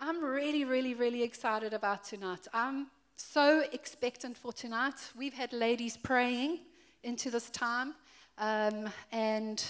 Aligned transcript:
I'm 0.00 0.22
really, 0.24 0.64
really, 0.64 0.94
really 0.94 1.24
excited 1.24 1.74
about 1.74 2.04
tonight. 2.04 2.46
I'm 2.54 2.86
so 3.16 3.64
expectant 3.72 4.36
for 4.36 4.52
tonight. 4.52 4.94
We've 5.16 5.34
had 5.34 5.52
ladies 5.52 5.96
praying 5.96 6.60
into 7.02 7.32
this 7.32 7.50
time. 7.50 7.94
Um, 8.38 8.88
and 9.10 9.64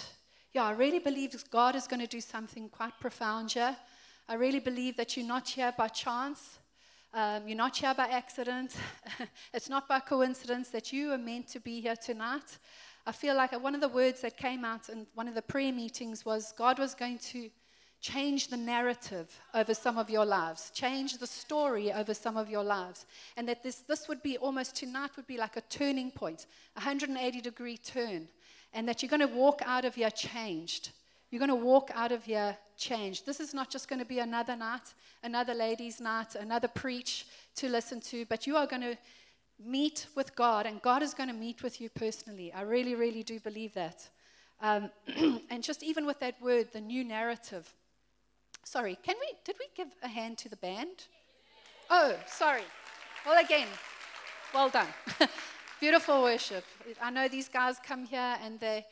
yeah, 0.53 0.65
I 0.65 0.73
really 0.73 0.99
believe 0.99 1.33
God 1.49 1.75
is 1.75 1.87
going 1.87 2.01
to 2.01 2.07
do 2.07 2.21
something 2.21 2.69
quite 2.69 2.93
profound 2.99 3.53
here. 3.53 3.75
I 4.27 4.35
really 4.35 4.59
believe 4.59 4.97
that 4.97 5.17
you're 5.17 5.25
not 5.25 5.49
here 5.49 5.73
by 5.75 5.87
chance. 5.87 6.59
Um, 7.11 7.47
you're 7.47 7.57
not 7.57 7.75
here 7.75 7.95
by 7.95 8.05
accident. 8.09 8.75
it's 9.55 9.67
not 9.67 9.87
by 9.87 9.99
coincidence 9.99 10.69
that 10.69 10.93
you 10.93 11.11
are 11.11 11.17
meant 11.17 11.47
to 11.47 11.59
be 11.59 11.81
here 11.81 11.95
tonight. 11.95 12.59
I 13.07 13.13
feel 13.13 13.35
like 13.35 13.59
one 13.59 13.73
of 13.73 13.81
the 13.81 13.89
words 13.89 14.21
that 14.21 14.37
came 14.37 14.63
out 14.63 14.89
in 14.89 15.07
one 15.15 15.27
of 15.27 15.33
the 15.33 15.41
prayer 15.41 15.73
meetings 15.73 16.23
was 16.23 16.53
God 16.55 16.77
was 16.77 16.93
going 16.93 17.17
to 17.17 17.49
change 18.01 18.47
the 18.47 18.57
narrative 18.57 19.39
over 19.53 19.73
some 19.73 19.97
of 19.97 20.09
your 20.09 20.25
lives, 20.25 20.71
change 20.71 21.17
the 21.17 21.27
story 21.27 21.91
over 21.91 22.13
some 22.13 22.37
of 22.37 22.49
your 22.49 22.63
lives. 22.63 23.05
And 23.35 23.47
that 23.49 23.63
this, 23.63 23.77
this 23.87 24.07
would 24.07 24.23
be 24.23 24.37
almost 24.37 24.75
tonight 24.75 25.11
would 25.15 25.27
be 25.27 25.37
like 25.37 25.57
a 25.57 25.61
turning 25.61 26.11
point, 26.11 26.45
a 26.75 26.79
180 26.79 27.41
degree 27.41 27.77
turn. 27.77 28.27
And 28.73 28.87
that 28.87 29.01
you're 29.01 29.09
going 29.09 29.27
to 29.27 29.27
walk 29.27 29.61
out 29.65 29.83
of 29.83 29.95
here 29.95 30.09
changed. 30.11 30.91
You're 31.29 31.39
going 31.39 31.49
to 31.49 31.55
walk 31.55 31.91
out 31.93 32.11
of 32.11 32.23
here 32.23 32.57
changed. 32.77 33.25
This 33.25 33.39
is 33.39 33.53
not 33.53 33.69
just 33.69 33.87
going 33.87 33.99
to 33.99 34.05
be 34.05 34.19
another 34.19 34.55
night, 34.55 34.93
another 35.23 35.53
ladies' 35.53 35.99
night, 35.99 36.35
another 36.35 36.67
preach 36.67 37.27
to 37.55 37.69
listen 37.69 37.99
to, 38.01 38.25
but 38.25 38.47
you 38.47 38.55
are 38.55 38.65
going 38.65 38.81
to 38.81 38.97
meet 39.63 40.07
with 40.15 40.35
God, 40.35 40.65
and 40.65 40.81
God 40.81 41.03
is 41.03 41.13
going 41.13 41.29
to 41.29 41.35
meet 41.35 41.61
with 41.61 41.81
you 41.81 41.89
personally. 41.89 42.53
I 42.53 42.61
really, 42.61 42.95
really 42.95 43.23
do 43.23 43.39
believe 43.39 43.73
that. 43.73 44.09
Um, 44.61 44.89
and 45.49 45.61
just 45.61 45.83
even 45.83 46.05
with 46.05 46.19
that 46.21 46.41
word, 46.41 46.69
the 46.71 46.81
new 46.81 47.03
narrative, 47.03 47.73
Sorry, 48.71 48.99
can 49.01 49.15
we, 49.19 49.35
did 49.43 49.55
we 49.57 49.65
give 49.75 49.87
a 50.03 50.07
hand 50.07 50.37
to 50.37 50.47
the 50.47 50.55
band? 50.57 51.07
Oh, 51.89 52.15
sorry. 52.27 52.61
Well, 53.25 53.43
again, 53.43 53.65
well 54.53 54.69
done. 54.69 54.85
Beautiful 55.79 56.21
worship. 56.21 56.63
I 57.01 57.09
know 57.09 57.27
these 57.27 57.49
guys 57.49 57.77
come 57.83 58.05
here 58.05 58.37
and 58.43 58.59
they, 58.59 58.85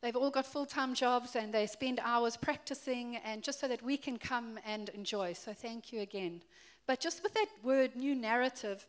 they've 0.00 0.14
all 0.14 0.30
got 0.30 0.46
full 0.46 0.64
time 0.64 0.94
jobs 0.94 1.34
and 1.34 1.52
they 1.52 1.66
spend 1.66 1.98
hours 2.04 2.36
practicing 2.36 3.16
and 3.24 3.42
just 3.42 3.58
so 3.58 3.66
that 3.66 3.82
we 3.82 3.96
can 3.96 4.16
come 4.16 4.60
and 4.64 4.90
enjoy. 4.90 5.32
So 5.32 5.52
thank 5.54 5.92
you 5.92 6.02
again. 6.02 6.40
But 6.86 7.00
just 7.00 7.24
with 7.24 7.34
that 7.34 7.48
word, 7.64 7.96
new 7.96 8.14
narrative, 8.14 8.86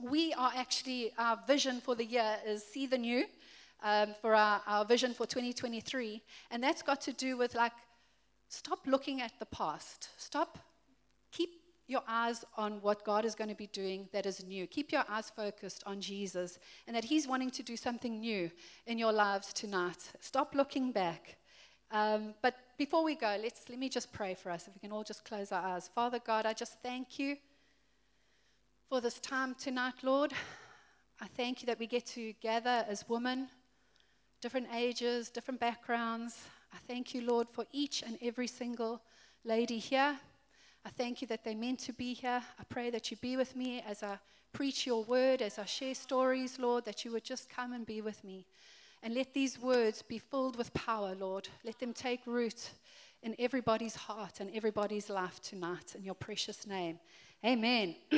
we 0.00 0.34
are 0.34 0.50
actually, 0.56 1.12
our 1.16 1.38
vision 1.46 1.80
for 1.80 1.94
the 1.94 2.04
year 2.04 2.38
is 2.44 2.64
see 2.64 2.88
the 2.88 2.98
new 2.98 3.24
um, 3.84 4.16
for 4.20 4.34
our, 4.34 4.60
our 4.66 4.84
vision 4.84 5.14
for 5.14 5.26
2023. 5.26 6.22
And 6.50 6.60
that's 6.60 6.82
got 6.82 7.00
to 7.02 7.12
do 7.12 7.36
with 7.36 7.54
like 7.54 7.72
Stop 8.48 8.86
looking 8.86 9.20
at 9.20 9.32
the 9.38 9.46
past. 9.46 10.08
Stop. 10.16 10.58
Keep 11.32 11.50
your 11.86 12.02
eyes 12.08 12.44
on 12.56 12.80
what 12.80 13.04
God 13.04 13.24
is 13.24 13.34
going 13.34 13.50
to 13.50 13.56
be 13.56 13.66
doing 13.66 14.08
that 14.12 14.26
is 14.26 14.44
new. 14.44 14.66
Keep 14.66 14.92
your 14.92 15.04
eyes 15.08 15.30
focused 15.30 15.82
on 15.84 16.00
Jesus 16.00 16.58
and 16.86 16.96
that 16.96 17.04
He's 17.04 17.28
wanting 17.28 17.50
to 17.50 17.62
do 17.62 17.76
something 17.76 18.20
new 18.20 18.50
in 18.86 18.98
your 18.98 19.12
lives 19.12 19.52
tonight. 19.52 20.12
Stop 20.20 20.54
looking 20.54 20.92
back. 20.92 21.36
Um, 21.90 22.34
but 22.42 22.56
before 22.78 23.04
we 23.04 23.14
go, 23.14 23.36
let's 23.40 23.68
let 23.68 23.78
me 23.78 23.88
just 23.88 24.12
pray 24.12 24.34
for 24.34 24.50
us. 24.50 24.66
If 24.66 24.74
we 24.74 24.80
can 24.80 24.92
all 24.92 25.04
just 25.04 25.24
close 25.24 25.52
our 25.52 25.62
eyes. 25.62 25.90
Father 25.94 26.18
God, 26.18 26.46
I 26.46 26.52
just 26.52 26.80
thank 26.82 27.18
you 27.18 27.36
for 28.88 29.00
this 29.00 29.20
time 29.20 29.54
tonight, 29.54 29.94
Lord. 30.02 30.32
I 31.20 31.26
thank 31.36 31.62
you 31.62 31.66
that 31.66 31.78
we 31.78 31.86
get 31.86 32.06
to 32.06 32.32
gather 32.40 32.84
as 32.88 33.08
women, 33.08 33.48
different 34.40 34.68
ages, 34.74 35.30
different 35.30 35.60
backgrounds. 35.60 36.48
I 36.74 36.78
thank 36.88 37.14
you, 37.14 37.22
Lord, 37.22 37.48
for 37.48 37.64
each 37.70 38.02
and 38.02 38.18
every 38.20 38.48
single 38.48 39.00
lady 39.44 39.78
here. 39.78 40.18
I 40.84 40.90
thank 40.90 41.22
you 41.22 41.28
that 41.28 41.44
they're 41.44 41.54
meant 41.54 41.78
to 41.80 41.92
be 41.92 42.14
here. 42.14 42.42
I 42.58 42.64
pray 42.68 42.90
that 42.90 43.12
you 43.12 43.16
be 43.18 43.36
with 43.36 43.54
me 43.54 43.82
as 43.86 44.02
I 44.02 44.18
preach 44.52 44.84
your 44.84 45.04
word, 45.04 45.40
as 45.40 45.58
I 45.58 45.66
share 45.66 45.94
stories, 45.94 46.58
Lord, 46.58 46.84
that 46.86 47.04
you 47.04 47.12
would 47.12 47.22
just 47.22 47.48
come 47.48 47.72
and 47.72 47.86
be 47.86 48.00
with 48.00 48.24
me. 48.24 48.44
And 49.04 49.14
let 49.14 49.32
these 49.34 49.56
words 49.58 50.02
be 50.02 50.18
filled 50.18 50.56
with 50.56 50.74
power, 50.74 51.14
Lord. 51.14 51.48
Let 51.64 51.78
them 51.78 51.92
take 51.92 52.26
root 52.26 52.70
in 53.22 53.36
everybody's 53.38 53.94
heart 53.94 54.40
and 54.40 54.50
everybody's 54.52 55.08
life 55.08 55.40
tonight 55.40 55.94
in 55.96 56.02
your 56.02 56.14
precious 56.14 56.66
name. 56.66 56.98
Amen. 57.44 57.94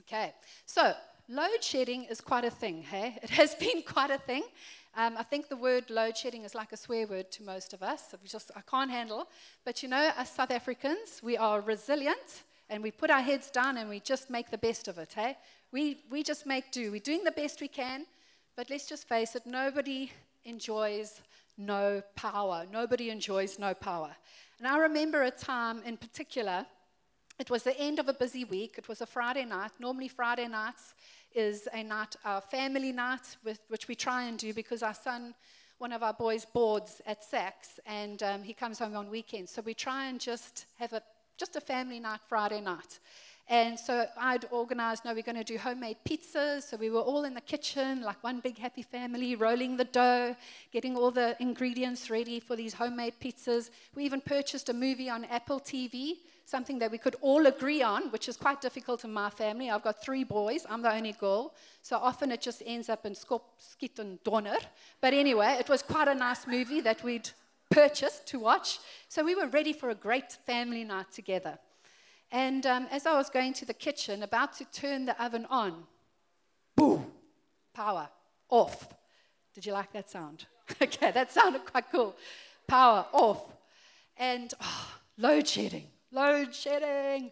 okay, 0.00 0.32
so 0.64 0.94
load 1.28 1.62
shedding 1.62 2.04
is 2.04 2.20
quite 2.20 2.44
a 2.44 2.50
thing, 2.50 2.82
hey? 2.82 3.18
It 3.20 3.30
has 3.30 3.54
been 3.60 3.82
quite 3.82 4.10
a 4.10 4.18
thing. 4.18 4.44
Um, 4.94 5.16
I 5.16 5.22
think 5.22 5.48
the 5.48 5.56
word 5.56 5.88
load 5.88 6.18
shedding 6.18 6.44
is 6.44 6.54
like 6.54 6.70
a 6.72 6.76
swear 6.76 7.06
word 7.06 7.30
to 7.32 7.42
most 7.42 7.72
of 7.72 7.82
us. 7.82 8.14
We 8.22 8.28
just 8.28 8.50
I 8.54 8.60
can't 8.60 8.90
handle. 8.90 9.26
But 9.64 9.82
you 9.82 9.88
know, 9.88 10.10
as 10.18 10.28
South 10.28 10.50
Africans, 10.50 11.20
we 11.22 11.36
are 11.38 11.62
resilient 11.62 12.42
and 12.68 12.82
we 12.82 12.90
put 12.90 13.10
our 13.10 13.22
heads 13.22 13.50
down 13.50 13.78
and 13.78 13.88
we 13.88 14.00
just 14.00 14.28
make 14.28 14.50
the 14.50 14.58
best 14.58 14.88
of 14.88 14.98
it. 14.98 15.12
Hey, 15.14 15.38
we 15.72 15.98
we 16.10 16.22
just 16.22 16.44
make 16.44 16.70
do. 16.72 16.92
We're 16.92 17.00
doing 17.00 17.24
the 17.24 17.32
best 17.32 17.62
we 17.62 17.68
can. 17.68 18.04
But 18.54 18.68
let's 18.68 18.86
just 18.86 19.08
face 19.08 19.34
it: 19.34 19.46
nobody 19.46 20.12
enjoys 20.44 21.22
no 21.56 22.02
power. 22.14 22.66
Nobody 22.70 23.08
enjoys 23.08 23.58
no 23.58 23.72
power. 23.72 24.14
And 24.58 24.68
I 24.68 24.76
remember 24.76 25.22
a 25.22 25.30
time 25.30 25.82
in 25.86 25.96
particular. 25.96 26.66
It 27.38 27.48
was 27.48 27.62
the 27.62 27.76
end 27.80 27.98
of 27.98 28.08
a 28.08 28.12
busy 28.12 28.44
week. 28.44 28.74
It 28.76 28.88
was 28.88 29.00
a 29.00 29.06
Friday 29.06 29.46
night. 29.46 29.70
Normally, 29.80 30.08
Friday 30.08 30.48
nights 30.48 30.94
is 31.34 31.68
a 31.72 31.82
night, 31.82 32.16
our 32.24 32.40
family 32.40 32.92
night, 32.92 33.36
with, 33.44 33.60
which 33.68 33.88
we 33.88 33.94
try 33.94 34.24
and 34.24 34.38
do 34.38 34.52
because 34.52 34.82
our 34.82 34.94
son, 34.94 35.34
one 35.78 35.92
of 35.92 36.02
our 36.02 36.12
boys, 36.12 36.44
boards 36.44 37.00
at 37.06 37.24
SACS, 37.24 37.80
and 37.86 38.22
um, 38.22 38.42
he 38.42 38.52
comes 38.52 38.78
home 38.78 38.96
on 38.96 39.10
weekends. 39.10 39.52
So 39.52 39.62
we 39.62 39.74
try 39.74 40.06
and 40.06 40.20
just 40.20 40.66
have 40.78 40.92
a 40.92 41.02
just 41.38 41.56
a 41.56 41.60
family 41.60 41.98
night 41.98 42.20
Friday 42.28 42.60
night. 42.60 43.00
And 43.48 43.78
so 43.78 44.06
I'd 44.16 44.46
organized, 44.50 45.04
no, 45.04 45.12
we're 45.12 45.22
going 45.22 45.36
to 45.36 45.44
do 45.44 45.58
homemade 45.58 45.96
pizzas. 46.08 46.62
So 46.62 46.76
we 46.76 46.90
were 46.90 47.00
all 47.00 47.24
in 47.24 47.34
the 47.34 47.40
kitchen, 47.40 48.02
like 48.02 48.22
one 48.22 48.40
big 48.40 48.56
happy 48.58 48.82
family, 48.82 49.34
rolling 49.34 49.76
the 49.76 49.84
dough, 49.84 50.36
getting 50.72 50.96
all 50.96 51.10
the 51.10 51.36
ingredients 51.40 52.08
ready 52.08 52.38
for 52.38 52.54
these 52.54 52.74
homemade 52.74 53.14
pizzas. 53.20 53.70
We 53.96 54.04
even 54.04 54.20
purchased 54.20 54.68
a 54.68 54.72
movie 54.72 55.10
on 55.10 55.24
Apple 55.24 55.58
TV 55.58 56.18
something 56.44 56.78
that 56.78 56.90
we 56.90 56.98
could 56.98 57.16
all 57.20 57.46
agree 57.46 57.82
on, 57.82 58.10
which 58.10 58.28
is 58.28 58.36
quite 58.36 58.60
difficult 58.60 59.04
in 59.04 59.12
my 59.12 59.30
family. 59.30 59.70
I've 59.70 59.82
got 59.82 60.02
three 60.02 60.24
boys, 60.24 60.66
I'm 60.68 60.82
the 60.82 60.92
only 60.92 61.12
girl, 61.12 61.54
so 61.82 61.96
often 61.96 62.30
it 62.30 62.40
just 62.40 62.62
ends 62.66 62.88
up 62.88 63.06
in 63.06 63.14
skop, 63.14 63.42
skiet, 63.60 63.98
and 63.98 64.22
donner. 64.24 64.58
But 65.00 65.14
anyway, 65.14 65.56
it 65.58 65.68
was 65.68 65.82
quite 65.82 66.08
a 66.08 66.14
nice 66.14 66.46
movie 66.46 66.80
that 66.80 67.02
we'd 67.02 67.30
purchased 67.70 68.26
to 68.28 68.38
watch. 68.38 68.78
So 69.08 69.24
we 69.24 69.34
were 69.34 69.46
ready 69.46 69.72
for 69.72 69.90
a 69.90 69.94
great 69.94 70.32
family 70.46 70.84
night 70.84 71.10
together. 71.12 71.58
And 72.30 72.64
um, 72.66 72.86
as 72.90 73.06
I 73.06 73.16
was 73.16 73.28
going 73.30 73.52
to 73.54 73.66
the 73.66 73.74
kitchen, 73.74 74.22
about 74.22 74.54
to 74.54 74.64
turn 74.66 75.04
the 75.04 75.22
oven 75.22 75.46
on, 75.50 75.84
boom, 76.76 77.06
power 77.74 78.08
off. 78.48 78.88
Did 79.54 79.66
you 79.66 79.72
like 79.72 79.92
that 79.92 80.10
sound? 80.10 80.46
okay, 80.82 81.10
that 81.10 81.30
sounded 81.30 81.64
quite 81.66 81.90
cool. 81.90 82.16
Power 82.66 83.06
off. 83.12 83.42
And 84.16 84.52
oh, 84.60 84.88
load 85.18 85.46
shedding 85.46 85.88
load 86.12 86.54
shedding. 86.54 87.30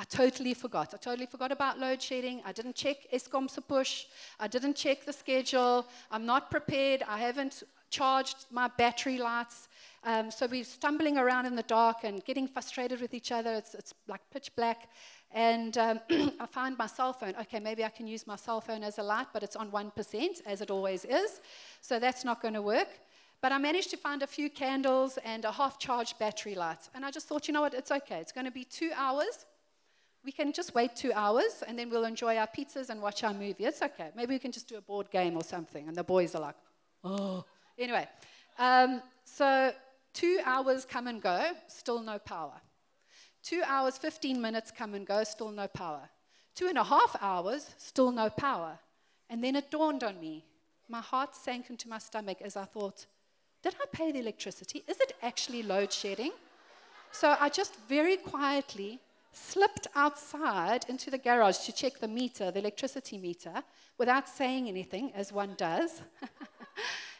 I 0.00 0.04
totally 0.04 0.54
forgot. 0.54 0.94
I 0.94 0.96
totally 0.96 1.26
forgot 1.26 1.50
about 1.50 1.80
load 1.80 2.00
shedding. 2.00 2.40
I 2.44 2.52
didn't 2.52 2.76
check 2.76 2.98
EskomSePush. 3.12 4.04
I 4.38 4.46
didn't 4.46 4.76
check 4.76 5.04
the 5.04 5.12
schedule. 5.12 5.86
I'm 6.10 6.24
not 6.24 6.50
prepared. 6.50 7.02
I 7.08 7.18
haven't 7.18 7.64
charged 7.90 8.46
my 8.52 8.68
battery 8.68 9.18
lights. 9.18 9.68
Um, 10.04 10.30
so 10.30 10.46
we're 10.46 10.62
stumbling 10.62 11.18
around 11.18 11.46
in 11.46 11.56
the 11.56 11.64
dark 11.64 12.04
and 12.04 12.24
getting 12.24 12.46
frustrated 12.46 13.00
with 13.00 13.12
each 13.12 13.32
other. 13.32 13.54
It's, 13.54 13.74
it's 13.74 13.92
like 14.06 14.20
pitch 14.30 14.54
black. 14.54 14.88
And 15.32 15.76
um, 15.76 16.00
I 16.40 16.46
find 16.46 16.78
my 16.78 16.86
cell 16.86 17.12
phone. 17.12 17.34
Okay, 17.40 17.58
maybe 17.58 17.84
I 17.84 17.88
can 17.88 18.06
use 18.06 18.26
my 18.26 18.36
cell 18.36 18.60
phone 18.60 18.84
as 18.84 18.98
a 18.98 19.02
light, 19.02 19.26
but 19.32 19.42
it's 19.42 19.56
on 19.56 19.70
1%, 19.70 20.42
as 20.46 20.60
it 20.60 20.70
always 20.70 21.04
is. 21.04 21.40
So 21.80 21.98
that's 21.98 22.24
not 22.24 22.40
going 22.40 22.54
to 22.54 22.62
work. 22.62 22.88
But 23.40 23.52
I 23.52 23.58
managed 23.58 23.90
to 23.90 23.96
find 23.96 24.22
a 24.22 24.26
few 24.26 24.50
candles 24.50 25.18
and 25.24 25.44
a 25.44 25.52
half 25.52 25.78
charged 25.78 26.18
battery 26.18 26.54
light. 26.54 26.88
And 26.94 27.04
I 27.04 27.10
just 27.10 27.28
thought, 27.28 27.46
you 27.46 27.54
know 27.54 27.60
what, 27.60 27.74
it's 27.74 27.92
okay. 27.92 28.18
It's 28.18 28.32
going 28.32 28.46
to 28.46 28.50
be 28.50 28.64
two 28.64 28.90
hours. 28.96 29.46
We 30.24 30.32
can 30.32 30.52
just 30.52 30.74
wait 30.74 30.96
two 30.96 31.12
hours 31.12 31.62
and 31.66 31.78
then 31.78 31.88
we'll 31.88 32.04
enjoy 32.04 32.36
our 32.36 32.48
pizzas 32.48 32.90
and 32.90 33.00
watch 33.00 33.22
our 33.22 33.32
movie. 33.32 33.64
It's 33.64 33.80
okay. 33.80 34.10
Maybe 34.16 34.34
we 34.34 34.38
can 34.40 34.50
just 34.50 34.68
do 34.68 34.76
a 34.76 34.80
board 34.80 35.10
game 35.10 35.36
or 35.36 35.44
something. 35.44 35.86
And 35.86 35.96
the 35.96 36.02
boys 36.02 36.34
are 36.34 36.42
like, 36.42 36.56
oh. 37.04 37.44
Anyway, 37.78 38.08
um, 38.58 39.00
so 39.24 39.72
two 40.12 40.40
hours 40.44 40.84
come 40.84 41.06
and 41.06 41.22
go, 41.22 41.52
still 41.68 42.02
no 42.02 42.18
power. 42.18 42.60
Two 43.44 43.62
hours, 43.64 43.96
15 43.96 44.40
minutes 44.40 44.72
come 44.76 44.94
and 44.94 45.06
go, 45.06 45.22
still 45.22 45.52
no 45.52 45.68
power. 45.68 46.08
Two 46.56 46.66
and 46.66 46.76
a 46.76 46.82
half 46.82 47.16
hours, 47.20 47.70
still 47.78 48.10
no 48.10 48.28
power. 48.28 48.80
And 49.30 49.44
then 49.44 49.54
it 49.54 49.70
dawned 49.70 50.02
on 50.02 50.20
me. 50.20 50.44
My 50.88 51.00
heart 51.00 51.36
sank 51.36 51.70
into 51.70 51.88
my 51.88 51.98
stomach 51.98 52.38
as 52.42 52.56
I 52.56 52.64
thought, 52.64 53.06
did 53.62 53.74
I 53.80 53.86
pay 53.92 54.12
the 54.12 54.20
electricity? 54.20 54.84
Is 54.86 54.98
it 55.00 55.14
actually 55.22 55.62
load 55.62 55.92
shedding? 55.92 56.32
So 57.10 57.36
I 57.40 57.48
just 57.48 57.76
very 57.88 58.16
quietly 58.16 59.00
slipped 59.32 59.86
outside 59.94 60.84
into 60.88 61.10
the 61.10 61.18
garage 61.18 61.58
to 61.66 61.72
check 61.72 61.98
the 61.98 62.08
meter, 62.08 62.50
the 62.50 62.58
electricity 62.58 63.18
meter, 63.18 63.62
without 63.96 64.28
saying 64.28 64.68
anything, 64.68 65.12
as 65.14 65.32
one 65.32 65.54
does. 65.56 66.02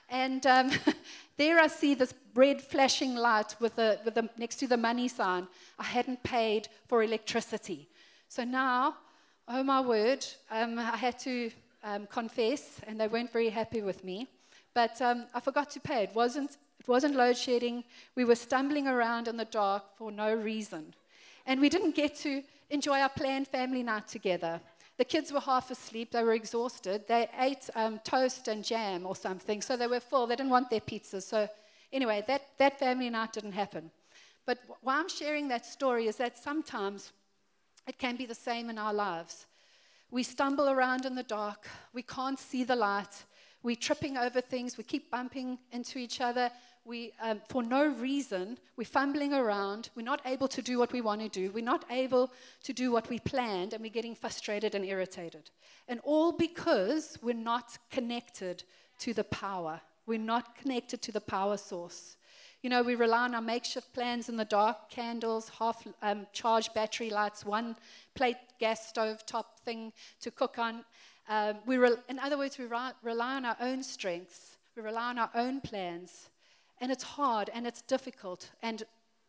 And 0.08 0.46
um, 0.46 0.70
there 1.37 1.58
I 1.58 1.67
see 1.67 1.94
this 1.94 2.14
red 2.35 2.62
flashing 2.62 3.14
light 3.14 3.55
with 3.61 3.76
the, 3.76 3.99
with 4.05 4.14
the, 4.14 4.29
next 4.38 4.56
to 4.56 4.67
the 4.67 4.76
money 4.76 5.08
sign. 5.08 5.46
I 5.79 5.85
hadn't 5.85 6.23
paid 6.23 6.69
for 6.87 7.02
electricity. 7.02 7.88
So 8.29 8.44
now, 8.44 8.96
oh 9.46 9.62
my 9.62 9.81
word, 9.81 10.25
um, 10.50 10.79
I 10.79 10.96
had 10.96 11.19
to 11.20 11.50
um, 11.85 12.06
confess, 12.06 12.81
and 12.87 12.99
they 12.99 13.08
weren't 13.08 13.32
very 13.32 13.50
happy 13.50 13.82
with 13.82 14.02
me. 14.05 14.26
But 14.78 15.02
um, 15.02 15.26
I 15.34 15.40
forgot 15.40 15.70
to 15.70 15.80
pay. 15.80 16.04
It 16.04 16.14
wasn't, 16.14 16.52
it 16.78 16.86
wasn't 16.86 17.16
load 17.16 17.36
shedding. 17.36 17.82
We 18.14 18.25
were 18.25 18.36
stumbling 18.36 18.86
around 18.86 19.26
in 19.26 19.36
the 19.36 19.44
dark 19.44 19.82
for 19.96 20.12
no 20.12 20.32
reason. 20.32 20.94
And 21.46 21.60
we 21.60 21.69
didn't 21.69 21.96
get 21.96 22.14
to 22.19 22.44
enjoy 22.70 23.00
our 23.00 23.08
planned 23.08 23.48
family 23.48 23.82
night 23.82 24.06
together. 24.06 24.60
The 24.96 25.04
kids 25.04 25.32
were 25.32 25.40
half 25.40 25.72
asleep. 25.72 26.12
They 26.12 26.22
were 26.22 26.34
exhausted. 26.34 27.08
They 27.08 27.26
ate 27.40 27.69
um, 27.75 27.98
toast 28.04 28.46
and 28.46 28.62
jam 28.62 29.04
or 29.04 29.16
something, 29.16 29.62
so 29.62 29.76
they 29.76 29.88
were 29.88 29.98
full. 29.98 30.28
They 30.28 30.36
didn't 30.36 30.52
want 30.52 30.70
their 30.70 30.78
pizzas. 30.78 31.25
So, 31.25 31.48
anyway, 31.92 32.22
that, 32.28 32.42
that 32.58 32.78
family 32.78 33.10
night 33.10 33.32
didn't 33.32 33.58
happen. 33.58 33.90
But 34.46 34.60
why 34.82 35.00
I'm 35.00 35.08
sharing 35.08 35.48
that 35.48 35.66
story 35.66 36.06
is 36.06 36.19
that 36.19 36.38
sometimes 36.38 37.12
it 37.88 37.98
can 37.98 38.14
be 38.14 38.26
the 38.26 38.42
same 38.48 38.70
in 38.70 38.78
our 38.78 38.94
lives. 38.94 39.46
We 40.12 40.22
stumble 40.22 40.69
around 40.69 41.04
in 41.04 41.16
the 41.16 41.25
dark, 41.25 41.66
we 41.92 42.02
can't 42.02 42.38
see 42.38 42.62
the 42.62 42.76
light, 42.76 43.25
we're 43.62 43.76
tripping 43.76 44.16
over 44.16 44.40
things, 44.40 44.78
we 44.78 44.84
keep 44.84 45.10
bumping 45.10 45.58
into 45.72 45.99
each 45.99 46.20
other, 46.20 46.50
we, 46.88 47.12
um, 47.20 47.43
for 47.50 47.62
no 47.62 47.87
reason, 47.87 48.58
we're 48.78 48.84
fumbling 48.84 49.34
around. 49.34 49.90
We're 49.94 50.02
not 50.02 50.22
able 50.25 50.49
to 50.49 50.62
do 50.62 50.78
what 50.78 50.90
we 50.90 51.02
want 51.02 51.20
to 51.20 51.28
do. 51.28 51.50
We're 51.50 51.62
not 51.62 51.84
able 51.90 52.32
to 52.64 52.72
do 52.72 52.90
what 52.90 53.10
we 53.10 53.19
planned, 53.19 53.75
and 53.75 53.82
we're 53.82 53.90
getting 53.90 54.14
frustrated 54.14 54.75
and 54.75 54.87
irritated. 54.87 55.50
And 55.87 56.00
all 56.02 56.32
because 56.32 57.19
we're 57.20 57.34
not 57.34 57.76
connected 57.90 58.64
to 59.00 59.12
the 59.12 59.25
power. 59.25 59.82
We're 60.06 60.19
not 60.19 60.56
connected 60.56 61.02
to 61.02 61.12
the 61.12 61.20
power 61.20 61.58
source. 61.58 62.16
You 62.62 62.70
know, 62.70 62.82
we 62.82 62.94
rely 62.94 63.25
on 63.25 63.34
our 63.34 63.43
makeshift 63.43 63.93
plans 63.93 64.31
in 64.31 64.37
the 64.37 64.46
dark 64.46 64.88
candles, 64.88 65.50
half 65.58 65.87
um, 66.00 66.26
charged 66.32 66.72
battery 66.72 67.11
lights, 67.11 67.44
one 67.44 67.76
plate 68.14 68.38
gas 68.58 68.88
stove 68.88 69.26
top 69.26 69.61
thing 69.61 69.93
to 70.22 70.31
cook 70.31 70.58
on. 70.58 70.84
Um, 71.28 71.56
we 71.66 71.76
re- 71.76 71.96
in 72.08 72.19
other 72.19 72.38
words, 72.38 72.58
we 72.58 72.64
rely 72.64 73.36
on 73.36 73.44
our 73.44 73.56
own 73.60 73.82
strengths, 73.82 74.56
we 74.75 74.82
rely 74.82 75.10
on 75.10 75.19
our 75.19 75.30
own 75.34 75.60
plans. 75.60 76.30
And 76.80 76.92
it's 76.92 77.02
hard 77.02 77.50
and 77.52 77.66
it's 77.66 77.82
difficult. 77.82 78.50
And 78.62 78.84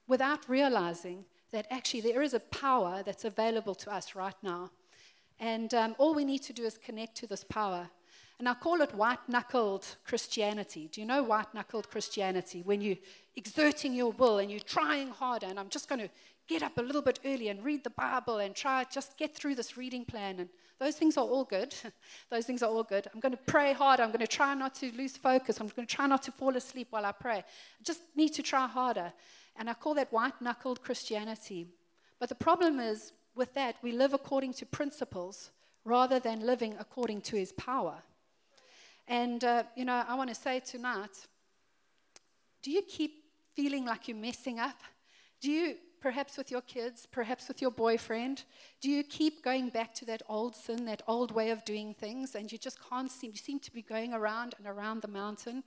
without 0.07 0.47
realizing 0.47 1.25
that 1.51 1.65
actually 1.71 2.01
there 2.01 2.21
is 2.21 2.33
a 2.33 2.39
power 2.39 3.01
that's 3.03 3.25
available 3.25 3.75
to 3.75 3.91
us 3.91 4.15
right 4.15 4.35
now. 4.43 4.69
And 5.39 5.73
um, 5.73 5.95
all 5.97 6.13
we 6.13 6.25
need 6.25 6.43
to 6.43 6.53
do 6.53 6.63
is 6.63 6.77
connect 6.77 7.15
to 7.17 7.27
this 7.27 7.43
power. 7.43 7.89
And 8.37 8.47
I 8.47 8.53
call 8.53 8.81
it 8.81 8.93
white 8.93 9.27
knuckled 9.27 9.85
Christianity. 10.05 10.89
Do 10.91 11.01
you 11.01 11.07
know 11.07 11.23
white 11.23 11.53
knuckled 11.53 11.89
Christianity? 11.89 12.61
When 12.63 12.81
you're 12.81 12.97
exerting 13.35 13.93
your 13.93 14.11
will 14.11 14.37
and 14.37 14.49
you're 14.49 14.59
trying 14.61 15.09
harder, 15.09 15.47
and 15.47 15.59
I'm 15.59 15.69
just 15.69 15.89
going 15.89 15.99
to 15.99 16.09
get 16.49 16.63
up 16.63 16.77
a 16.79 16.81
little 16.81 17.03
bit 17.03 17.19
early 17.23 17.47
and 17.49 17.63
read 17.63 17.83
the 17.83 17.91
Bible 17.91 18.39
and 18.39 18.55
try 18.55 18.83
just 18.91 19.15
get 19.17 19.35
through 19.35 19.53
this 19.53 19.77
reading 19.77 20.03
plan. 20.03 20.39
And 20.39 20.49
those 20.79 20.95
things 20.95 21.15
are 21.15 21.23
all 21.23 21.43
good. 21.43 21.75
those 22.31 22.45
things 22.47 22.63
are 22.63 22.69
all 22.69 22.83
good. 22.83 23.07
I'm 23.13 23.19
going 23.19 23.33
to 23.33 23.43
pray 23.45 23.71
hard. 23.71 23.99
I'm 23.99 24.09
going 24.09 24.19
to 24.19 24.27
try 24.27 24.55
not 24.55 24.73
to 24.75 24.91
lose 24.93 25.15
focus. 25.15 25.59
I'm 25.59 25.67
going 25.67 25.87
to 25.87 25.95
try 25.95 26.07
not 26.07 26.23
to 26.23 26.31
fall 26.31 26.55
asleep 26.57 26.87
while 26.89 27.05
I 27.05 27.11
pray. 27.11 27.37
I 27.37 27.83
just 27.83 28.01
need 28.15 28.33
to 28.33 28.41
try 28.41 28.67
harder. 28.67 29.13
And 29.55 29.69
I 29.69 29.75
call 29.75 29.93
that 29.93 30.11
white 30.11 30.41
knuckled 30.41 30.81
Christianity. 30.81 31.67
But 32.19 32.29
the 32.29 32.35
problem 32.35 32.79
is, 32.79 33.13
with 33.35 33.53
that, 33.53 33.75
we 33.83 33.91
live 33.91 34.13
according 34.13 34.53
to 34.53 34.65
principles 34.65 35.51
rather 35.85 36.19
than 36.19 36.45
living 36.45 36.75
according 36.79 37.21
to 37.21 37.35
his 37.35 37.51
power. 37.53 37.95
And, 39.07 39.43
uh, 39.43 39.63
you 39.75 39.85
know, 39.85 40.03
I 40.07 40.15
want 40.15 40.29
to 40.29 40.35
say 40.35 40.59
tonight 40.59 41.27
do 42.61 42.71
you 42.71 42.81
keep 42.81 43.23
feeling 43.55 43.85
like 43.85 44.09
you're 44.09 44.17
messing 44.17 44.59
up? 44.59 44.75
Do 45.39 45.49
you 45.49 45.75
perhaps 46.01 46.37
with 46.37 46.51
your 46.51 46.61
kids, 46.61 47.07
perhaps 47.11 47.47
with 47.47 47.61
your 47.61 47.71
boyfriend? 47.71 48.43
Do 48.81 48.89
you 48.89 49.03
keep 49.03 49.43
going 49.43 49.69
back 49.69 49.93
to 49.95 50.05
that 50.05 50.21
old 50.27 50.55
sin, 50.55 50.85
that 50.85 51.01
old 51.07 51.31
way 51.31 51.49
of 51.51 51.65
doing 51.65 51.93
things, 51.93 52.35
and 52.35 52.51
you 52.51 52.57
just 52.57 52.77
can't 52.89 53.11
seem, 53.11 53.31
you 53.31 53.37
seem 53.37 53.59
to 53.59 53.73
be 53.73 53.81
going 53.81 54.13
around 54.13 54.55
and 54.57 54.67
around 54.67 55.01
the 55.01 55.07
mountain? 55.07 55.63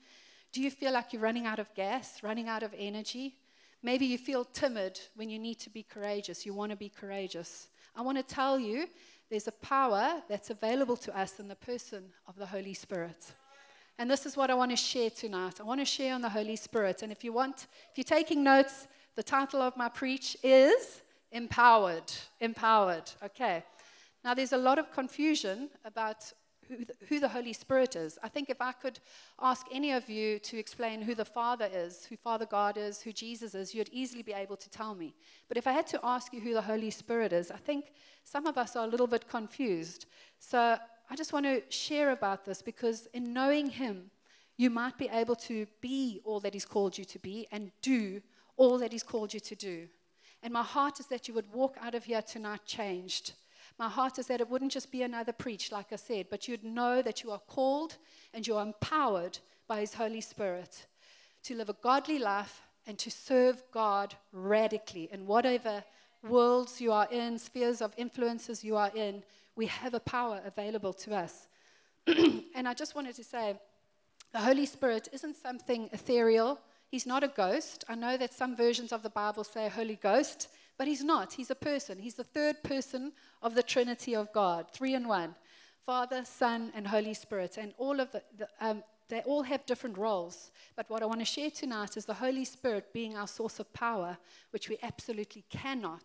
Do 0.52 0.60
you 0.60 0.70
feel 0.70 0.92
like 0.92 1.12
you're 1.12 1.22
running 1.22 1.46
out 1.46 1.58
of 1.58 1.74
gas, 1.74 2.22
running 2.22 2.48
out 2.48 2.62
of 2.62 2.74
energy? 2.76 3.36
Maybe 3.82 4.06
you 4.06 4.18
feel 4.18 4.44
timid 4.44 5.00
when 5.16 5.28
you 5.28 5.38
need 5.38 5.58
to 5.60 5.70
be 5.70 5.82
courageous. 5.82 6.46
You 6.46 6.54
want 6.54 6.70
to 6.70 6.76
be 6.76 6.88
courageous. 6.88 7.68
I 7.96 8.02
want 8.02 8.18
to 8.18 8.22
tell 8.22 8.58
you 8.58 8.86
there's 9.30 9.48
a 9.48 9.52
power 9.52 10.22
that's 10.28 10.50
available 10.50 10.96
to 10.98 11.18
us 11.18 11.40
in 11.40 11.48
the 11.48 11.56
person 11.56 12.04
of 12.28 12.36
the 12.36 12.46
Holy 12.46 12.74
Spirit. 12.74 13.32
And 13.98 14.10
this 14.10 14.26
is 14.26 14.36
what 14.36 14.50
I 14.50 14.54
want 14.54 14.70
to 14.70 14.76
share 14.76 15.10
tonight. 15.10 15.60
I 15.60 15.64
want 15.64 15.80
to 15.80 15.84
share 15.84 16.14
on 16.14 16.22
the 16.22 16.28
Holy 16.28 16.56
Spirit. 16.56 17.02
And 17.02 17.12
if 17.12 17.22
you 17.22 17.32
want, 17.32 17.66
if 17.90 17.96
you're 17.96 18.04
taking 18.04 18.42
notes, 18.42 18.86
the 19.14 19.22
title 19.22 19.60
of 19.60 19.76
my 19.76 19.88
preach 19.88 20.36
is 20.42 21.02
Empowered. 21.32 22.12
Empowered. 22.40 23.10
Okay. 23.24 23.64
Now, 24.24 24.34
there's 24.34 24.52
a 24.52 24.58
lot 24.58 24.78
of 24.78 24.92
confusion 24.92 25.70
about 25.84 26.32
who 27.08 27.20
the, 27.20 27.28
Holy 27.28 27.52
Spirit 27.52 27.96
is. 27.96 28.18
I 28.22 28.28
think 28.28 28.48
if 28.48 28.60
I 28.60 28.72
could 28.72 28.98
ask 29.40 29.66
any 29.72 29.92
of 29.92 30.08
you 30.08 30.38
to 30.38 30.58
explain 30.58 31.02
who 31.02 31.14
the 31.14 31.24
Father 31.24 31.68
is, 31.72 32.06
who 32.06 32.16
Father 32.16 32.46
God 32.46 32.78
is, 32.78 33.02
who 33.02 33.12
Jesus 33.12 33.54
is, 33.54 33.74
you'd 33.74 33.90
easily 33.92 34.22
be 34.22 34.32
able 34.32 34.56
to 34.56 34.70
tell 34.70 34.94
me. 34.94 35.14
But 35.48 35.56
if 35.56 35.66
I 35.66 35.72
had 35.72 35.86
to 35.88 36.00
ask 36.02 36.32
you 36.32 36.40
who 36.40 36.54
the 36.54 36.62
Holy 36.62 36.90
Spirit 36.90 37.32
is, 37.32 37.50
I 37.50 37.56
think 37.56 37.92
some 38.24 38.46
of 38.46 38.56
us 38.56 38.76
are 38.76 38.84
a 38.84 38.88
little 38.88 39.06
bit 39.06 39.28
confused. 39.28 40.06
So 40.38 40.78
I 41.10 41.16
just 41.16 41.32
want 41.32 41.46
to 41.46 41.62
share 41.68 42.12
about 42.12 42.44
this 42.44 42.62
because 42.62 43.06
in 43.12 43.32
knowing 43.32 43.68
Him, 43.68 44.10
you 44.56 44.70
might 44.70 44.96
be 44.96 45.08
able 45.12 45.36
to 45.36 45.66
be 45.80 46.20
all 46.24 46.40
that 46.40 46.54
He's 46.54 46.64
called 46.64 46.96
you 46.96 47.04
to 47.04 47.18
be 47.18 47.46
and 47.50 47.70
do 47.82 48.22
all 48.62 48.78
that 48.78 48.92
He's 48.92 49.02
called 49.02 49.34
you 49.34 49.40
to 49.40 49.54
do. 49.56 49.88
And 50.42 50.52
my 50.52 50.62
heart 50.62 51.00
is 51.00 51.06
that 51.06 51.26
you 51.26 51.34
would 51.34 51.52
walk 51.52 51.76
out 51.80 51.94
of 51.94 52.04
here 52.04 52.22
tonight 52.22 52.60
changed. 52.64 53.32
My 53.78 53.88
heart 53.88 54.18
is 54.18 54.26
that 54.28 54.40
it 54.40 54.48
wouldn't 54.48 54.72
just 54.72 54.92
be 54.92 55.02
another 55.02 55.32
preach, 55.32 55.72
like 55.72 55.92
I 55.92 55.96
said, 55.96 56.26
but 56.30 56.46
you'd 56.46 56.62
know 56.64 57.02
that 57.02 57.22
you 57.22 57.32
are 57.32 57.40
called 57.40 57.96
and 58.32 58.46
you 58.46 58.56
are 58.56 58.64
empowered 58.64 59.38
by 59.66 59.80
His 59.80 59.94
Holy 59.94 60.20
Spirit 60.20 60.86
to 61.42 61.56
live 61.56 61.70
a 61.70 61.76
godly 61.82 62.20
life 62.20 62.62
and 62.86 62.96
to 62.98 63.10
serve 63.10 63.62
God 63.72 64.14
radically 64.32 65.08
in 65.12 65.26
whatever 65.26 65.82
worlds 66.22 66.80
you 66.80 66.92
are 66.92 67.08
in, 67.10 67.38
spheres 67.38 67.82
of 67.82 67.92
influences 67.96 68.62
you 68.62 68.76
are 68.76 68.92
in. 68.94 69.24
We 69.56 69.66
have 69.66 69.94
a 69.94 70.00
power 70.00 70.40
available 70.44 70.92
to 70.92 71.16
us. 71.16 71.48
and 72.06 72.68
I 72.68 72.74
just 72.74 72.94
wanted 72.94 73.16
to 73.16 73.24
say 73.24 73.58
the 74.32 74.38
Holy 74.38 74.66
Spirit 74.66 75.08
isn't 75.12 75.36
something 75.36 75.90
ethereal 75.92 76.60
He's 76.92 77.06
not 77.06 77.24
a 77.24 77.28
ghost. 77.28 77.86
I 77.88 77.94
know 77.94 78.18
that 78.18 78.34
some 78.34 78.54
versions 78.54 78.92
of 78.92 79.02
the 79.02 79.08
Bible 79.08 79.44
say 79.44 79.66
Holy 79.70 79.96
Ghost, 79.96 80.48
but 80.76 80.86
he's 80.86 81.02
not. 81.02 81.32
He's 81.32 81.50
a 81.50 81.54
person. 81.54 81.98
He's 81.98 82.16
the 82.16 82.22
third 82.22 82.62
person 82.62 83.12
of 83.40 83.54
the 83.54 83.62
Trinity 83.62 84.14
of 84.14 84.30
God, 84.34 84.66
three 84.74 84.94
in 84.94 85.08
one 85.08 85.34
Father, 85.86 86.22
Son, 86.26 86.70
and 86.74 86.86
Holy 86.86 87.14
Spirit. 87.14 87.56
And 87.56 87.72
all 87.78 87.98
of 87.98 88.12
the, 88.12 88.22
the 88.36 88.46
um, 88.60 88.84
they 89.08 89.22
all 89.22 89.42
have 89.42 89.64
different 89.64 89.96
roles. 89.96 90.50
But 90.76 90.90
what 90.90 91.02
I 91.02 91.06
want 91.06 91.20
to 91.20 91.24
share 91.24 91.50
tonight 91.50 91.96
is 91.96 92.04
the 92.04 92.12
Holy 92.12 92.44
Spirit 92.44 92.92
being 92.92 93.16
our 93.16 93.26
source 93.26 93.58
of 93.58 93.72
power, 93.72 94.18
which 94.50 94.68
we 94.68 94.76
absolutely 94.82 95.44
cannot, 95.48 96.04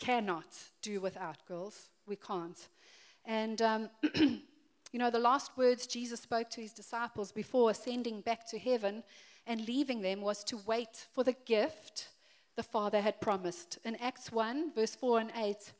cannot 0.00 0.52
do 0.82 1.00
without, 1.00 1.46
girls. 1.46 1.90
We 2.08 2.16
can't. 2.16 2.58
And, 3.24 3.62
um, 3.62 3.90
you 4.16 4.40
know, 4.94 5.10
the 5.10 5.20
last 5.20 5.56
words 5.56 5.86
Jesus 5.86 6.18
spoke 6.18 6.50
to 6.50 6.60
his 6.60 6.72
disciples 6.72 7.30
before 7.30 7.70
ascending 7.70 8.22
back 8.22 8.48
to 8.48 8.58
heaven 8.58 9.04
and 9.46 9.66
leaving 9.66 10.02
them 10.02 10.20
was 10.20 10.44
to 10.44 10.58
wait 10.66 11.06
for 11.12 11.24
the 11.24 11.36
gift 11.44 12.08
the 12.56 12.62
Father 12.62 13.00
had 13.00 13.20
promised. 13.20 13.78
In 13.84 13.96
Acts 13.96 14.30
1, 14.30 14.74
verse 14.74 14.94
4 14.94 15.20
and 15.20 15.32
8, 15.36 15.72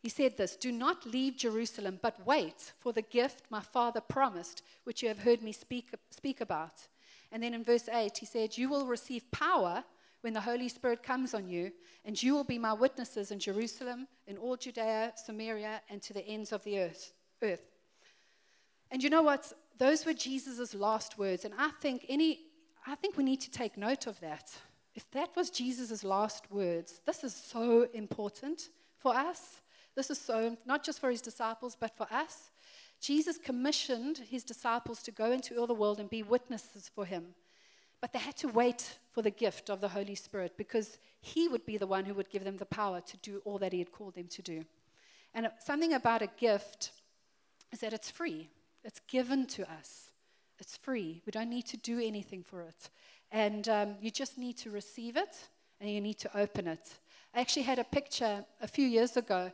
he 0.00 0.08
said 0.08 0.36
this 0.36 0.56
Do 0.56 0.72
not 0.72 1.06
leave 1.06 1.36
Jerusalem, 1.36 1.98
but 2.00 2.26
wait 2.26 2.72
for 2.78 2.92
the 2.92 3.02
gift 3.02 3.42
my 3.50 3.60
Father 3.60 4.00
promised, 4.00 4.62
which 4.84 5.02
you 5.02 5.08
have 5.08 5.18
heard 5.18 5.42
me 5.42 5.52
speak, 5.52 5.90
speak 6.10 6.40
about. 6.40 6.88
And 7.30 7.42
then 7.42 7.54
in 7.54 7.64
verse 7.64 7.88
8, 7.88 8.16
he 8.18 8.26
said, 8.26 8.56
You 8.56 8.68
will 8.68 8.86
receive 8.86 9.30
power 9.30 9.84
when 10.22 10.32
the 10.32 10.40
Holy 10.40 10.68
Spirit 10.68 11.02
comes 11.02 11.34
on 11.34 11.48
you, 11.48 11.72
and 12.04 12.20
you 12.20 12.34
will 12.34 12.44
be 12.44 12.58
my 12.58 12.72
witnesses 12.72 13.30
in 13.30 13.38
Jerusalem, 13.38 14.08
in 14.26 14.36
all 14.36 14.56
Judea, 14.56 15.12
Samaria, 15.16 15.82
and 15.88 16.02
to 16.02 16.12
the 16.12 16.26
ends 16.26 16.52
of 16.52 16.64
the 16.64 16.78
earth. 16.80 17.12
earth. 17.42 17.62
And 18.90 19.02
you 19.02 19.10
know 19.10 19.22
what? 19.22 19.52
Those 19.76 20.06
were 20.06 20.14
Jesus' 20.14 20.74
last 20.74 21.18
words. 21.18 21.44
And 21.44 21.54
I 21.56 21.70
think 21.80 22.06
any 22.08 22.40
I 22.90 22.94
think 22.94 23.18
we 23.18 23.24
need 23.24 23.42
to 23.42 23.50
take 23.50 23.76
note 23.76 24.06
of 24.06 24.18
that. 24.20 24.50
If 24.94 25.10
that 25.10 25.36
was 25.36 25.50
Jesus' 25.50 26.02
last 26.02 26.50
words, 26.50 27.02
this 27.04 27.22
is 27.22 27.34
so 27.34 27.86
important 27.92 28.70
for 28.96 29.14
us. 29.14 29.60
This 29.94 30.10
is 30.10 30.18
so, 30.18 30.56
not 30.64 30.84
just 30.84 30.98
for 30.98 31.10
his 31.10 31.20
disciples, 31.20 31.76
but 31.78 31.94
for 31.96 32.06
us. 32.10 32.50
Jesus 32.98 33.36
commissioned 33.36 34.18
his 34.18 34.42
disciples 34.42 35.02
to 35.02 35.10
go 35.10 35.30
into 35.32 35.58
all 35.58 35.66
the 35.66 35.74
world 35.74 36.00
and 36.00 36.08
be 36.08 36.22
witnesses 36.22 36.90
for 36.92 37.04
him. 37.04 37.34
But 38.00 38.12
they 38.12 38.18
had 38.20 38.36
to 38.38 38.48
wait 38.48 38.98
for 39.12 39.20
the 39.20 39.30
gift 39.30 39.68
of 39.68 39.80
the 39.80 39.88
Holy 39.88 40.14
Spirit 40.14 40.54
because 40.56 40.98
he 41.20 41.46
would 41.46 41.66
be 41.66 41.76
the 41.76 41.86
one 41.86 42.06
who 42.06 42.14
would 42.14 42.30
give 42.30 42.44
them 42.44 42.56
the 42.56 42.64
power 42.64 43.02
to 43.02 43.16
do 43.18 43.42
all 43.44 43.58
that 43.58 43.72
he 43.72 43.80
had 43.80 43.92
called 43.92 44.14
them 44.14 44.28
to 44.28 44.42
do. 44.42 44.64
And 45.34 45.50
something 45.62 45.92
about 45.92 46.22
a 46.22 46.30
gift 46.38 46.92
is 47.70 47.80
that 47.80 47.92
it's 47.92 48.10
free, 48.10 48.48
it's 48.82 49.00
given 49.08 49.46
to 49.46 49.70
us. 49.70 50.07
It's 50.58 50.76
free. 50.76 51.22
We 51.26 51.30
don't 51.30 51.50
need 51.50 51.66
to 51.66 51.76
do 51.76 52.00
anything 52.00 52.42
for 52.42 52.62
it. 52.62 52.90
And 53.30 53.68
um, 53.68 53.96
you 54.00 54.10
just 54.10 54.38
need 54.38 54.56
to 54.58 54.70
receive 54.70 55.16
it 55.16 55.48
and 55.80 55.90
you 55.90 56.00
need 56.00 56.18
to 56.18 56.38
open 56.38 56.66
it. 56.66 56.98
I 57.34 57.40
actually 57.40 57.62
had 57.62 57.78
a 57.78 57.84
picture 57.84 58.44
a 58.60 58.68
few 58.68 58.86
years 58.86 59.16
ago. 59.16 59.52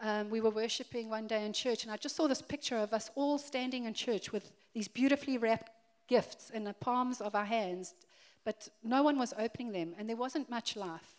Um, 0.00 0.30
we 0.30 0.40
were 0.40 0.50
worshiping 0.50 1.10
one 1.10 1.26
day 1.26 1.44
in 1.44 1.52
church, 1.52 1.82
and 1.82 1.92
I 1.92 1.96
just 1.96 2.14
saw 2.14 2.28
this 2.28 2.40
picture 2.40 2.76
of 2.76 2.92
us 2.92 3.10
all 3.16 3.36
standing 3.36 3.84
in 3.84 3.94
church 3.94 4.32
with 4.32 4.52
these 4.72 4.86
beautifully 4.86 5.38
wrapped 5.38 5.70
gifts 6.06 6.50
in 6.50 6.64
the 6.64 6.72
palms 6.72 7.20
of 7.20 7.34
our 7.34 7.44
hands, 7.44 7.94
but 8.44 8.68
no 8.84 9.02
one 9.02 9.18
was 9.18 9.34
opening 9.36 9.72
them, 9.72 9.94
and 9.98 10.08
there 10.08 10.16
wasn't 10.16 10.48
much 10.48 10.76
life. 10.76 11.16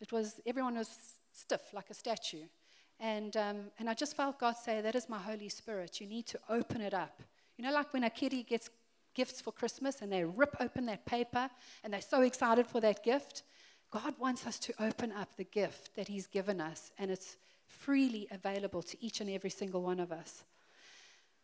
It 0.00 0.12
was 0.12 0.40
everyone 0.46 0.76
was 0.76 0.90
stiff 1.32 1.62
like 1.72 1.88
a 1.88 1.94
statue, 1.94 2.44
and 3.00 3.36
um, 3.38 3.56
and 3.78 3.88
I 3.88 3.94
just 3.94 4.16
felt 4.16 4.38
God 4.38 4.56
say, 4.56 4.82
"That 4.82 4.94
is 4.94 5.08
my 5.08 5.18
Holy 5.18 5.48
Spirit. 5.48 6.00
You 6.00 6.06
need 6.06 6.26
to 6.26 6.38
open 6.48 6.82
it 6.82 6.92
up." 6.92 7.22
You 7.60 7.66
know, 7.66 7.74
like 7.74 7.92
when 7.92 8.04
a 8.04 8.08
kiddie 8.08 8.42
gets 8.42 8.70
gifts 9.14 9.42
for 9.42 9.52
Christmas 9.52 10.00
and 10.00 10.10
they 10.10 10.24
rip 10.24 10.56
open 10.60 10.86
that 10.86 11.04
paper 11.04 11.50
and 11.84 11.92
they're 11.92 12.00
so 12.00 12.22
excited 12.22 12.66
for 12.66 12.80
that 12.80 13.04
gift. 13.04 13.42
God 13.90 14.14
wants 14.18 14.46
us 14.46 14.58
to 14.60 14.72
open 14.82 15.12
up 15.12 15.36
the 15.36 15.44
gift 15.44 15.94
that 15.94 16.08
He's 16.08 16.26
given 16.26 16.58
us, 16.58 16.90
and 16.96 17.10
it's 17.10 17.36
freely 17.66 18.26
available 18.30 18.80
to 18.80 19.04
each 19.04 19.20
and 19.20 19.28
every 19.28 19.50
single 19.50 19.82
one 19.82 20.00
of 20.00 20.10
us. 20.10 20.44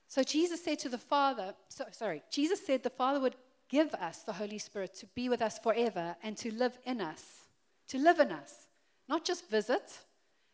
So 0.08 0.22
Jesus 0.22 0.64
said 0.64 0.78
to 0.78 0.88
the 0.88 0.96
Father, 0.96 1.52
so, 1.68 1.84
sorry, 1.90 2.22
Jesus 2.30 2.64
said 2.64 2.82
the 2.82 2.88
Father 2.88 3.20
would 3.20 3.36
give 3.68 3.92
us 3.96 4.20
the 4.20 4.32
Holy 4.32 4.56
Spirit 4.56 4.94
to 4.94 5.06
be 5.14 5.28
with 5.28 5.42
us 5.42 5.58
forever 5.58 6.16
and 6.22 6.34
to 6.38 6.50
live 6.50 6.78
in 6.86 7.02
us. 7.02 7.44
To 7.88 7.98
live 7.98 8.20
in 8.20 8.32
us. 8.32 8.68
Not 9.06 9.26
just 9.26 9.50
visit, 9.50 9.98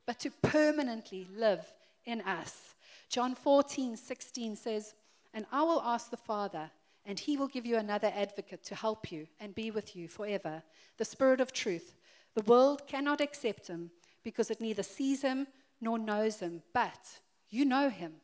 but 0.07 0.19
to 0.19 0.31
permanently 0.43 1.29
live 1.37 1.65
in 2.05 2.21
us. 2.23 2.75
John 3.09 3.37
14, 3.37 3.97
16 3.97 4.57
says, 4.57 4.95
And 5.35 5.47
I 5.51 5.63
will 5.63 5.83
ask 5.83 6.11
the 6.11 6.17
Father, 6.17 6.71
and 7.05 7.19
he 7.19 7.37
will 7.37 7.49
give 7.49 7.67
you 7.67 7.77
another 7.77 8.13
advocate 8.15 8.63
to 8.65 8.75
help 8.75 9.11
you 9.11 9.27
and 9.41 9.55
be 9.55 9.71
with 9.71 9.97
you 9.97 10.09
forever, 10.09 10.63
the 10.99 11.05
Spirit 11.05 11.41
of 11.41 11.53
truth. 11.53 11.95
The 12.35 12.43
world 12.43 12.87
cannot 12.87 13.21
accept 13.21 13.69
him 13.69 13.91
because 14.23 14.51
it 14.51 14.61
neither 14.61 14.83
sees 14.83 15.23
him 15.23 15.47
nor 15.81 15.99
knows 15.99 16.41
him, 16.41 16.63
but 16.73 17.21
you 17.51 17.65
know 17.65 17.91
him. 17.91 18.15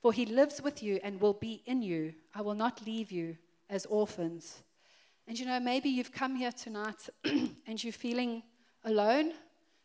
For 0.00 0.12
he 0.12 0.26
lives 0.26 0.60
with 0.62 0.82
you 0.82 1.00
and 1.02 1.20
will 1.20 1.32
be 1.32 1.62
in 1.66 1.82
you. 1.82 2.14
I 2.34 2.42
will 2.42 2.54
not 2.54 2.86
leave 2.86 3.10
you 3.10 3.36
as 3.70 3.86
orphans. 3.86 4.62
And 5.26 5.38
you 5.38 5.46
know, 5.46 5.58
maybe 5.58 5.88
you've 5.88 6.12
come 6.12 6.36
here 6.36 6.52
tonight 6.52 7.08
and 7.24 7.82
you're 7.82 7.92
feeling 7.92 8.42
alone. 8.84 9.32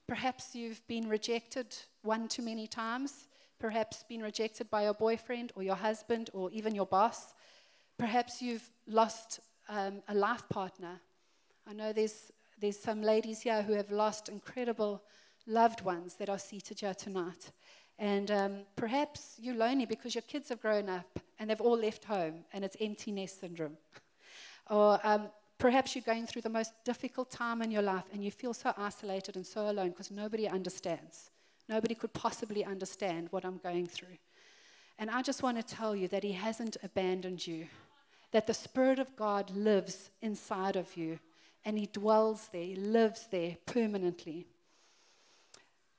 Perhaps 0.07 0.55
you've 0.55 0.85
been 0.87 1.07
rejected 1.07 1.75
one 2.01 2.27
too 2.27 2.41
many 2.41 2.67
times. 2.67 3.27
Perhaps 3.59 4.03
been 4.07 4.21
rejected 4.21 4.69
by 4.69 4.83
your 4.83 4.93
boyfriend 4.93 5.51
or 5.55 5.63
your 5.63 5.75
husband 5.75 6.29
or 6.33 6.49
even 6.51 6.73
your 6.73 6.85
boss. 6.85 7.33
Perhaps 7.97 8.41
you've 8.41 8.69
lost 8.87 9.41
um, 9.67 10.01
a 10.07 10.15
life 10.15 10.47
partner. 10.49 10.99
I 11.67 11.73
know 11.73 11.91
there's, 11.91 12.31
there's 12.59 12.79
some 12.79 13.01
ladies 13.01 13.41
here 13.41 13.61
who 13.61 13.73
have 13.73 13.91
lost 13.91 14.29
incredible 14.29 15.03
loved 15.45 15.81
ones 15.81 16.15
that 16.15 16.29
are 16.29 16.39
seated 16.39 16.79
here 16.79 16.93
tonight. 16.93 17.51
And 17.97 18.31
um, 18.31 18.57
perhaps 18.77 19.35
you're 19.37 19.55
lonely 19.55 19.85
because 19.85 20.15
your 20.15 20.21
kids 20.21 20.49
have 20.49 20.61
grown 20.61 20.87
up 20.87 21.19
and 21.37 21.49
they've 21.49 21.59
all 21.59 21.77
left 21.77 22.05
home 22.05 22.45
and 22.53 22.63
it's 22.63 22.77
empty 22.79 23.11
nest 23.11 23.41
syndrome. 23.41 23.77
or 24.69 24.99
um, 25.03 25.29
perhaps 25.57 25.95
you're 25.95 26.03
going 26.03 26.25
through 26.25 26.43
the 26.43 26.49
most 26.49 26.71
difficult 26.85 27.29
time 27.29 27.61
in 27.61 27.71
your 27.71 27.81
life 27.81 28.05
and 28.13 28.23
you 28.23 28.31
feel 28.31 28.53
so 28.53 28.73
isolated 28.77 29.35
and 29.35 29.45
so 29.45 29.69
alone 29.69 29.89
because 29.89 30.11
nobody 30.11 30.47
understands. 30.47 31.31
Nobody 31.69 31.95
could 31.95 32.13
possibly 32.13 32.65
understand 32.65 33.27
what 33.29 33.45
I'm 33.45 33.59
going 33.59 33.85
through. 33.85 34.17
And 34.97 35.09
I 35.09 35.21
just 35.21 35.43
want 35.43 35.55
to 35.57 35.75
tell 35.75 35.95
you 35.95 36.07
that 36.09 36.23
He 36.23 36.33
hasn't 36.33 36.75
abandoned 36.83 37.45
you 37.47 37.67
that 38.31 38.47
the 38.47 38.53
Spirit 38.53 38.99
of 38.99 39.15
God 39.15 39.49
lives 39.51 40.09
inside 40.21 40.75
of 40.75 40.97
you 40.97 41.19
and 41.63 41.77
He 41.77 41.85
dwells 41.85 42.49
there, 42.51 42.63
He 42.63 42.75
lives 42.75 43.27
there 43.31 43.57
permanently. 43.65 44.45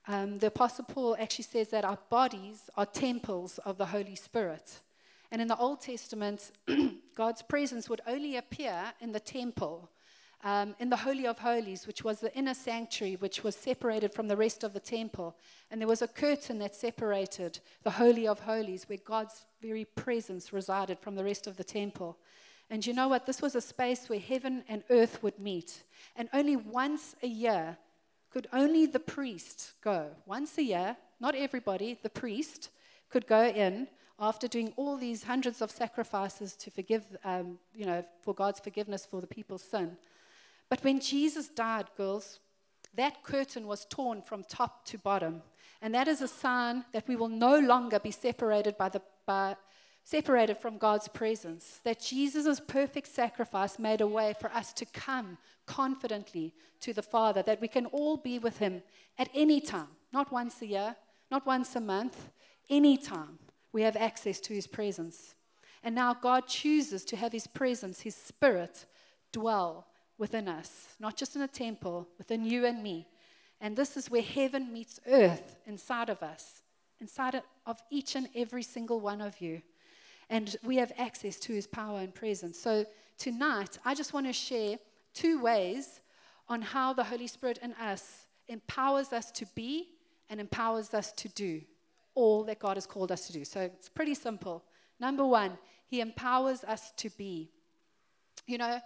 Um, 0.09 0.39
the 0.39 0.49
Apostle 0.49 0.87
Paul 0.87 1.17
actually 1.21 1.45
says 1.45 1.69
that 1.69 1.85
our 1.85 1.99
bodies 2.09 2.69
are 2.77 2.87
temples 2.87 3.59
of 3.59 3.79
the 3.79 3.87
Holy 3.87 4.17
Spirit. 4.17 4.81
And 5.31 5.41
in 5.41 5.49
the 5.49 5.57
Old 5.57 5.83
Testament, 5.83 6.51
God's 7.15 7.43
presence 7.43 7.89
would 7.89 8.01
only 8.07 8.37
appear 8.37 8.93
in 9.01 9.13
the 9.13 9.21
temple 9.21 9.89
um, 10.43 10.75
in 10.79 10.89
the 10.89 10.97
Holy 10.97 11.27
of 11.27 11.39
Holies, 11.39 11.87
which 11.87 12.03
was 12.03 12.21
the 12.21 12.35
inner 12.35 12.55
sanctuary, 12.55 13.17
which 13.17 13.45
was 13.45 13.55
separated 13.55 14.15
from 14.15 14.29
the 14.29 14.37
rest 14.37 14.65
of 14.65 14.73
the 14.73 14.81
temple. 14.81 15.37
And 15.71 15.81
there 15.81 15.89
was 15.89 16.03
a 16.03 16.09
curtain 16.09 16.59
that 16.59 16.75
separated 16.75 17.61
the 17.83 17.91
Holy 17.91 18.27
of 18.27 18.41
Holies, 18.41 18.89
where 18.89 18.99
God's 19.05 19.45
very 19.61 19.85
presence 19.85 20.53
resided 20.53 20.99
from 20.99 21.15
the 21.15 21.25
rest 21.25 21.47
of 21.47 21.57
the 21.57 21.65
temple. 21.65 22.17
And 22.71 22.87
you 22.87 22.95
know 22.95 23.09
what? 23.09 23.27
This 23.27 23.43
was 23.43 23.55
a 23.55 23.61
space 23.61 24.09
where 24.09 24.21
heaven 24.21 24.65
and 24.69 24.85
earth 24.91 25.23
would 25.23 25.39
meet. 25.39 25.83
And 26.17 26.29
only 26.33 26.57
once 26.57 27.17
a 27.23 27.27
year 27.27 27.77
could 28.31 28.47
only 28.53 28.87
the 28.87 29.01
priest 29.01 29.73
go. 29.83 30.07
Once 30.25 30.57
a 30.57 30.63
year, 30.63 30.97
not 31.19 31.35
everybody, 31.35 31.99
the 32.03 32.09
priest 32.09 32.71
could 33.11 33.27
go 33.27 33.45
in 33.45 33.89
after 34.21 34.47
doing 34.47 34.73
all 34.77 34.97
these 34.97 35.25
hundreds 35.25 35.61
of 35.61 35.71
sacrifices 35.71 36.55
to 36.55 36.71
forgive, 36.71 37.05
um, 37.25 37.59
you 37.75 37.87
know, 37.87 38.05
for 38.23 38.35
God's 38.35 38.61
forgiveness 38.61 39.05
for 39.05 39.21
the 39.21 39.27
people's 39.27 39.63
sin. 39.63 39.97
But 40.71 40.83
when 40.85 41.01
Jesus 41.01 41.49
died, 41.49 41.87
girls, 41.97 42.39
that 42.95 43.23
curtain 43.23 43.67
was 43.67 43.85
torn 43.85 44.23
from 44.23 44.45
top 44.45 44.87
to 44.87 44.99
bottom. 44.99 45.43
And 45.83 45.95
that 45.95 46.09
is 46.09 46.23
a 46.23 46.29
sign 46.29 46.85
that 46.93 47.09
we 47.09 47.17
will 47.17 47.29
no 47.29 47.59
longer 47.59 47.99
be 47.99 48.11
separated 48.11 48.79
by 48.79 48.89
the 48.89 49.03
by, 49.27 49.57
separated 50.05 50.57
from 50.59 50.79
God's 50.79 51.09
presence. 51.09 51.81
That 51.85 52.01
Jesus' 52.01 52.61
perfect 52.61 53.09
sacrifice 53.09 53.79
made 53.79 54.01
a 54.01 54.07
way 54.07 54.35
for 54.41 54.51
us 54.53 54.73
to 54.75 54.87
come 54.87 55.39
confidently 55.67 56.55
to 56.81 56.93
the 56.93 57.03
Father, 57.03 57.43
that 57.43 57.61
we 57.61 57.69
can 57.69 57.87
all 57.87 58.17
be 58.17 58.39
with 58.39 58.59
Him 58.59 58.83
at 59.19 59.29
any 59.35 59.61
time, 59.61 59.89
not 60.13 60.33
once 60.33 60.63
a 60.63 60.67
year, 60.67 60.97
not 61.31 61.47
once 61.47 61.77
a 61.77 61.81
month, 61.81 62.31
any 62.69 62.97
time. 62.97 63.39
We 63.73 63.83
have 63.83 63.97
access 63.97 64.41
to 64.41 64.55
His 64.55 64.67
presence. 64.67 65.35
And 65.83 65.95
now 65.95 66.13
God 66.15 66.47
chooses 66.47 67.05
to 67.07 67.17
have 67.17 67.33
His 67.33 67.47
presence, 67.47 68.01
His 68.01 68.17
Spirit, 68.17 68.87
dwell 69.33 69.87
within 70.21 70.47
us, 70.47 70.95
not 71.01 71.17
just 71.17 71.35
in 71.35 71.43
a 71.43 71.49
temple, 71.49 72.07
within 72.19 72.45
you 72.45 72.67
and 72.67 72.83
me. 72.83 73.09
And 73.59 73.75
this 73.75 73.97
is 73.97 74.11
where 74.11 74.23
heaven 74.23 74.71
meets 74.71 75.01
earth 75.09 75.57
inside 75.67 76.11
of 76.11 76.23
us, 76.23 76.63
inside 77.01 77.43
of 77.67 77.79
each 77.91 78.15
and 78.15 78.29
every 78.37 78.63
single 78.63 79.01
one 79.01 79.23
of 79.23 79.41
you. 79.41 79.63
And 80.29 80.55
we 80.63 80.77
have 80.77 80.93
access 80.99 81.39
to 81.41 81.55
his 81.55 81.67
power 81.67 82.01
and 82.01 82.15
presence. 82.15 82.59
So 82.59 82.85
tonight, 83.19 83.79
I 83.83 83.95
just 83.95 84.13
want 84.13 84.27
to 84.27 84.33
share 84.35 84.77
two 85.15 85.43
ways 85.43 86.01
on 86.49 86.61
how 86.61 86.93
the 86.93 87.05
Holy 87.05 87.27
Spirit 87.27 87.59
in 87.63 87.73
us 87.73 88.27
empowers 88.47 89.15
us 89.15 89.31
to 89.33 89.47
be 89.55 89.89
and 90.29 90.39
empowers 90.39 90.93
us 90.93 91.13
to 91.13 91.29
do 91.29 91.63
all 92.15 92.45
that 92.45 92.59
God 92.59 92.77
has 92.77 92.87
called 92.87 93.11
us 93.11 93.27
to 93.29 93.33
do. 93.33 93.45
So 93.45 93.61
it's 93.61 93.89
pretty 93.89 94.15
simple. 94.15 94.65
Number 95.01 95.25
one, 95.25 95.57
he 95.87 96.01
empowers 96.03 96.63
us 96.65 96.93
to 96.99 97.09
be. 97.11 97.51
You 98.47 98.59
know, 98.59 98.81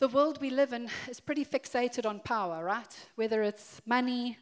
the 0.00 0.08
world 0.08 0.40
we 0.40 0.50
live 0.50 0.72
in 0.72 0.88
is 1.08 1.18
pretty 1.18 1.44
fixated 1.44 2.06
on 2.06 2.20
power, 2.20 2.64
right? 2.64 3.06
Whether 3.16 3.42
it's 3.42 3.80
money, 3.84 4.38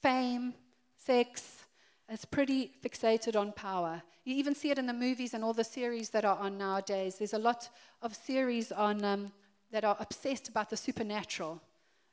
fame, 0.00 0.54
sex, 0.96 1.64
it's 2.08 2.24
pretty 2.24 2.70
fixated 2.84 3.38
on 3.38 3.52
power. 3.52 4.02
You 4.24 4.36
even 4.36 4.54
see 4.54 4.70
it 4.70 4.78
in 4.78 4.86
the 4.86 4.92
movies 4.92 5.34
and 5.34 5.42
all 5.42 5.54
the 5.54 5.64
series 5.64 6.10
that 6.10 6.24
are 6.24 6.36
on 6.36 6.56
nowadays. 6.56 7.16
There's 7.16 7.32
a 7.32 7.38
lot 7.38 7.68
of 8.00 8.14
series 8.14 8.70
on 8.70 9.04
um, 9.04 9.32
that 9.72 9.84
are 9.84 9.96
obsessed 9.98 10.48
about 10.48 10.70
the 10.70 10.76
supernatural, 10.76 11.60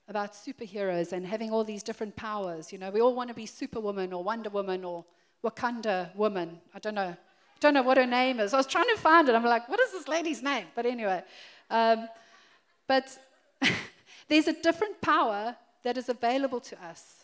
about 0.07 0.33
superheroes 0.33 1.11
and 1.11 1.27
having 1.27 1.51
all 1.51 1.63
these 1.63 1.83
different 1.83 2.15
powers. 2.15 2.71
You 2.71 2.79
know, 2.79 2.89
we 2.89 3.01
all 3.01 3.13
want 3.13 3.27
to 3.29 3.35
be 3.35 3.45
Superwoman 3.45 4.13
or 4.13 4.23
Wonder 4.23 4.49
Woman 4.49 4.83
or 4.83 5.05
Wakanda 5.43 6.15
Woman. 6.15 6.59
I 6.73 6.79
don't 6.79 6.95
know. 6.95 7.15
I 7.15 7.59
don't 7.59 7.75
know 7.75 7.83
what 7.83 7.97
her 7.97 8.07
name 8.07 8.39
is. 8.39 8.53
I 8.53 8.57
was 8.57 8.65
trying 8.65 8.87
to 8.95 8.97
find 8.97 9.29
it. 9.29 9.35
I'm 9.35 9.43
like, 9.43 9.69
what 9.69 9.79
is 9.79 9.91
this 9.91 10.07
lady's 10.07 10.41
name? 10.41 10.65
But 10.73 10.87
anyway. 10.87 11.21
Um, 11.69 12.07
but 12.89 13.15
there's 14.27 14.47
a 14.47 14.61
different 14.61 14.99
power 14.99 15.55
that 15.83 15.95
is 15.95 16.09
available 16.09 16.59
to 16.59 16.83
us. 16.83 17.23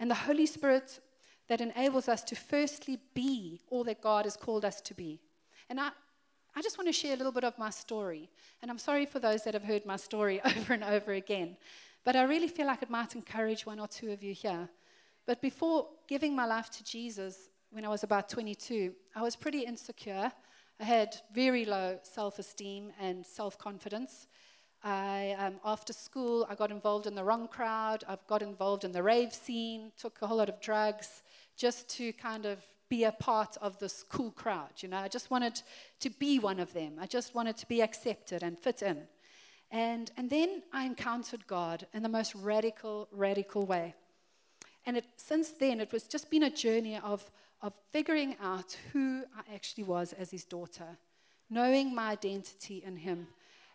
And 0.00 0.10
the 0.10 0.26
Holy 0.26 0.44
Spirit 0.44 0.98
that 1.48 1.60
enables 1.60 2.08
us 2.08 2.22
to 2.24 2.34
firstly 2.34 2.98
be 3.14 3.60
all 3.70 3.84
that 3.84 4.02
God 4.02 4.24
has 4.26 4.36
called 4.36 4.64
us 4.64 4.80
to 4.82 4.94
be. 4.94 5.20
And 5.70 5.80
I, 5.80 5.90
I 6.56 6.62
just 6.62 6.76
want 6.76 6.88
to 6.88 6.92
share 6.92 7.14
a 7.14 7.16
little 7.16 7.32
bit 7.32 7.44
of 7.44 7.56
my 7.58 7.70
story. 7.70 8.28
And 8.60 8.72
I'm 8.72 8.78
sorry 8.78 9.06
for 9.06 9.20
those 9.20 9.44
that 9.44 9.54
have 9.54 9.62
heard 9.62 9.86
my 9.86 9.96
story 9.96 10.40
over 10.44 10.74
and 10.74 10.82
over 10.82 11.12
again. 11.12 11.56
But 12.04 12.16
I 12.16 12.24
really 12.24 12.48
feel 12.48 12.66
like 12.66 12.82
it 12.82 12.90
might 12.90 13.14
encourage 13.14 13.66
one 13.66 13.78
or 13.78 13.86
two 13.86 14.10
of 14.10 14.22
you 14.22 14.34
here. 14.34 14.68
But 15.26 15.40
before 15.40 15.86
giving 16.08 16.34
my 16.34 16.44
life 16.44 16.70
to 16.70 16.84
Jesus, 16.84 17.50
when 17.70 17.84
I 17.84 17.88
was 17.88 18.02
about 18.02 18.28
22, 18.28 18.92
I 19.14 19.22
was 19.22 19.36
pretty 19.36 19.60
insecure. 19.60 20.32
I 20.80 20.84
had 20.84 21.16
very 21.32 21.64
low 21.64 21.98
self 22.02 22.40
esteem 22.40 22.92
and 23.00 23.24
self 23.24 23.58
confidence. 23.58 24.26
I, 24.82 25.34
um, 25.38 25.54
after 25.64 25.92
school, 25.92 26.46
I 26.48 26.54
got 26.54 26.70
involved 26.70 27.06
in 27.06 27.14
the 27.14 27.24
wrong 27.24 27.48
crowd. 27.48 28.04
I've 28.08 28.26
got 28.26 28.42
involved 28.42 28.84
in 28.84 28.92
the 28.92 29.02
rave 29.02 29.32
scene, 29.32 29.92
took 29.98 30.18
a 30.22 30.26
whole 30.26 30.38
lot 30.38 30.48
of 30.48 30.60
drugs 30.60 31.22
just 31.56 31.88
to 31.96 32.12
kind 32.12 32.46
of 32.46 32.64
be 32.88 33.04
a 33.04 33.12
part 33.12 33.56
of 33.60 33.78
this 33.78 34.04
cool 34.08 34.30
crowd. 34.30 34.70
You 34.78 34.88
know, 34.88 34.98
I 34.98 35.08
just 35.08 35.30
wanted 35.30 35.60
to 36.00 36.10
be 36.10 36.38
one 36.38 36.60
of 36.60 36.72
them. 36.72 36.94
I 37.00 37.06
just 37.06 37.34
wanted 37.34 37.56
to 37.58 37.66
be 37.66 37.82
accepted 37.82 38.42
and 38.42 38.58
fit 38.58 38.82
in. 38.82 39.02
And, 39.70 40.10
and 40.16 40.30
then 40.30 40.62
I 40.72 40.84
encountered 40.84 41.46
God 41.46 41.86
in 41.92 42.02
the 42.02 42.08
most 42.08 42.34
radical, 42.34 43.08
radical 43.12 43.66
way. 43.66 43.94
And 44.86 44.96
it, 44.96 45.04
since 45.16 45.50
then, 45.50 45.80
it 45.80 45.92
was 45.92 46.04
just 46.04 46.30
been 46.30 46.44
a 46.44 46.50
journey 46.50 46.98
of, 46.98 47.30
of 47.60 47.74
figuring 47.92 48.36
out 48.40 48.76
who 48.92 49.24
I 49.36 49.54
actually 49.54 49.84
was 49.84 50.14
as 50.14 50.30
his 50.30 50.44
daughter, 50.44 50.96
knowing 51.50 51.94
my 51.94 52.12
identity 52.12 52.82
in 52.86 52.96
him. 52.96 53.26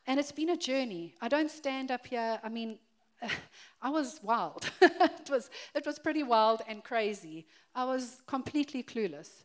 And 0.05 0.19
it's 0.19 0.31
been 0.31 0.49
a 0.49 0.57
journey. 0.57 1.15
I 1.21 1.27
don't 1.27 1.49
stand 1.49 1.91
up 1.91 2.05
here, 2.07 2.39
I 2.43 2.49
mean, 2.49 2.79
I 3.81 3.89
was 3.89 4.19
wild. 4.21 4.69
it, 4.81 5.29
was, 5.29 5.49
it 5.75 5.85
was 5.85 5.99
pretty 5.99 6.23
wild 6.23 6.61
and 6.67 6.83
crazy. 6.83 7.45
I 7.73 7.85
was 7.85 8.21
completely 8.27 8.83
clueless. 8.83 9.43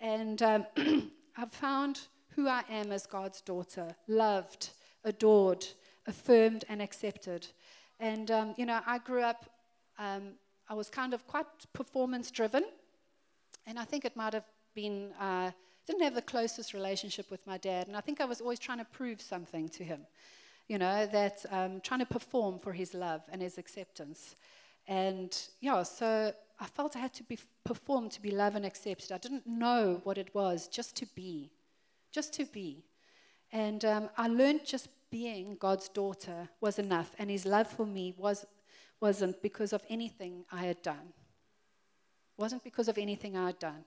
And 0.00 0.42
um, 0.42 0.66
I've 1.36 1.52
found 1.52 2.00
who 2.30 2.48
I 2.48 2.62
am 2.68 2.92
as 2.92 3.06
God's 3.06 3.40
daughter 3.40 3.94
loved, 4.08 4.70
adored, 5.04 5.66
affirmed, 6.06 6.64
and 6.68 6.82
accepted. 6.82 7.46
And, 7.98 8.30
um, 8.30 8.54
you 8.56 8.66
know, 8.66 8.80
I 8.86 8.98
grew 8.98 9.22
up, 9.22 9.46
um, 9.98 10.32
I 10.68 10.74
was 10.74 10.88
kind 10.88 11.14
of 11.14 11.26
quite 11.26 11.46
performance 11.72 12.30
driven. 12.30 12.64
And 13.66 13.78
I 13.78 13.84
think 13.84 14.04
it 14.04 14.16
might 14.16 14.32
have 14.32 14.46
been, 14.74 15.12
uh, 15.20 15.50
didn't 15.86 16.02
have 16.02 16.14
the 16.14 16.22
closest 16.22 16.74
relationship 16.74 17.30
with 17.30 17.46
my 17.46 17.58
dad. 17.58 17.88
And 17.88 17.96
I 17.96 18.00
think 18.00 18.20
I 18.20 18.24
was 18.24 18.40
always 18.40 18.58
trying 18.58 18.78
to 18.78 18.84
prove 18.84 19.20
something 19.20 19.68
to 19.70 19.84
him 19.84 20.06
you 20.70 20.78
know, 20.78 21.04
that 21.06 21.44
um, 21.50 21.80
trying 21.80 21.98
to 21.98 22.06
perform 22.06 22.56
for 22.60 22.72
his 22.72 22.94
love 22.94 23.22
and 23.32 23.42
his 23.42 23.58
acceptance. 23.58 24.36
And 24.86 25.36
yeah, 25.60 25.82
so 25.82 26.32
I 26.60 26.66
felt 26.66 26.94
I 26.94 27.00
had 27.00 27.12
to 27.14 27.24
be 27.24 27.40
perform 27.64 28.08
to 28.10 28.22
be 28.22 28.30
loved 28.30 28.54
and 28.54 28.64
accepted. 28.64 29.10
I 29.10 29.18
didn't 29.18 29.48
know 29.48 30.00
what 30.04 30.16
it 30.16 30.32
was 30.32 30.68
just 30.68 30.94
to 30.98 31.06
be, 31.16 31.50
just 32.12 32.32
to 32.34 32.44
be. 32.44 32.84
And 33.50 33.84
um, 33.84 34.10
I 34.16 34.28
learned 34.28 34.64
just 34.64 34.86
being 35.10 35.56
God's 35.58 35.88
daughter 35.88 36.48
was 36.60 36.78
enough, 36.78 37.16
and 37.18 37.28
His 37.28 37.44
love 37.44 37.66
for 37.66 37.84
me 37.84 38.14
was 38.16 38.46
wasn't 39.00 39.42
because 39.42 39.72
of 39.72 39.82
anything 39.88 40.44
I 40.52 40.66
had 40.66 40.82
done. 40.82 41.14
wasn't 42.36 42.62
because 42.62 42.86
of 42.86 42.96
anything 42.96 43.36
I 43.36 43.46
had 43.46 43.58
done. 43.58 43.84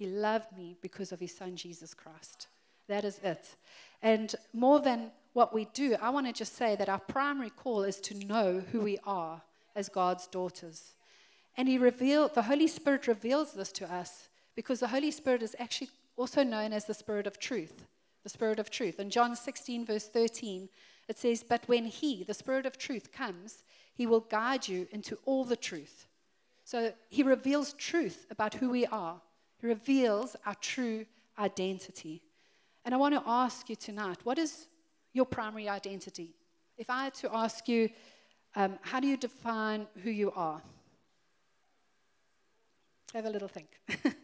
He 0.00 0.06
loved 0.06 0.56
me 0.56 0.78
because 0.80 1.12
of 1.12 1.20
His 1.20 1.36
Son 1.36 1.56
Jesus 1.56 1.92
Christ. 1.92 2.46
That 2.88 3.04
is 3.04 3.20
it. 3.22 3.54
And 4.00 4.34
more 4.54 4.80
than 4.80 5.10
what 5.34 5.52
we 5.52 5.66
do, 5.74 5.94
I 6.00 6.08
want 6.08 6.26
to 6.26 6.32
just 6.32 6.56
say 6.56 6.74
that 6.74 6.88
our 6.88 6.98
primary 6.98 7.50
call 7.50 7.82
is 7.82 8.00
to 8.00 8.14
know 8.14 8.62
who 8.72 8.80
we 8.80 8.96
are 9.04 9.42
as 9.76 9.90
God's 9.90 10.26
daughters. 10.26 10.94
And 11.54 11.68
He 11.68 11.76
revealed, 11.76 12.34
the 12.34 12.44
Holy 12.44 12.66
Spirit 12.66 13.08
reveals 13.08 13.52
this 13.52 13.70
to 13.72 13.92
us 13.92 14.30
because 14.56 14.80
the 14.80 14.88
Holy 14.88 15.10
Spirit 15.10 15.42
is 15.42 15.54
actually 15.58 15.90
also 16.16 16.42
known 16.44 16.72
as 16.72 16.86
the 16.86 16.94
Spirit 16.94 17.26
of 17.26 17.38
truth. 17.38 17.84
The 18.22 18.30
Spirit 18.30 18.58
of 18.58 18.70
truth. 18.70 18.98
In 18.98 19.10
John 19.10 19.36
16, 19.36 19.84
verse 19.84 20.08
13, 20.08 20.70
it 21.08 21.18
says, 21.18 21.44
But 21.46 21.68
when 21.68 21.84
He, 21.84 22.24
the 22.24 22.32
Spirit 22.32 22.64
of 22.64 22.78
truth, 22.78 23.12
comes, 23.12 23.64
He 23.92 24.06
will 24.06 24.20
guide 24.20 24.66
you 24.66 24.88
into 24.92 25.18
all 25.26 25.44
the 25.44 25.56
truth. 25.56 26.06
So 26.64 26.94
He 27.10 27.22
reveals 27.22 27.74
truth 27.74 28.24
about 28.30 28.54
who 28.54 28.70
we 28.70 28.86
are, 28.86 29.20
reveals 29.62 30.36
our 30.46 30.54
true 30.56 31.06
identity. 31.38 32.22
And 32.84 32.94
I 32.94 32.98
want 32.98 33.14
to 33.14 33.22
ask 33.26 33.68
you 33.68 33.76
tonight 33.76 34.18
what 34.24 34.38
is 34.38 34.66
your 35.12 35.26
primary 35.26 35.68
identity? 35.68 36.34
If 36.76 36.88
I 36.88 37.04
had 37.04 37.14
to 37.14 37.34
ask 37.34 37.68
you, 37.68 37.90
um, 38.56 38.78
how 38.82 39.00
do 39.00 39.06
you 39.06 39.16
define 39.16 39.86
who 40.02 40.10
you 40.10 40.32
are? 40.32 40.62
Have 43.14 43.26
a 43.26 43.30
little 43.30 43.48
think. 43.48 43.68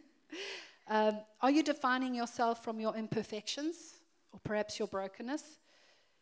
um, 0.87 1.19
are 1.41 1.51
you 1.51 1.61
defining 1.61 2.15
yourself 2.15 2.63
from 2.63 2.79
your 2.79 2.95
imperfections 2.95 3.95
or 4.31 4.39
perhaps 4.43 4.79
your 4.79 4.87
brokenness? 4.87 5.59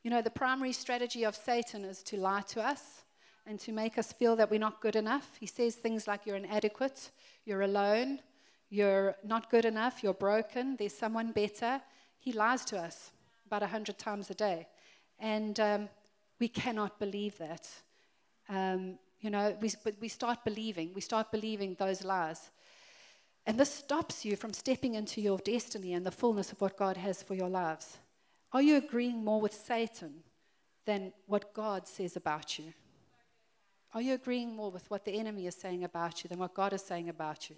You 0.04 0.12
know, 0.12 0.22
the 0.22 0.30
primary 0.30 0.74
strategy 0.74 1.24
of 1.24 1.36
Satan 1.36 1.86
is 1.86 2.04
to 2.04 2.18
lie 2.18 2.42
to 2.50 2.62
us 2.62 3.06
and 3.48 3.60
to 3.60 3.72
make 3.72 3.98
us 3.98 4.12
feel 4.12 4.36
that 4.36 4.50
we're 4.50 4.60
not 4.60 4.82
good 4.82 4.96
enough. 4.96 5.38
He 5.40 5.46
says 5.46 5.76
things 5.76 6.08
like 6.08 6.26
you're 6.26 6.36
inadequate, 6.36 7.12
you're 7.46 7.62
alone, 7.62 8.20
you're 8.76 9.16
not 9.24 9.50
good 9.50 9.66
enough, 9.66 10.04
you're 10.04 10.14
broken, 10.14 10.76
there's 10.78 10.94
someone 10.94 11.32
better. 11.32 11.82
He 12.20 12.32
lies 12.34 12.66
to 12.66 12.78
us 12.78 13.12
about 13.46 13.62
100 13.62 13.98
times 13.98 14.30
a 14.30 14.34
day. 14.34 14.68
And 15.20 15.60
um, 15.60 15.90
we 16.40 16.48
cannot 16.48 17.00
believe 17.00 17.38
that. 17.38 17.68
Um, 18.50 19.00
you 19.22 19.30
know, 19.30 19.56
we, 19.62 19.72
but 19.84 19.96
we 20.02 20.10
start 20.10 20.44
believing, 20.44 20.92
we 20.94 21.02
start 21.02 21.32
believing 21.32 21.76
those 21.80 22.04
lies. 22.04 22.52
And 23.46 23.60
this 23.60 23.74
stops 23.74 24.26
you 24.26 24.36
from 24.36 24.54
stepping 24.54 24.96
into 24.96 25.22
your 25.22 25.38
destiny 25.38 25.94
and 25.94 26.06
the 26.06 26.12
fullness 26.12 26.52
of 26.52 26.60
what 26.62 26.78
God 26.78 26.98
has 26.98 27.24
for 27.24 27.36
your 27.36 27.50
lives. 27.50 27.98
Are 28.52 28.62
you 28.62 28.76
agreeing 28.78 29.24
more 29.24 29.40
with 29.40 29.54
Satan 29.54 30.24
than 30.86 31.14
what 31.28 31.54
God 31.54 31.88
says 31.88 32.16
about 32.16 32.60
you? 32.60 32.74
Are 33.94 34.02
you 34.02 34.14
agreeing 34.14 34.56
more 34.56 34.72
with 34.72 34.90
what 34.90 35.06
the 35.06 35.14
enemy 35.14 35.48
is 35.48 35.56
saying 35.56 35.84
about 35.84 36.24
you 36.24 36.28
than 36.28 36.40
what 36.40 36.54
God 36.54 36.74
is 36.74 36.82
saying 36.82 37.08
about 37.08 37.50
you? 37.50 37.56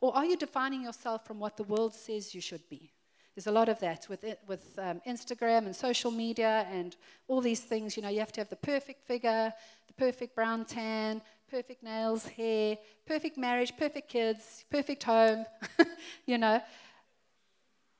Or 0.00 0.16
are 0.16 0.24
you 0.24 0.36
defining 0.36 0.82
yourself 0.82 1.26
from 1.26 1.38
what 1.38 1.56
the 1.56 1.64
world 1.64 1.94
says 1.94 2.34
you 2.34 2.40
should 2.40 2.68
be? 2.68 2.92
There's 3.34 3.46
a 3.46 3.52
lot 3.52 3.68
of 3.68 3.78
that 3.80 4.06
with, 4.08 4.24
it, 4.24 4.40
with 4.46 4.78
um, 4.78 5.00
Instagram 5.06 5.66
and 5.66 5.76
social 5.76 6.10
media 6.10 6.66
and 6.70 6.96
all 7.28 7.40
these 7.40 7.60
things. 7.60 7.96
You 7.96 8.02
know, 8.02 8.08
you 8.08 8.18
have 8.18 8.32
to 8.32 8.40
have 8.40 8.48
the 8.48 8.56
perfect 8.56 9.06
figure, 9.06 9.52
the 9.86 9.92
perfect 9.94 10.34
brown 10.34 10.64
tan, 10.64 11.22
perfect 11.48 11.82
nails, 11.82 12.26
hair, 12.26 12.76
perfect 13.06 13.38
marriage, 13.38 13.72
perfect 13.76 14.08
kids, 14.08 14.64
perfect 14.70 15.04
home, 15.04 15.44
you 16.26 16.38
know. 16.38 16.60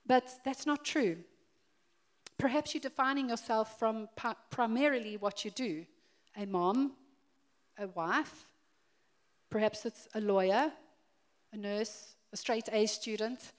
But 0.07 0.29
that's 0.45 0.67
not 0.67 0.85
true. 0.85 1.19
Perhaps 2.39 2.75
you're 2.75 2.81
defining 2.81 3.29
yourself 3.29 3.79
from 3.79 4.09
pa- 4.17 4.37
primarily 4.51 5.17
what 5.17 5.45
you 5.45 5.51
do 5.51 5.85
a 6.37 6.47
mom, 6.47 6.93
a 7.79 7.87
wife, 7.89 8.49
perhaps 9.51 9.85
it's 9.85 10.09
a 10.15 10.21
lawyer, 10.21 10.73
a 11.53 11.57
nurse, 11.57 12.15
a 12.33 12.37
straight 12.37 12.69
A 12.73 12.87
student, 12.87 13.53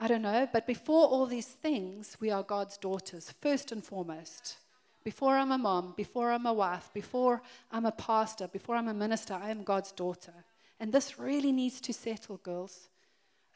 I 0.00 0.08
don't 0.08 0.22
know, 0.22 0.48
but 0.52 0.66
before 0.66 1.06
all 1.06 1.26
these 1.26 1.46
things, 1.46 2.16
we 2.18 2.30
are 2.30 2.42
God's 2.42 2.76
daughters, 2.76 3.32
first 3.40 3.70
and 3.70 3.84
foremost. 3.84 4.56
Before 5.04 5.36
I'm 5.36 5.52
a 5.52 5.58
mom, 5.58 5.94
before 5.96 6.32
I'm 6.32 6.46
a 6.46 6.52
wife, 6.52 6.90
before 6.92 7.42
I'm 7.70 7.86
a 7.86 7.92
pastor, 7.92 8.48
before 8.48 8.74
I'm 8.74 8.88
a 8.88 8.94
minister, 8.94 9.34
I 9.34 9.50
am 9.50 9.62
God's 9.62 9.92
daughter. 9.92 10.32
And 10.80 10.92
this 10.92 11.18
really 11.18 11.52
needs 11.52 11.80
to 11.82 11.92
settle, 11.92 12.38
girls. 12.38 12.88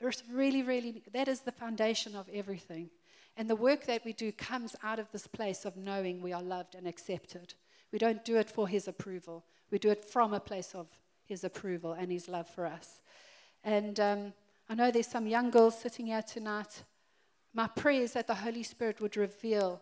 There's 0.00 0.22
really, 0.30 0.62
really, 0.62 1.02
that 1.12 1.26
is 1.26 1.40
the 1.40 1.52
foundation 1.52 2.14
of 2.14 2.28
everything. 2.32 2.90
And 3.36 3.50
the 3.50 3.56
work 3.56 3.86
that 3.86 4.04
we 4.04 4.12
do 4.12 4.30
comes 4.30 4.76
out 4.82 4.98
of 4.98 5.10
this 5.10 5.26
place 5.26 5.64
of 5.64 5.76
knowing 5.76 6.22
we 6.22 6.32
are 6.32 6.42
loved 6.42 6.74
and 6.74 6.86
accepted. 6.86 7.54
We 7.92 7.98
don't 7.98 8.24
do 8.24 8.36
it 8.36 8.48
for 8.48 8.68
His 8.68 8.86
approval, 8.86 9.44
we 9.70 9.78
do 9.80 9.90
it 9.90 10.04
from 10.04 10.32
a 10.32 10.38
place 10.38 10.74
of 10.74 10.86
His 11.24 11.42
approval 11.42 11.92
and 11.92 12.12
His 12.12 12.28
love 12.28 12.48
for 12.48 12.66
us. 12.66 13.00
And, 13.66 14.00
um, 14.00 14.32
I 14.68 14.74
know 14.74 14.90
there's 14.90 15.06
some 15.06 15.26
young 15.26 15.50
girls 15.50 15.78
sitting 15.78 16.06
here 16.06 16.22
tonight. 16.22 16.82
My 17.52 17.68
prayer 17.68 18.02
is 18.02 18.12
that 18.14 18.26
the 18.26 18.34
Holy 18.34 18.62
Spirit 18.62 19.00
would 19.00 19.16
reveal 19.16 19.80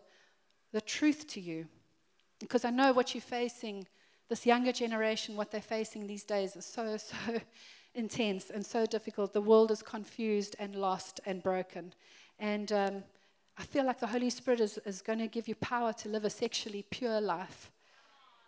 the 0.71 0.81
truth 0.81 1.27
to 1.29 1.39
you. 1.39 1.67
Because 2.39 2.65
I 2.65 2.69
know 2.69 2.93
what 2.93 3.15
you're 3.15 3.21
facing, 3.21 3.87
this 4.27 4.45
younger 4.45 4.71
generation, 4.71 5.35
what 5.35 5.51
they're 5.51 5.61
facing 5.61 6.05
these 6.05 6.23
days 6.23 6.55
is 6.55 6.65
so, 6.65 6.97
so 6.97 7.15
intense 7.95 8.51
and 8.51 8.65
so 8.65 8.85
difficult. 8.85 9.33
The 9.33 9.41
world 9.41 9.71
is 9.71 9.81
confused 9.81 10.55
and 10.59 10.75
lost 10.75 11.19
and 11.25 11.41
broken. 11.41 11.93
And 12.37 12.71
um, 12.71 13.03
I 13.57 13.63
feel 13.63 13.85
like 13.85 13.99
the 13.99 14.07
Holy 14.07 14.29
Spirit 14.29 14.61
is, 14.61 14.77
is 14.85 15.01
going 15.01 15.19
to 15.19 15.27
give 15.27 15.47
you 15.47 15.55
power 15.55 15.93
to 15.93 16.09
live 16.09 16.25
a 16.25 16.29
sexually 16.29 16.85
pure 16.91 17.21
life. 17.21 17.71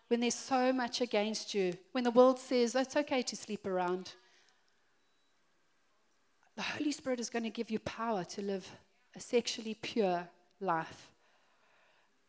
When 0.08 0.20
there's 0.20 0.36
so 0.36 0.72
much 0.72 1.02
against 1.02 1.54
you, 1.54 1.74
when 1.94 2.04
the 2.04 2.12
world 2.12 2.40
says 2.40 2.76
it's 2.76 2.96
okay 2.96 3.22
to 3.24 3.36
sleep 3.36 3.66
around, 3.66 4.14
the 6.58 6.64
Holy 6.64 6.92
Spirit 6.92 7.20
is 7.20 7.30
going 7.30 7.44
to 7.44 7.52
give 7.52 7.70
you 7.70 7.78
power 7.80 8.24
to 8.24 8.42
live 8.42 8.68
a 9.16 9.20
sexually 9.20 9.76
pure 9.76 10.28
life. 10.60 11.12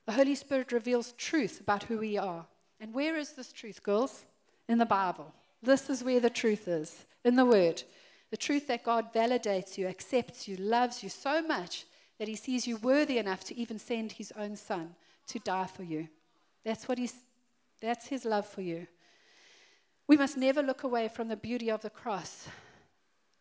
The 0.04 0.12
Holy 0.12 0.34
Spirit 0.34 0.70
reveals 0.70 1.12
truth 1.12 1.60
about 1.60 1.84
who 1.84 1.98
we 1.98 2.18
are. 2.18 2.44
And 2.78 2.92
where 2.92 3.16
is 3.16 3.32
this 3.32 3.52
truth, 3.52 3.82
girls? 3.82 4.26
In 4.68 4.76
the 4.76 4.86
Bible. 4.86 5.32
This 5.62 5.88
is 5.88 6.04
where 6.04 6.20
the 6.20 6.28
truth 6.28 6.68
is 6.68 7.06
in 7.24 7.36
the 7.36 7.46
Word. 7.46 7.82
The 8.30 8.36
truth 8.36 8.66
that 8.66 8.84
God 8.84 9.14
validates 9.14 9.78
you, 9.78 9.86
accepts 9.86 10.46
you, 10.46 10.56
loves 10.56 11.02
you 11.02 11.08
so 11.08 11.40
much 11.40 11.86
that 12.18 12.28
He 12.28 12.36
sees 12.36 12.66
you 12.66 12.76
worthy 12.76 13.16
enough 13.16 13.44
to 13.44 13.56
even 13.56 13.78
send 13.78 14.12
His 14.12 14.30
own 14.36 14.56
Son 14.56 14.94
to 15.28 15.38
die 15.38 15.68
for 15.74 15.84
you. 15.84 16.06
That's 16.66 16.86
what 16.86 16.98
He's, 16.98 17.14
that's 17.80 18.08
His 18.08 18.26
love 18.26 18.46
for 18.46 18.60
you. 18.60 18.86
We 20.06 20.18
must 20.18 20.36
never 20.36 20.62
look 20.62 20.82
away 20.82 21.08
from 21.08 21.28
the 21.28 21.36
beauty 21.36 21.70
of 21.70 21.80
the 21.80 21.90
cross 21.90 22.46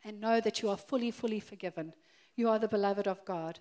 and 0.08 0.22
know 0.22 0.40
that 0.40 0.62
you 0.62 0.70
are 0.70 0.78
fully, 0.78 1.12
fully 1.12 1.42
forgiven. 1.42 1.94
You 2.38 2.48
are 2.48 2.58
the 2.58 2.68
beloved 2.70 3.08
of 3.08 3.26
God. 3.26 3.60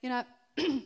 You 0.00 0.08
know, 0.08 0.24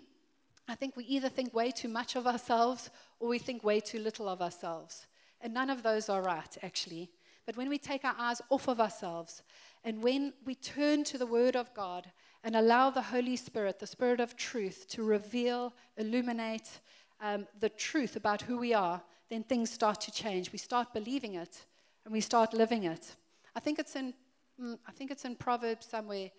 I 0.68 0.74
think 0.74 0.96
we 0.96 1.04
either 1.04 1.28
think 1.28 1.54
way 1.54 1.70
too 1.70 1.88
much 1.88 2.16
of 2.16 2.26
ourselves 2.26 2.90
or 3.20 3.28
we 3.28 3.38
think 3.38 3.62
way 3.62 3.78
too 3.78 4.00
little 4.00 4.28
of 4.28 4.42
ourselves. 4.42 5.06
And 5.40 5.54
none 5.54 5.70
of 5.70 5.84
those 5.84 6.08
are 6.08 6.20
right, 6.20 6.58
actually. 6.62 7.08
But 7.46 7.56
when 7.56 7.68
we 7.68 7.78
take 7.78 8.04
our 8.04 8.16
eyes 8.18 8.42
off 8.50 8.66
of 8.66 8.80
ourselves 8.80 9.42
and 9.84 10.02
when 10.02 10.32
we 10.44 10.56
turn 10.56 11.04
to 11.04 11.18
the 11.18 11.26
Word 11.26 11.54
of 11.54 11.72
God 11.72 12.10
and 12.42 12.56
allow 12.56 12.90
the 12.90 13.00
Holy 13.00 13.36
Spirit, 13.36 13.78
the 13.78 13.86
Spirit 13.86 14.18
of 14.18 14.36
truth, 14.36 14.86
to 14.88 15.04
reveal, 15.04 15.72
illuminate 15.98 16.80
um, 17.20 17.46
the 17.60 17.68
truth 17.68 18.16
about 18.16 18.42
who 18.42 18.58
we 18.58 18.74
are, 18.74 19.00
then 19.28 19.44
things 19.44 19.70
start 19.70 20.00
to 20.00 20.10
change. 20.10 20.50
We 20.50 20.58
start 20.58 20.92
believing 20.92 21.34
it 21.34 21.64
and 22.04 22.12
we 22.12 22.20
start 22.20 22.52
living 22.52 22.84
it. 22.84 23.14
I 23.54 23.60
think 23.60 23.78
it's 23.78 23.94
in, 23.94 24.14
I 24.60 24.92
think 24.92 25.10
it's 25.10 25.24
in 25.24 25.36
Proverbs 25.36 25.86
somewhere. 25.86 26.30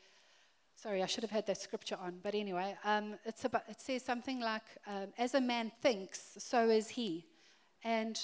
Sorry, 0.75 1.01
I 1.03 1.05
should 1.05 1.23
have 1.23 1.31
had 1.31 1.47
that 1.47 1.59
scripture 1.59 1.97
on. 2.01 2.19
But 2.21 2.35
anyway, 2.35 2.75
um, 2.83 3.15
it's 3.25 3.45
about, 3.45 3.63
it 3.67 3.81
says 3.81 4.03
something 4.03 4.39
like, 4.39 4.63
um, 4.87 5.07
As 5.17 5.33
a 5.33 5.41
man 5.41 5.71
thinks, 5.81 6.37
so 6.37 6.69
is 6.69 6.89
he. 6.89 7.25
And 7.83 8.19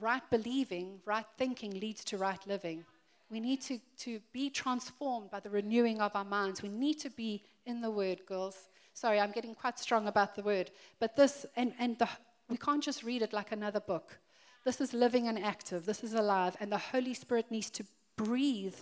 right 0.00 0.22
believing, 0.30 1.00
right 1.04 1.26
thinking 1.36 1.78
leads 1.80 2.04
to 2.04 2.18
right 2.18 2.44
living. 2.46 2.84
We 3.30 3.40
need 3.40 3.60
to, 3.62 3.78
to 3.98 4.20
be 4.32 4.48
transformed 4.48 5.30
by 5.30 5.40
the 5.40 5.50
renewing 5.50 6.00
of 6.00 6.14
our 6.14 6.24
minds. 6.24 6.62
We 6.62 6.70
need 6.70 6.98
to 7.00 7.10
be 7.10 7.44
in 7.66 7.80
the 7.80 7.90
Word, 7.90 8.20
girls. 8.26 8.68
Sorry, 8.94 9.20
I'm 9.20 9.32
getting 9.32 9.54
quite 9.54 9.78
strong 9.78 10.08
about 10.08 10.34
the 10.34 10.42
Word. 10.42 10.70
But 10.98 11.16
this, 11.16 11.44
and, 11.56 11.72
and 11.78 11.98
the, 11.98 12.08
we 12.48 12.56
can't 12.56 12.82
just 12.82 13.02
read 13.02 13.22
it 13.22 13.32
like 13.32 13.52
another 13.52 13.80
book. 13.80 14.18
This 14.64 14.80
is 14.80 14.92
living 14.92 15.28
and 15.28 15.38
active, 15.38 15.86
this 15.86 16.02
is 16.02 16.14
alive, 16.14 16.56
and 16.60 16.72
the 16.72 16.78
Holy 16.78 17.14
Spirit 17.14 17.50
needs 17.50 17.70
to 17.70 17.84
breathe 18.16 18.74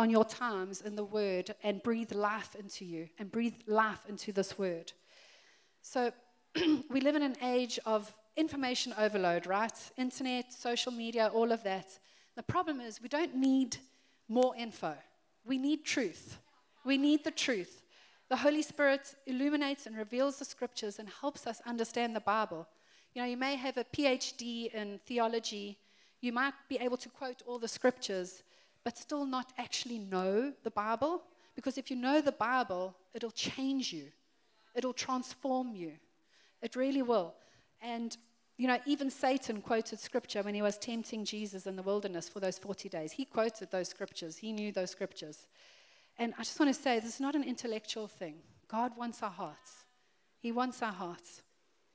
on 0.00 0.08
your 0.08 0.24
times 0.24 0.80
in 0.80 0.96
the 0.96 1.04
Word 1.04 1.54
and 1.62 1.82
breathe 1.82 2.12
life 2.12 2.56
into 2.58 2.86
you 2.86 3.06
and 3.18 3.30
breathe 3.30 3.56
life 3.66 4.06
into 4.08 4.32
this 4.32 4.58
Word. 4.58 4.92
So, 5.82 6.10
we 6.88 7.02
live 7.02 7.16
in 7.16 7.22
an 7.22 7.36
age 7.42 7.78
of 7.84 8.10
information 8.34 8.94
overload, 8.96 9.46
right? 9.46 9.78
Internet, 9.98 10.54
social 10.54 10.90
media, 10.90 11.30
all 11.34 11.52
of 11.52 11.62
that. 11.64 11.98
The 12.34 12.42
problem 12.42 12.80
is 12.80 13.02
we 13.02 13.10
don't 13.10 13.36
need 13.36 13.76
more 14.26 14.56
info. 14.56 14.94
We 15.44 15.58
need 15.58 15.84
truth. 15.84 16.38
We 16.82 16.96
need 16.96 17.22
the 17.22 17.30
truth. 17.30 17.82
The 18.30 18.36
Holy 18.36 18.62
Spirit 18.62 19.14
illuminates 19.26 19.84
and 19.84 19.98
reveals 19.98 20.38
the 20.38 20.46
scriptures 20.46 20.98
and 20.98 21.10
helps 21.20 21.46
us 21.46 21.60
understand 21.66 22.16
the 22.16 22.20
Bible. 22.20 22.66
You 23.12 23.20
know, 23.20 23.28
you 23.28 23.36
may 23.36 23.54
have 23.56 23.76
a 23.76 23.84
PhD 23.84 24.72
in 24.72 24.98
theology, 25.04 25.76
you 26.22 26.32
might 26.32 26.54
be 26.70 26.78
able 26.78 26.96
to 26.96 27.10
quote 27.10 27.42
all 27.46 27.58
the 27.58 27.68
scriptures, 27.68 28.42
but 28.84 28.98
still 28.98 29.26
not 29.26 29.52
actually 29.58 29.98
know 29.98 30.52
the 30.62 30.70
Bible. 30.70 31.22
Because 31.54 31.78
if 31.78 31.90
you 31.90 31.96
know 31.96 32.20
the 32.20 32.32
Bible, 32.32 32.96
it'll 33.14 33.30
change 33.30 33.92
you, 33.92 34.06
it'll 34.74 34.92
transform 34.92 35.74
you. 35.74 35.92
It 36.62 36.76
really 36.76 37.02
will. 37.02 37.34
And, 37.82 38.16
you 38.56 38.68
know, 38.68 38.78
even 38.86 39.10
Satan 39.10 39.62
quoted 39.62 39.98
scripture 39.98 40.42
when 40.42 40.54
he 40.54 40.62
was 40.62 40.76
tempting 40.78 41.24
Jesus 41.24 41.66
in 41.66 41.76
the 41.76 41.82
wilderness 41.82 42.28
for 42.28 42.40
those 42.40 42.58
40 42.58 42.88
days. 42.88 43.12
He 43.12 43.24
quoted 43.24 43.70
those 43.70 43.88
scriptures, 43.88 44.38
he 44.38 44.52
knew 44.52 44.72
those 44.72 44.90
scriptures. 44.90 45.46
And 46.18 46.34
I 46.38 46.42
just 46.42 46.60
want 46.60 46.74
to 46.74 46.80
say 46.80 47.00
this 47.00 47.14
is 47.14 47.20
not 47.20 47.34
an 47.34 47.44
intellectual 47.44 48.06
thing. 48.06 48.36
God 48.68 48.96
wants 48.96 49.22
our 49.22 49.30
hearts, 49.30 49.84
He 50.38 50.52
wants 50.52 50.82
our 50.82 50.92
hearts. 50.92 51.42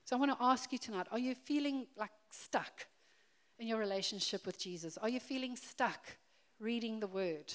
So 0.04 0.16
I 0.16 0.20
want 0.20 0.38
to 0.38 0.44
ask 0.44 0.72
you 0.72 0.78
tonight 0.78 1.08
are 1.12 1.20
you 1.20 1.34
feeling 1.36 1.88
like 1.98 2.12
stuck 2.30 2.88
in 3.60 3.68
your 3.68 3.80
relationship 3.80 4.46
with 4.46 4.60
Jesus? 4.60 4.98
Are 4.98 5.10
you 5.10 5.20
feeling 5.20 5.56
stuck 5.56 6.18
reading 6.60 7.00
the 7.00 7.08
Word? 7.08 7.54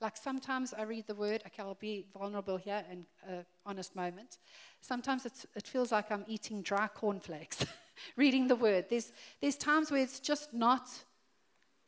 Like 0.00 0.16
sometimes 0.16 0.74
I 0.74 0.82
read 0.82 1.06
the 1.06 1.14
Word, 1.14 1.42
okay, 1.46 1.62
I'll 1.62 1.74
be 1.74 2.06
vulnerable 2.12 2.56
here 2.56 2.84
in 2.90 3.06
an 3.26 3.38
uh, 3.38 3.42
honest 3.64 3.94
moment. 3.94 4.38
Sometimes 4.80 5.24
it 5.26 5.66
feels 5.66 5.92
like 5.92 6.10
I'm 6.10 6.24
eating 6.26 6.60
dry 6.62 6.88
cornflakes, 6.88 7.64
reading 8.16 8.48
the 8.48 8.56
Word. 8.56 8.86
There's, 8.90 9.12
there's 9.40 9.56
times 9.56 9.92
where 9.92 10.02
it's 10.02 10.18
just 10.18 10.52
not, 10.52 10.88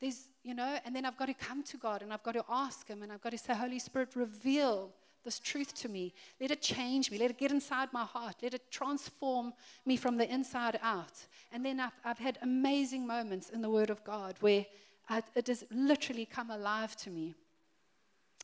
there's, 0.01 0.29
you 0.45 0.55
know, 0.55 0.79
and 0.85 0.95
then 0.95 1.05
I've 1.05 1.17
got 1.17 1.27
to 1.27 1.35
come 1.35 1.65
to 1.65 1.77
God 1.77 2.03
and 2.03 2.13
I've 2.13 2.23
got 2.23 2.35
to 2.35 2.45
ask 2.49 2.87
Him 2.87 3.03
and 3.03 3.13
I've 3.13 3.21
got 3.21 3.33
to 3.33 3.39
say, 3.39 3.53
Holy 3.53 3.81
Spirit, 3.81 4.11
reveal 4.15 4.93
this 5.25 5.41
truth 5.41 5.75
to 5.75 5.89
me. 5.89 6.15
Let 6.41 6.51
it 6.53 6.63
change 6.63 7.11
me. 7.11 7.19
Let 7.19 7.31
it 7.31 7.39
get 7.39 7.51
inside 7.51 7.89
my 7.93 8.05
heart. 8.05 8.37
Let 8.43 8.55
it 8.55 8.71
transform 8.71 9.55
me 9.85 9.97
from 9.97 10.19
the 10.19 10.33
inside 10.33 10.79
out. 10.83 11.27
And 11.51 11.65
then 11.65 11.81
I've, 11.81 11.93
I've 12.05 12.19
had 12.19 12.39
amazing 12.43 13.07
moments 13.07 13.51
in 13.51 13.63
the 13.63 13.71
Word 13.71 13.91
of 13.91 14.05
God 14.05 14.37
where 14.41 14.67
I, 15.09 15.23
it 15.35 15.49
has 15.49 15.65
literally 15.71 16.27
come 16.27 16.51
alive 16.51 16.97
to 16.97 17.11
me. 17.11 17.35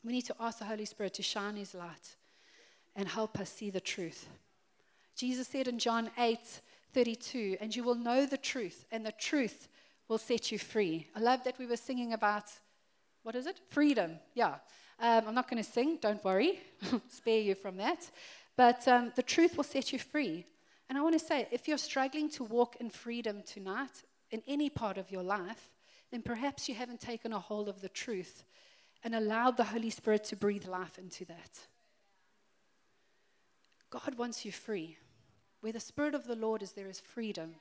We 0.03 0.13
need 0.13 0.25
to 0.25 0.35
ask 0.39 0.59
the 0.59 0.65
Holy 0.65 0.85
Spirit 0.85 1.13
to 1.15 1.23
shine 1.23 1.55
His 1.55 1.73
light 1.73 2.15
and 2.95 3.07
help 3.07 3.39
us 3.39 3.49
see 3.49 3.69
the 3.69 3.79
truth. 3.79 4.27
Jesus 5.15 5.47
said 5.47 5.67
in 5.67 5.79
John 5.79 6.09
8 6.17 6.39
32, 6.93 7.57
and 7.61 7.73
you 7.73 7.83
will 7.83 7.95
know 7.95 8.25
the 8.25 8.37
truth, 8.37 8.85
and 8.91 9.05
the 9.05 9.13
truth 9.13 9.69
will 10.09 10.17
set 10.17 10.51
you 10.51 10.59
free. 10.59 11.07
I 11.15 11.21
love 11.21 11.43
that 11.45 11.57
we 11.57 11.65
were 11.65 11.77
singing 11.77 12.11
about, 12.11 12.43
what 13.23 13.33
is 13.33 13.47
it? 13.47 13.61
Freedom. 13.69 14.19
Yeah. 14.33 14.55
Um, 14.99 15.23
I'm 15.27 15.33
not 15.35 15.49
going 15.49 15.63
to 15.63 15.69
sing, 15.69 15.99
don't 16.01 16.23
worry, 16.23 16.59
spare 17.07 17.39
you 17.39 17.55
from 17.55 17.77
that. 17.77 18.11
But 18.57 18.85
um, 18.89 19.13
the 19.15 19.23
truth 19.23 19.55
will 19.55 19.63
set 19.63 19.93
you 19.93 19.99
free. 19.99 20.45
And 20.89 20.97
I 20.97 21.01
want 21.01 21.17
to 21.17 21.25
say, 21.25 21.47
if 21.51 21.67
you're 21.67 21.77
struggling 21.77 22.29
to 22.31 22.43
walk 22.43 22.75
in 22.81 22.89
freedom 22.89 23.41
tonight, 23.45 24.03
in 24.31 24.43
any 24.47 24.69
part 24.69 24.97
of 24.97 25.09
your 25.09 25.23
life, 25.23 25.71
then 26.11 26.21
perhaps 26.21 26.67
you 26.67 26.75
haven't 26.75 26.99
taken 26.99 27.33
a 27.33 27.39
hold 27.39 27.69
of 27.69 27.81
the 27.81 27.89
truth 27.89 28.43
and 29.03 29.15
allowed 29.15 29.57
the 29.57 29.63
Holy 29.63 29.89
Spirit 29.89 30.23
to 30.25 30.35
breathe 30.35 30.67
life 30.67 30.97
into 30.97 31.25
that. 31.25 31.59
God 33.89 34.15
wants 34.17 34.45
you 34.45 34.51
free. 34.51 34.97
Where 35.61 35.73
the 35.73 35.79
Spirit 35.79 36.15
of 36.15 36.25
the 36.25 36.35
Lord 36.35 36.61
is, 36.61 36.71
there 36.71 36.89
is 36.89 36.99
freedom. 36.99 37.55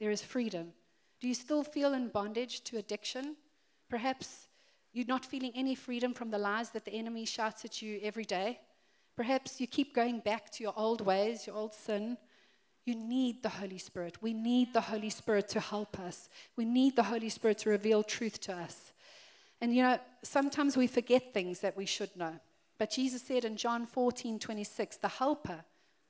There 0.00 0.10
is 0.10 0.22
freedom. 0.22 0.72
Do 1.20 1.28
you 1.28 1.34
still 1.34 1.62
feel 1.62 1.94
in 1.94 2.08
bondage 2.08 2.62
to 2.64 2.76
addiction? 2.76 3.36
Perhaps 3.88 4.48
you're 4.92 5.06
not 5.06 5.24
feeling 5.24 5.52
any 5.54 5.74
freedom 5.74 6.12
from 6.12 6.30
the 6.30 6.38
lies 6.38 6.70
that 6.70 6.84
the 6.84 6.92
enemy 6.92 7.24
shouts 7.24 7.64
at 7.64 7.82
you 7.82 8.00
every 8.02 8.24
day. 8.24 8.60
Perhaps 9.16 9.60
you 9.60 9.66
keep 9.66 9.94
going 9.94 10.20
back 10.20 10.50
to 10.52 10.62
your 10.64 10.74
old 10.76 11.00
ways, 11.00 11.46
your 11.46 11.56
old 11.56 11.74
sin. 11.74 12.16
You 12.84 12.94
need 12.94 13.42
the 13.42 13.48
Holy 13.48 13.78
Spirit. 13.78 14.18
We 14.20 14.34
need 14.34 14.74
the 14.74 14.80
Holy 14.80 15.10
Spirit 15.10 15.48
to 15.50 15.60
help 15.60 15.98
us. 15.98 16.28
We 16.56 16.64
need 16.64 16.96
the 16.96 17.04
Holy 17.04 17.30
Spirit 17.30 17.58
to 17.58 17.70
reveal 17.70 18.02
truth 18.02 18.40
to 18.42 18.54
us. 18.54 18.92
And 19.60 19.74
you 19.74 19.82
know, 19.82 19.98
sometimes 20.22 20.76
we 20.76 20.86
forget 20.86 21.32
things 21.32 21.60
that 21.60 21.76
we 21.76 21.86
should 21.86 22.14
know. 22.16 22.38
But 22.78 22.90
Jesus 22.90 23.22
said 23.22 23.44
in 23.44 23.56
John 23.56 23.86
14, 23.86 24.38
26, 24.38 24.96
the 24.98 25.08
helper, 25.08 25.64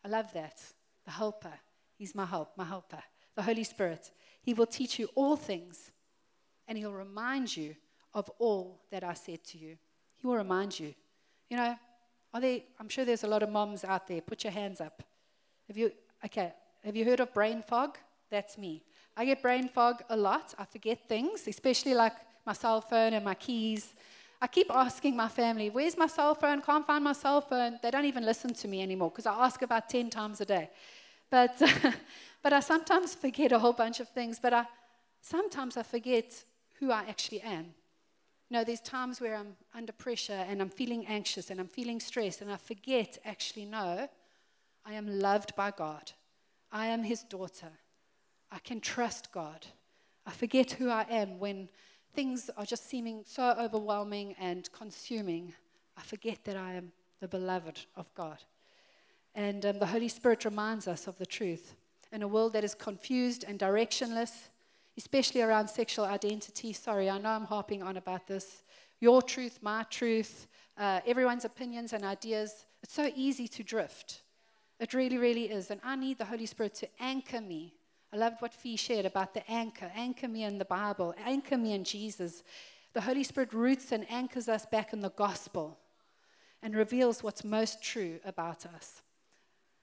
I 0.04 0.08
love 0.08 0.32
that, 0.32 0.60
the 1.04 1.12
helper, 1.12 1.52
he's 1.96 2.14
my 2.14 2.26
help, 2.26 2.56
my 2.56 2.64
helper, 2.64 3.02
the 3.37 3.42
Holy 3.42 3.64
Spirit. 3.64 4.10
He 4.42 4.54
will 4.54 4.66
teach 4.66 4.98
you 4.98 5.08
all 5.14 5.37
things 5.37 5.92
and 6.66 6.76
he'll 6.76 6.92
remind 6.92 7.56
you 7.56 7.76
of 8.14 8.30
all 8.38 8.80
that 8.90 9.04
I 9.04 9.14
said 9.14 9.44
to 9.44 9.58
you. 9.58 9.76
He 10.16 10.26
will 10.26 10.37
remind 10.37 10.78
you. 10.78 10.94
You 11.50 11.58
know, 11.58 11.76
are 12.32 12.40
there, 12.40 12.60
I'm 12.80 12.88
sure 12.88 13.04
there's 13.04 13.24
a 13.24 13.28
lot 13.28 13.42
of 13.42 13.50
moms 13.50 13.84
out 13.84 14.08
there. 14.08 14.20
Put 14.20 14.42
your 14.42 14.52
hands 14.52 14.80
up. 14.80 15.02
Have 15.68 15.76
you, 15.76 15.92
okay, 16.24 16.52
have 16.85 16.97
you 16.97 17.05
heard 17.05 17.20
of 17.20 17.33
brain 17.33 17.62
fog? 17.66 17.99
That's 18.31 18.59
me. 18.59 18.83
I 19.16 19.25
get 19.25 19.40
brain 19.40 19.68
fog 19.68 20.03
a 20.11 20.16
lot. 20.16 20.55
I 20.59 20.64
forget 20.64 21.09
things, 21.09 21.47
especially 21.47 21.94
like 21.94 22.14
my 22.44 22.53
cell 22.53 22.81
phone 22.81 23.14
and 23.14 23.25
my 23.25 23.35
keys. 23.35 23.94
I 24.42 24.47
keep 24.47 24.70
asking 24.70 25.16
my 25.16 25.29
family, 25.29 25.70
where's 25.70 25.97
my 25.97 26.07
cell 26.07 26.35
phone? 26.35 26.61
Can't 26.61 26.87
find 26.87 27.03
my 27.03 27.12
cell 27.12 27.40
phone. 27.40 27.79
They 27.83 27.90
don't 27.90 28.05
even 28.05 28.27
listen 28.27 28.53
to 28.53 28.68
me 28.68 28.83
anymore 28.83 29.11
because 29.11 29.27
I 29.27 29.33
ask 29.44 29.62
about 29.62 29.88
10 29.88 30.11
times 30.11 30.40
a 30.40 30.44
day. 30.44 30.68
But, 31.31 31.61
but 32.42 32.53
I 32.53 32.61
sometimes 32.61 33.14
forget 33.14 33.53
a 33.53 33.59
whole 33.59 33.73
bunch 33.73 34.01
of 34.01 34.09
things, 34.09 34.38
but 34.38 34.53
I, 34.53 34.66
sometimes 35.23 35.77
I 35.77 35.83
forget 35.83 36.44
who 36.81 36.90
I 36.90 37.05
actually 37.09 37.40
am. 37.40 37.66
You 38.51 38.59
know, 38.59 38.64
there's 38.64 38.81
times 38.81 39.20
where 39.20 39.37
I'm 39.37 39.57
under 39.75 39.92
pressure 39.92 40.44
and 40.49 40.61
I'm 40.61 40.68
feeling 40.68 41.07
anxious 41.07 41.51
and 41.51 41.59
I'm 41.59 41.68
feeling 41.68 41.99
stressed 41.99 42.42
and 42.42 42.53
I 42.53 42.57
forget 42.57 43.16
actually, 43.25 43.64
no, 43.64 44.09
I 44.85 44.92
am 44.92 45.18
loved 45.18 45.57
by 45.57 45.70
God. 45.70 46.12
I 46.74 46.87
am 46.87 47.04
His 47.04 47.22
daughter. 47.22 47.70
I 48.50 48.58
can 48.58 48.80
trust 48.80 49.30
God. 49.30 49.64
I 50.26 50.32
forget 50.32 50.72
who 50.72 50.90
I 50.90 51.06
am 51.08 51.38
when 51.38 51.68
things 52.14 52.50
are 52.56 52.66
just 52.66 52.90
seeming 52.90 53.22
so 53.24 53.54
overwhelming 53.58 54.34
and 54.40 54.68
consuming. 54.72 55.54
I 55.96 56.02
forget 56.02 56.44
that 56.44 56.56
I 56.56 56.74
am 56.74 56.90
the 57.20 57.28
beloved 57.28 57.87
of 57.94 58.12
God. 58.14 58.38
And 59.37 59.64
um, 59.64 59.78
the 59.78 59.87
Holy 59.87 60.08
Spirit 60.08 60.44
reminds 60.44 60.88
us 60.88 61.06
of 61.06 61.16
the 61.16 61.26
truth. 61.26 61.76
In 62.12 62.22
a 62.22 62.28
world 62.28 62.52
that 62.54 62.64
is 62.64 62.74
confused 62.74 63.44
and 63.46 63.56
directionless, 63.56 64.48
especially 64.98 65.42
around 65.42 65.68
sexual 65.68 66.04
identity. 66.06 66.72
Sorry, 66.72 67.08
I 67.08 67.18
know 67.18 67.30
I'm 67.30 67.44
harping 67.44 67.84
on 67.84 67.96
about 67.96 68.26
this. 68.26 68.64
Your 69.00 69.22
truth, 69.22 69.60
my 69.62 69.84
truth, 69.90 70.48
uh, 70.76 71.00
everyone's 71.06 71.44
opinions 71.44 71.92
and 71.92 72.04
ideas. 72.04 72.66
It's 72.82 72.94
so 72.94 73.12
easy 73.14 73.46
to 73.46 73.62
drift. 73.62 74.22
It 74.80 74.94
really, 74.94 75.18
really 75.18 75.50
is. 75.50 75.70
And 75.70 75.80
I 75.84 75.96
need 75.96 76.18
the 76.18 76.24
Holy 76.24 76.46
Spirit 76.46 76.74
to 76.76 76.88
anchor 77.00 77.40
me. 77.40 77.74
I 78.12 78.16
loved 78.16 78.42
what 78.42 78.54
Fee 78.54 78.76
shared 78.76 79.06
about 79.06 79.34
the 79.34 79.48
anchor. 79.50 79.90
Anchor 79.94 80.28
me 80.28 80.44
in 80.44 80.58
the 80.58 80.64
Bible, 80.64 81.14
anchor 81.24 81.56
me 81.56 81.72
in 81.72 81.84
Jesus. 81.84 82.42
The 82.92 83.00
Holy 83.00 83.24
Spirit 83.24 83.52
roots 83.52 83.90
and 83.90 84.06
anchors 84.10 84.48
us 84.48 84.66
back 84.66 84.92
in 84.92 85.00
the 85.00 85.10
gospel 85.10 85.78
and 86.62 86.74
reveals 86.76 87.22
what's 87.22 87.44
most 87.44 87.82
true 87.82 88.20
about 88.24 88.66
us. 88.66 89.02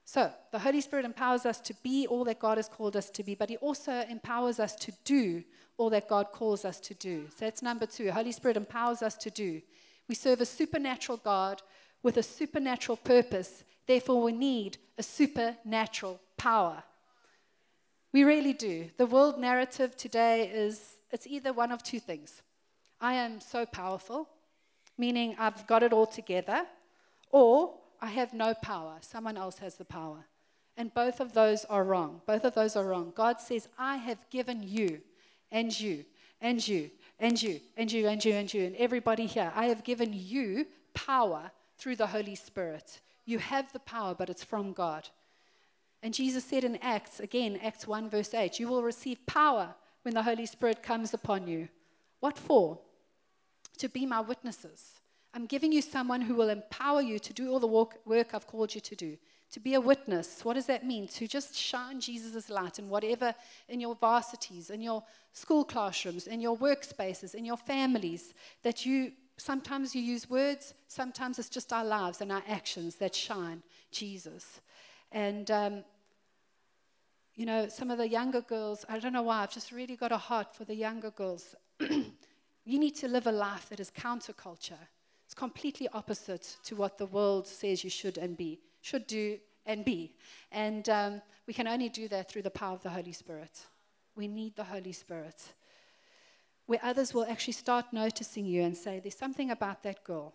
So, 0.05 0.31
the 0.51 0.59
Holy 0.59 0.81
Spirit 0.81 1.05
empowers 1.05 1.45
us 1.45 1.61
to 1.61 1.73
be 1.83 2.07
all 2.07 2.23
that 2.25 2.39
God 2.39 2.57
has 2.57 2.67
called 2.67 2.97
us 2.97 3.09
to 3.11 3.23
be, 3.23 3.35
but 3.35 3.49
He 3.49 3.57
also 3.57 4.03
empowers 4.09 4.59
us 4.59 4.75
to 4.77 4.91
do 5.05 5.43
all 5.77 5.89
that 5.91 6.09
God 6.09 6.31
calls 6.33 6.65
us 6.65 6.79
to 6.81 6.93
do. 6.95 7.27
So, 7.29 7.45
that's 7.45 7.61
number 7.61 7.85
two. 7.85 8.11
Holy 8.11 8.31
Spirit 8.31 8.57
empowers 8.57 9.01
us 9.01 9.15
to 9.17 9.29
do. 9.29 9.61
We 10.09 10.15
serve 10.15 10.41
a 10.41 10.45
supernatural 10.45 11.21
God 11.23 11.61
with 12.03 12.17
a 12.17 12.23
supernatural 12.23 12.97
purpose. 12.97 13.63
Therefore, 13.87 14.21
we 14.21 14.31
need 14.31 14.77
a 14.97 15.03
supernatural 15.03 16.19
power. 16.37 16.83
We 18.13 18.23
really 18.23 18.53
do. 18.53 18.89
The 18.97 19.05
world 19.05 19.39
narrative 19.39 19.95
today 19.95 20.49
is 20.49 20.97
it's 21.11 21.27
either 21.27 21.53
one 21.53 21.71
of 21.71 21.83
two 21.83 21.99
things. 21.99 22.41
I 22.99 23.13
am 23.13 23.39
so 23.39 23.65
powerful, 23.65 24.29
meaning 24.97 25.35
I've 25.39 25.65
got 25.65 25.83
it 25.83 25.93
all 25.93 26.05
together, 26.05 26.65
or 27.29 27.73
I 28.01 28.07
have 28.07 28.33
no 28.33 28.53
power. 28.53 28.97
Someone 29.01 29.37
else 29.37 29.59
has 29.59 29.75
the 29.75 29.85
power. 29.85 30.25
And 30.77 30.93
both 30.93 31.19
of 31.19 31.33
those 31.33 31.65
are 31.65 31.83
wrong. 31.83 32.21
Both 32.25 32.45
of 32.45 32.55
those 32.55 32.75
are 32.75 32.85
wrong. 32.85 33.13
God 33.15 33.39
says, 33.39 33.67
I 33.77 33.97
have 33.97 34.29
given 34.29 34.63
you, 34.63 35.01
and 35.51 35.77
you, 35.79 36.05
and 36.39 36.65
you, 36.65 36.91
and 37.19 37.41
you, 37.41 37.59
and 37.77 37.91
you, 37.91 38.07
and 38.07 38.23
you, 38.23 38.33
and 38.33 38.53
you, 38.53 38.63
and 38.65 38.75
everybody 38.75 39.25
here, 39.25 39.51
I 39.55 39.65
have 39.65 39.83
given 39.83 40.11
you 40.13 40.65
power 40.93 41.51
through 41.81 41.95
the 41.95 42.07
Holy 42.07 42.35
Spirit. 42.35 43.01
You 43.25 43.39
have 43.39 43.73
the 43.73 43.79
power, 43.79 44.13
but 44.13 44.29
it's 44.29 44.43
from 44.43 44.71
God. 44.71 45.09
And 46.03 46.13
Jesus 46.13 46.43
said 46.43 46.63
in 46.63 46.77
Acts, 46.77 47.19
again, 47.19 47.59
Acts 47.61 47.87
1, 47.87 48.09
verse 48.09 48.33
8, 48.33 48.59
you 48.59 48.67
will 48.67 48.83
receive 48.83 49.25
power 49.25 49.73
when 50.03 50.13
the 50.13 50.23
Holy 50.23 50.45
Spirit 50.45 50.83
comes 50.83 51.13
upon 51.13 51.47
you. 51.47 51.69
What 52.19 52.37
for? 52.37 52.79
To 53.79 53.89
be 53.89 54.05
my 54.05 54.21
witnesses. 54.21 54.99
I'm 55.33 55.47
giving 55.47 55.71
you 55.71 55.81
someone 55.81 56.21
who 56.21 56.35
will 56.35 56.49
empower 56.49 57.01
you 57.01 57.17
to 57.17 57.33
do 57.33 57.51
all 57.51 57.59
the 57.59 57.67
work, 58.05 58.29
I've 58.33 58.47
called 58.47 58.75
you 58.75 58.81
to 58.81 58.95
do. 58.95 59.17
To 59.53 59.59
be 59.59 59.73
a 59.73 59.81
witness. 59.81 60.45
What 60.45 60.53
does 60.53 60.67
that 60.67 60.85
mean? 60.85 61.07
To 61.09 61.27
just 61.27 61.55
shine 61.55 61.99
Jesus' 61.99 62.49
light 62.49 62.79
in 62.79 62.89
whatever, 62.89 63.33
in 63.67 63.79
your 63.79 63.95
varsities, 63.95 64.69
in 64.69 64.81
your 64.81 65.03
school 65.33 65.65
classrooms, 65.65 66.27
in 66.27 66.41
your 66.41 66.57
workspaces, 66.57 67.35
in 67.35 67.43
your 67.43 67.57
families, 67.57 68.33
that 68.63 68.85
you 68.85 69.11
sometimes 69.41 69.95
you 69.95 70.01
use 70.01 70.29
words, 70.29 70.73
sometimes 70.87 71.39
it's 71.39 71.49
just 71.49 71.73
our 71.73 71.83
lives 71.83 72.21
and 72.21 72.31
our 72.31 72.43
actions 72.47 72.95
that 72.97 73.15
shine 73.15 73.63
Jesus. 73.91 74.61
And, 75.11 75.49
um, 75.49 75.83
you 77.33 77.45
know, 77.47 77.67
some 77.67 77.89
of 77.89 77.97
the 77.97 78.07
younger 78.07 78.41
girls, 78.41 78.85
I 78.87 78.99
don't 78.99 79.13
know 79.13 79.23
why, 79.23 79.41
I've 79.41 79.51
just 79.51 79.71
really 79.71 79.95
got 79.95 80.11
a 80.11 80.17
heart 80.17 80.55
for 80.55 80.63
the 80.63 80.75
younger 80.75 81.09
girls. 81.09 81.55
you 81.79 82.79
need 82.79 82.95
to 82.97 83.07
live 83.07 83.25
a 83.25 83.31
life 83.31 83.67
that 83.69 83.79
is 83.79 83.89
counterculture. 83.89 84.85
It's 85.25 85.33
completely 85.33 85.87
opposite 85.93 86.57
to 86.65 86.75
what 86.75 86.99
the 86.99 87.07
world 87.07 87.47
says 87.47 87.83
you 87.83 87.89
should 87.89 88.17
and 88.17 88.37
be, 88.37 88.59
should 88.81 89.07
do 89.07 89.39
and 89.65 89.83
be. 89.83 90.13
And 90.51 90.87
um, 90.89 91.21
we 91.47 91.53
can 91.53 91.67
only 91.67 91.89
do 91.89 92.07
that 92.09 92.29
through 92.29 92.43
the 92.43 92.51
power 92.51 92.75
of 92.75 92.83
the 92.83 92.89
Holy 92.89 93.13
Spirit. 93.13 93.59
We 94.15 94.27
need 94.27 94.55
the 94.55 94.65
Holy 94.65 94.91
Spirit. 94.91 95.41
Where 96.65 96.79
others 96.83 97.13
will 97.13 97.25
actually 97.25 97.53
start 97.53 97.85
noticing 97.91 98.45
you 98.45 98.61
and 98.63 98.75
say, 98.75 98.99
There's 98.99 99.17
something 99.17 99.51
about 99.51 99.83
that 99.83 100.03
girl. 100.03 100.33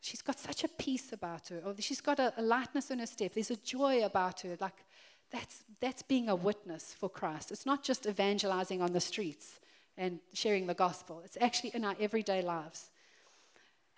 She's 0.00 0.22
got 0.22 0.38
such 0.38 0.62
a 0.62 0.68
peace 0.68 1.12
about 1.12 1.48
her, 1.48 1.60
or 1.64 1.74
she's 1.78 2.00
got 2.00 2.20
a, 2.20 2.32
a 2.36 2.42
lightness 2.42 2.90
in 2.90 3.00
her 3.00 3.06
step. 3.06 3.34
There's 3.34 3.50
a 3.50 3.56
joy 3.56 4.04
about 4.04 4.42
her. 4.42 4.56
Like, 4.60 4.84
that's, 5.30 5.64
that's 5.80 6.02
being 6.02 6.28
a 6.28 6.36
witness 6.36 6.94
for 6.94 7.08
Christ. 7.08 7.50
It's 7.50 7.66
not 7.66 7.82
just 7.82 8.06
evangelizing 8.06 8.80
on 8.80 8.92
the 8.92 9.00
streets 9.00 9.60
and 9.98 10.20
sharing 10.32 10.66
the 10.66 10.74
gospel, 10.74 11.20
it's 11.24 11.36
actually 11.40 11.70
in 11.74 11.84
our 11.84 11.96
everyday 11.98 12.40
lives. 12.40 12.90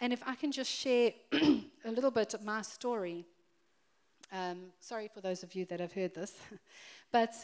And 0.00 0.14
if 0.14 0.22
I 0.26 0.34
can 0.34 0.50
just 0.50 0.70
share 0.70 1.12
a 1.32 1.90
little 1.90 2.10
bit 2.10 2.32
of 2.32 2.42
my 2.42 2.62
story, 2.62 3.26
um, 4.32 4.72
sorry 4.80 5.10
for 5.12 5.20
those 5.20 5.42
of 5.42 5.54
you 5.54 5.66
that 5.66 5.78
have 5.78 5.92
heard 5.92 6.14
this, 6.14 6.32
but 7.12 7.34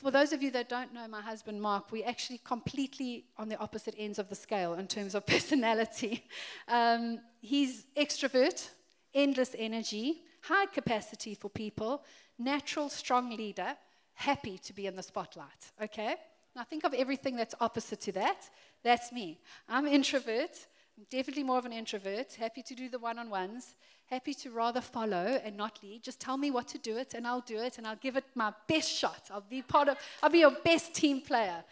for 0.00 0.10
those 0.10 0.32
of 0.32 0.42
you 0.42 0.50
that 0.52 0.68
don't 0.68 0.94
know 0.94 1.06
my 1.06 1.20
husband 1.20 1.60
Mark, 1.60 1.92
we're 1.92 2.08
actually 2.08 2.40
completely 2.42 3.26
on 3.36 3.48
the 3.48 3.58
opposite 3.58 3.94
ends 3.98 4.18
of 4.18 4.28
the 4.28 4.34
scale 4.34 4.74
in 4.74 4.86
terms 4.86 5.14
of 5.14 5.26
personality. 5.34 6.24
Um, 6.68 7.20
he's 7.40 7.84
extrovert, 7.96 8.70
endless 9.14 9.54
energy, 9.58 10.22
high 10.42 10.66
capacity 10.66 11.34
for 11.34 11.50
people, 11.50 12.02
natural, 12.38 12.88
strong 12.88 13.36
leader, 13.36 13.76
happy 14.14 14.58
to 14.58 14.72
be 14.72 14.86
in 14.86 14.96
the 14.96 15.02
spotlight. 15.02 15.72
Okay? 15.82 16.14
Now 16.56 16.64
think 16.64 16.84
of 16.84 16.94
everything 16.94 17.36
that's 17.36 17.54
opposite 17.60 18.00
to 18.02 18.12
that. 18.12 18.48
That's 18.82 19.12
me. 19.12 19.38
I'm 19.68 19.86
introvert, 19.86 20.66
definitely 21.10 21.44
more 21.44 21.58
of 21.58 21.66
an 21.66 21.72
introvert, 21.72 22.34
happy 22.34 22.62
to 22.62 22.74
do 22.74 22.88
the 22.88 22.98
one 22.98 23.18
on 23.18 23.28
ones, 23.28 23.74
happy 24.10 24.34
to 24.34 24.50
rather 24.50 24.80
follow 24.80 25.40
and 25.44 25.56
not 25.56 25.78
lead. 25.82 26.02
Just 26.02 26.20
tell 26.20 26.36
me 26.36 26.50
what 26.50 26.66
to 26.68 26.78
do 26.78 26.96
it, 26.96 27.14
and 27.14 27.26
I'll 27.26 27.42
do 27.42 27.58
it, 27.58 27.78
and 27.78 27.86
I'll 27.86 27.96
give 27.96 28.16
it 28.16 28.24
my 28.34 28.52
best 28.66 28.90
shot. 28.90 29.30
I'll 29.30 29.44
be 29.48 29.62
part 29.62 29.88
of, 29.88 29.96
I'll 30.22 30.30
be 30.30 30.40
your 30.40 30.56
best 30.64 30.94
team 30.94 31.20
player. 31.20 31.62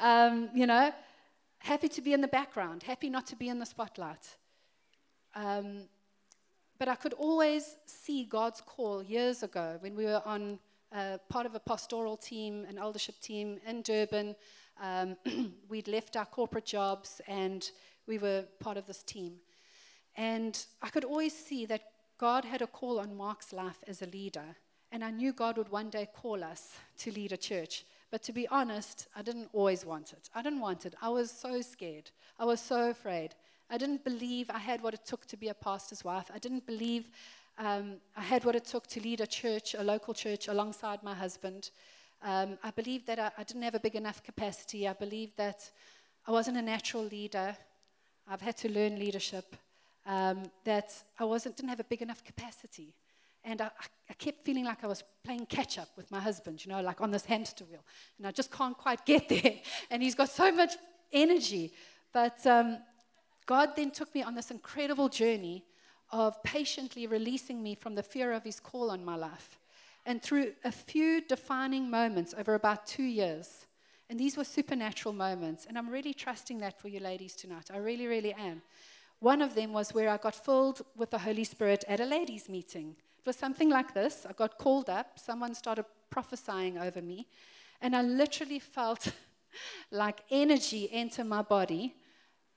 Um, 0.00 0.50
you 0.54 0.66
know, 0.66 0.92
happy 1.58 1.88
to 1.88 2.02
be 2.02 2.12
in 2.12 2.20
the 2.20 2.28
background, 2.28 2.82
happy 2.82 3.08
not 3.08 3.26
to 3.28 3.36
be 3.36 3.48
in 3.48 3.60
the 3.60 3.66
spotlight. 3.66 4.36
Um, 5.36 5.88
but 6.78 6.88
I 6.88 6.96
could 6.96 7.12
always 7.12 7.76
see 7.86 8.24
God's 8.24 8.60
call 8.60 9.02
years 9.02 9.44
ago 9.44 9.76
when 9.80 9.94
we 9.94 10.04
were 10.04 10.20
on 10.26 10.58
uh, 10.92 11.18
part 11.28 11.46
of 11.46 11.54
a 11.54 11.60
pastoral 11.60 12.16
team, 12.16 12.64
an 12.68 12.76
eldership 12.76 13.20
team 13.20 13.60
in 13.66 13.82
Durban. 13.82 14.34
Um, 14.82 15.16
we'd 15.68 15.86
left 15.86 16.16
our 16.16 16.26
corporate 16.26 16.66
jobs 16.66 17.20
and 17.28 17.70
we 18.06 18.18
were 18.18 18.44
part 18.58 18.76
of 18.76 18.86
this 18.86 19.02
team. 19.04 19.34
And 20.16 20.64
I 20.82 20.88
could 20.88 21.04
always 21.04 21.36
see 21.36 21.66
that 21.66 21.82
God 22.18 22.44
had 22.44 22.62
a 22.62 22.66
call 22.66 23.00
on 23.00 23.16
Mark's 23.16 23.52
life 23.52 23.78
as 23.86 24.02
a 24.02 24.06
leader. 24.06 24.56
And 24.92 25.04
I 25.04 25.10
knew 25.10 25.32
God 25.32 25.58
would 25.58 25.70
one 25.70 25.90
day 25.90 26.08
call 26.14 26.44
us 26.44 26.74
to 26.98 27.10
lead 27.10 27.32
a 27.32 27.36
church. 27.36 27.84
But 28.10 28.22
to 28.24 28.32
be 28.32 28.46
honest, 28.48 29.08
I 29.16 29.22
didn't 29.22 29.48
always 29.52 29.84
want 29.84 30.12
it. 30.12 30.30
I 30.34 30.42
didn't 30.42 30.60
want 30.60 30.86
it. 30.86 30.94
I 31.02 31.08
was 31.08 31.30
so 31.30 31.60
scared. 31.62 32.10
I 32.38 32.44
was 32.44 32.60
so 32.60 32.90
afraid. 32.90 33.34
I 33.68 33.76
didn't 33.76 34.04
believe 34.04 34.50
I 34.50 34.58
had 34.58 34.82
what 34.82 34.94
it 34.94 35.04
took 35.04 35.26
to 35.26 35.36
be 35.36 35.48
a 35.48 35.54
pastor's 35.54 36.04
wife. 36.04 36.30
I 36.32 36.38
didn't 36.38 36.64
believe 36.66 37.08
um, 37.58 37.96
I 38.16 38.22
had 38.22 38.44
what 38.44 38.54
it 38.54 38.64
took 38.64 38.86
to 38.88 39.00
lead 39.00 39.20
a 39.20 39.26
church, 39.26 39.74
a 39.74 39.82
local 39.82 40.14
church, 40.14 40.48
alongside 40.48 41.02
my 41.02 41.14
husband. 41.14 41.70
Um, 42.22 42.58
I 42.62 42.70
believed 42.70 43.06
that 43.06 43.18
I, 43.18 43.30
I, 43.38 43.44
didn't 43.44 43.62
have 43.62 43.74
a 43.74 43.80
big 43.80 43.94
enough 43.94 44.22
capacity. 44.22 44.88
I 44.88 44.92
believed 44.92 45.36
that 45.36 45.70
I 46.26 46.30
wasn't 46.30 46.56
a 46.56 46.62
natural 46.62 47.04
leader. 47.04 47.56
I've 48.28 48.40
had 48.40 48.56
to 48.58 48.68
learn 48.70 48.98
leadership, 48.98 49.56
um, 50.06 50.42
that 50.64 50.92
I 51.18 51.24
wasn't, 51.24 51.56
didn't 51.56 51.70
have 51.70 51.80
a 51.80 51.84
big 51.84 52.02
enough 52.02 52.22
capacity. 52.24 52.94
And 53.44 53.60
I, 53.60 53.70
I, 54.08 54.14
kept 54.14 54.44
feeling 54.44 54.64
like 54.64 54.82
I 54.82 54.86
was 54.86 55.04
playing 55.22 55.46
catch 55.46 55.78
up 55.78 55.88
with 55.96 56.10
my 56.10 56.20
husband, 56.20 56.64
you 56.64 56.72
know, 56.72 56.80
like 56.80 57.02
on 57.02 57.10
this 57.10 57.26
hamster 57.26 57.64
wheel. 57.64 57.84
And 58.18 58.26
I 58.26 58.30
just 58.30 58.50
can't 58.50 58.76
quite 58.76 59.04
get 59.06 59.28
there. 59.28 59.56
And 59.90 60.02
he's 60.02 60.14
got 60.14 60.30
so 60.30 60.50
much 60.50 60.72
energy. 61.12 61.72
But 62.12 62.46
um, 62.46 62.78
God 63.46 63.70
then 63.76 63.90
took 63.90 64.14
me 64.14 64.22
on 64.22 64.34
this 64.34 64.50
incredible 64.50 65.08
journey 65.08 65.64
of 66.10 66.42
patiently 66.42 67.06
releasing 67.06 67.62
me 67.62 67.74
from 67.74 67.94
the 67.94 68.02
fear 68.02 68.32
of 68.32 68.44
his 68.44 68.60
call 68.60 68.90
on 68.90 69.04
my 69.04 69.16
life. 69.16 69.58
And 70.06 70.22
through 70.22 70.52
a 70.64 70.72
few 70.72 71.22
defining 71.22 71.90
moments 71.90 72.34
over 72.36 72.54
about 72.54 72.86
two 72.86 73.02
years, 73.02 73.66
and 74.10 74.20
these 74.20 74.36
were 74.36 74.44
supernatural 74.44 75.14
moments. 75.14 75.66
And 75.66 75.78
I'm 75.78 75.88
really 75.88 76.14
trusting 76.14 76.58
that 76.58 76.78
for 76.78 76.88
you 76.88 77.00
ladies 77.00 77.34
tonight. 77.34 77.70
I 77.72 77.78
really, 77.78 78.06
really 78.06 78.34
am. 78.34 78.62
One 79.24 79.40
of 79.40 79.54
them 79.54 79.72
was 79.72 79.94
where 79.94 80.10
I 80.10 80.18
got 80.18 80.34
filled 80.34 80.82
with 80.98 81.10
the 81.10 81.18
Holy 81.18 81.44
Spirit 81.44 81.82
at 81.88 81.98
a 81.98 82.04
ladies' 82.04 82.46
meeting. 82.46 82.94
It 83.18 83.26
was 83.26 83.36
something 83.36 83.70
like 83.70 83.94
this. 83.94 84.26
I 84.28 84.34
got 84.34 84.58
called 84.58 84.90
up, 84.90 85.18
someone 85.18 85.54
started 85.54 85.86
prophesying 86.10 86.76
over 86.76 87.00
me, 87.00 87.26
and 87.80 87.96
I 87.96 88.02
literally 88.02 88.58
felt 88.58 89.12
like 89.90 90.20
energy 90.30 90.90
enter 90.92 91.24
my 91.24 91.40
body, 91.40 91.94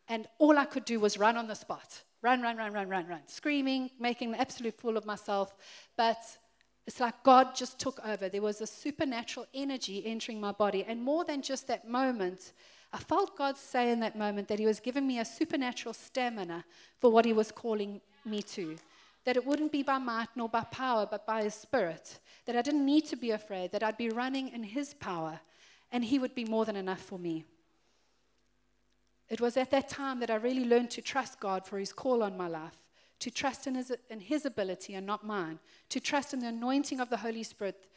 and 0.10 0.28
all 0.40 0.58
I 0.58 0.66
could 0.66 0.84
do 0.84 1.00
was 1.00 1.18
run 1.18 1.38
on 1.38 1.48
the 1.48 1.56
spot. 1.56 2.04
Run, 2.22 2.42
run, 2.42 2.58
run, 2.58 2.74
run, 2.74 2.90
run, 2.90 3.08
run. 3.08 3.22
Screaming, 3.28 3.90
making 3.98 4.34
an 4.34 4.40
absolute 4.42 4.78
fool 4.78 4.98
of 4.98 5.06
myself. 5.06 5.56
But 5.96 6.20
it's 6.86 7.00
like 7.00 7.24
God 7.24 7.56
just 7.56 7.80
took 7.80 8.06
over. 8.06 8.28
There 8.28 8.42
was 8.42 8.60
a 8.60 8.68
supernatural 8.68 9.46
energy 9.54 10.06
entering 10.06 10.42
my 10.42 10.52
body. 10.52 10.84
And 10.86 11.02
more 11.02 11.24
than 11.24 11.42
just 11.42 11.68
that 11.68 11.88
moment, 11.88 12.52
I 12.94 13.00
felt 13.00 13.38
God 13.38 13.58
say 13.58 13.92
in 13.92 14.00
that 14.00 14.18
moment 14.18 14.48
that 14.48 14.60
He 14.60 14.66
was 14.66 14.80
giving 14.80 15.06
me 15.06 15.20
a 15.20 15.26
supernatural 15.26 15.94
stamina 15.94 16.66
for 17.00 17.12
what 17.12 17.26
He 17.26 17.34
was 17.34 17.52
calling 17.52 18.02
me 18.26 18.42
to. 18.44 18.78
That 19.26 19.36
it 19.36 19.46
wouldn't 19.46 19.72
be 19.72 19.84
by 19.84 19.98
might 19.98 20.30
nor 20.36 20.48
by 20.48 20.62
power, 20.64 21.08
but 21.10 21.26
by 21.26 21.44
His 21.44 21.54
Spirit. 21.54 22.20
That 22.46 22.56
I 22.56 22.62
didn't 22.62 22.86
need 22.86 23.06
to 23.08 23.16
be 23.16 23.32
afraid, 23.32 23.72
that 23.72 23.84
I'd 23.84 23.98
be 23.98 24.10
running 24.10 24.50
in 24.50 24.64
His 24.64 24.94
power, 24.94 25.40
and 25.92 26.06
He 26.06 26.20
would 26.20 26.34
be 26.34 26.46
more 26.46 26.66
than 26.66 26.76
enough 26.76 27.02
for 27.02 27.20
me. 27.20 27.44
It 29.30 29.42
was 29.42 29.58
at 29.58 29.72
that 29.72 29.90
time 29.90 30.22
that 30.22 30.30
I 30.30 30.36
really 30.36 30.66
learned 30.66 30.92
to 30.92 31.02
trust 31.02 31.40
God 31.40 31.66
for 31.66 31.78
His 31.78 31.92
call 31.92 32.24
on 32.24 32.38
my 32.38 32.48
life 32.48 32.78
to 33.20 33.32
trust 33.32 33.68
in 33.68 33.76
his, 33.76 33.92
in 34.10 34.20
his 34.20 34.46
ability 34.46 34.94
and 34.94 35.06
not 35.06 35.26
mine, 35.26 35.60
to 35.90 36.00
trust 36.00 36.34
in 36.34 36.40
the 36.40 36.48
anointing 36.48 37.00
of 37.00 37.10
the 37.10 37.18
Holy 37.18 37.44
Spirit, 37.44 37.88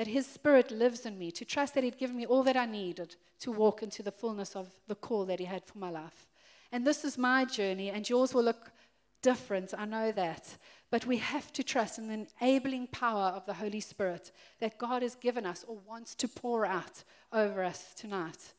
that 0.00 0.06
His 0.06 0.26
Spirit 0.26 0.70
lives 0.70 1.04
in 1.04 1.18
me, 1.18 1.30
to 1.30 1.44
trust 1.44 1.74
that 1.74 1.84
He'd 1.84 1.98
given 1.98 2.16
me 2.16 2.24
all 2.24 2.42
that 2.44 2.56
I 2.56 2.64
needed 2.64 3.16
to 3.40 3.52
walk 3.52 3.82
into 3.82 4.02
the 4.02 4.10
fullness 4.10 4.56
of 4.56 4.66
the 4.88 4.94
call 4.94 5.26
that 5.26 5.38
He 5.38 5.44
had 5.44 5.66
for 5.66 5.76
my 5.76 5.90
life. 5.90 6.26
And 6.72 6.86
this 6.86 7.04
is 7.04 7.18
my 7.18 7.44
journey, 7.44 7.90
and 7.90 8.08
yours 8.08 8.32
will 8.32 8.42
look 8.42 8.72
different, 9.20 9.74
I 9.76 9.84
know 9.84 10.10
that. 10.12 10.56
But 10.90 11.04
we 11.04 11.18
have 11.18 11.52
to 11.52 11.62
trust 11.62 11.98
in 11.98 12.08
the 12.08 12.26
enabling 12.40 12.86
power 12.86 13.26
of 13.36 13.44
the 13.44 13.52
Holy 13.52 13.80
Spirit 13.80 14.32
that 14.58 14.78
God 14.78 15.02
has 15.02 15.16
given 15.16 15.44
us 15.44 15.66
or 15.68 15.76
wants 15.86 16.14
to 16.14 16.28
pour 16.28 16.64
out 16.64 17.04
over 17.30 17.62
us 17.62 17.92
tonight. 17.92 18.54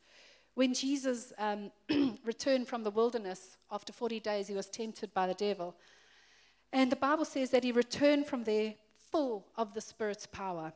When 0.54 0.76
Jesus 0.76 1.34
um, 1.40 1.72
returned 2.24 2.68
from 2.68 2.84
the 2.84 2.92
wilderness 2.92 3.58
after 3.72 3.92
40 3.92 4.20
days, 4.20 4.48
he 4.48 4.54
was 4.54 4.68
tempted 4.68 5.12
by 5.16 5.26
the 5.26 5.34
devil. 5.34 5.76
And 6.72 6.92
the 6.92 6.98
Bible 6.98 7.26
says 7.26 7.50
that 7.50 7.64
he 7.64 7.72
returned 7.72 8.28
from 8.28 8.44
there 8.44 8.76
full 9.12 9.48
of 9.58 9.74
the 9.74 9.82
Spirit's 9.82 10.28
power. 10.28 10.72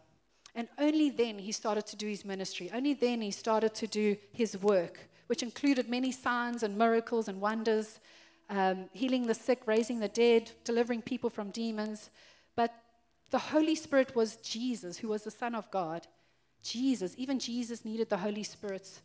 And 0.56 0.70
only 0.80 1.10
then 1.10 1.38
he 1.38 1.52
started 1.52 1.86
to 1.88 1.98
do 1.98 2.08
his 2.08 2.24
ministry. 2.24 2.72
Only 2.74 2.94
then 2.94 3.22
he 3.22 3.32
started 3.32 3.76
to 3.76 3.88
do 3.88 4.16
his 4.32 4.58
work, 4.58 5.10
which 5.28 5.44
included 5.44 5.90
many 5.90 6.12
signs 6.12 6.64
and 6.64 6.78
miracles 6.78 7.28
and 7.28 7.42
wonders, 7.42 8.00
um, 8.50 8.90
healing 8.94 9.28
the 9.28 9.34
sick, 9.34 9.62
raising 9.66 10.00
the 10.00 10.08
dead, 10.08 10.52
delivering 10.64 11.02
people 11.02 11.30
from 11.30 11.52
demons. 11.52 12.10
But 12.56 12.74
the 13.32 13.40
Holy 13.40 13.76
Spirit 13.76 14.16
was 14.16 14.38
Jesus, 14.38 14.98
who 14.98 15.10
was 15.10 15.26
the 15.26 15.32
Son 15.32 15.56
of 15.56 15.70
God. 15.72 16.08
Jesus, 16.64 17.14
even 17.18 17.38
Jesus 17.38 17.84
needed 17.84 18.10
the 18.10 18.18
Holy 18.18 18.44
Spirit's 18.44 19.02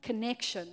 connection. 0.00 0.68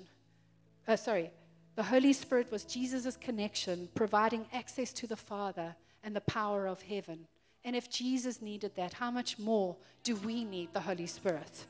Uh, 0.87 0.95
sorry, 0.95 1.31
the 1.75 1.83
Holy 1.83 2.13
Spirit 2.13 2.51
was 2.51 2.63
Jesus' 2.63 3.17
connection, 3.17 3.89
providing 3.95 4.45
access 4.53 4.93
to 4.93 5.07
the 5.07 5.15
Father 5.15 5.75
and 6.03 6.15
the 6.15 6.21
power 6.21 6.67
of 6.67 6.83
heaven. 6.83 7.27
And 7.65 7.75
if 7.75 7.89
Jesus 7.89 8.43
needed 8.43 8.75
that, 8.75 8.93
how 8.93 9.09
much 9.09 9.39
more 9.39 9.75
do 10.03 10.15
we 10.15 10.45
need 10.45 10.71
the 10.71 10.79
Holy 10.79 11.07
Spirit? 11.07 11.65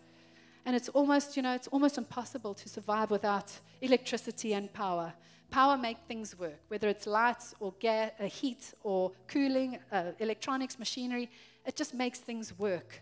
And 0.66 0.76
it's 0.76 0.90
almost, 0.90 1.38
you 1.38 1.42
know, 1.42 1.54
it's 1.54 1.70
almost 1.70 1.98
impossible 1.98 2.54
to 2.54 2.68
survive 2.68 3.12
without 3.12 3.52
electricity 3.82 4.54
and 4.54 4.72
power. 4.74 5.14
Power 5.50 5.78
make 5.78 5.98
things 6.08 6.38
work, 6.38 6.60
whether 6.68 6.90
it's 6.90 7.08
lights 7.08 7.56
or 7.62 7.74
uh, 7.88 8.26
heat 8.26 8.74
or 8.84 9.14
cooling, 9.28 9.78
uh, 9.90 10.12
electronics, 10.20 10.78
machinery. 10.78 11.32
It 11.66 11.78
just 11.78 11.94
makes 11.94 12.20
things 12.20 12.58
work. 12.60 13.02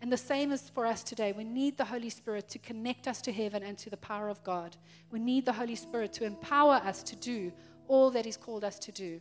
And 0.00 0.10
the 0.10 0.16
same 0.16 0.50
is 0.50 0.68
for 0.68 0.84
us 0.84 1.04
today. 1.04 1.30
We 1.30 1.44
need 1.44 1.76
the 1.76 1.84
Holy 1.84 2.10
Spirit 2.10 2.48
to 2.48 2.58
connect 2.58 3.06
us 3.06 3.22
to 3.22 3.32
heaven 3.32 3.62
and 3.62 3.78
to 3.78 3.88
the 3.88 3.98
power 3.98 4.28
of 4.28 4.42
God. 4.42 4.76
We 5.12 5.20
need 5.20 5.44
the 5.46 5.52
Holy 5.52 5.76
Spirit 5.76 6.12
to 6.14 6.24
empower 6.24 6.74
us 6.74 7.04
to 7.04 7.14
do 7.14 7.52
all 7.86 8.10
that 8.10 8.24
He's 8.24 8.36
called 8.36 8.64
us 8.64 8.80
to 8.80 8.90
do. 8.90 9.20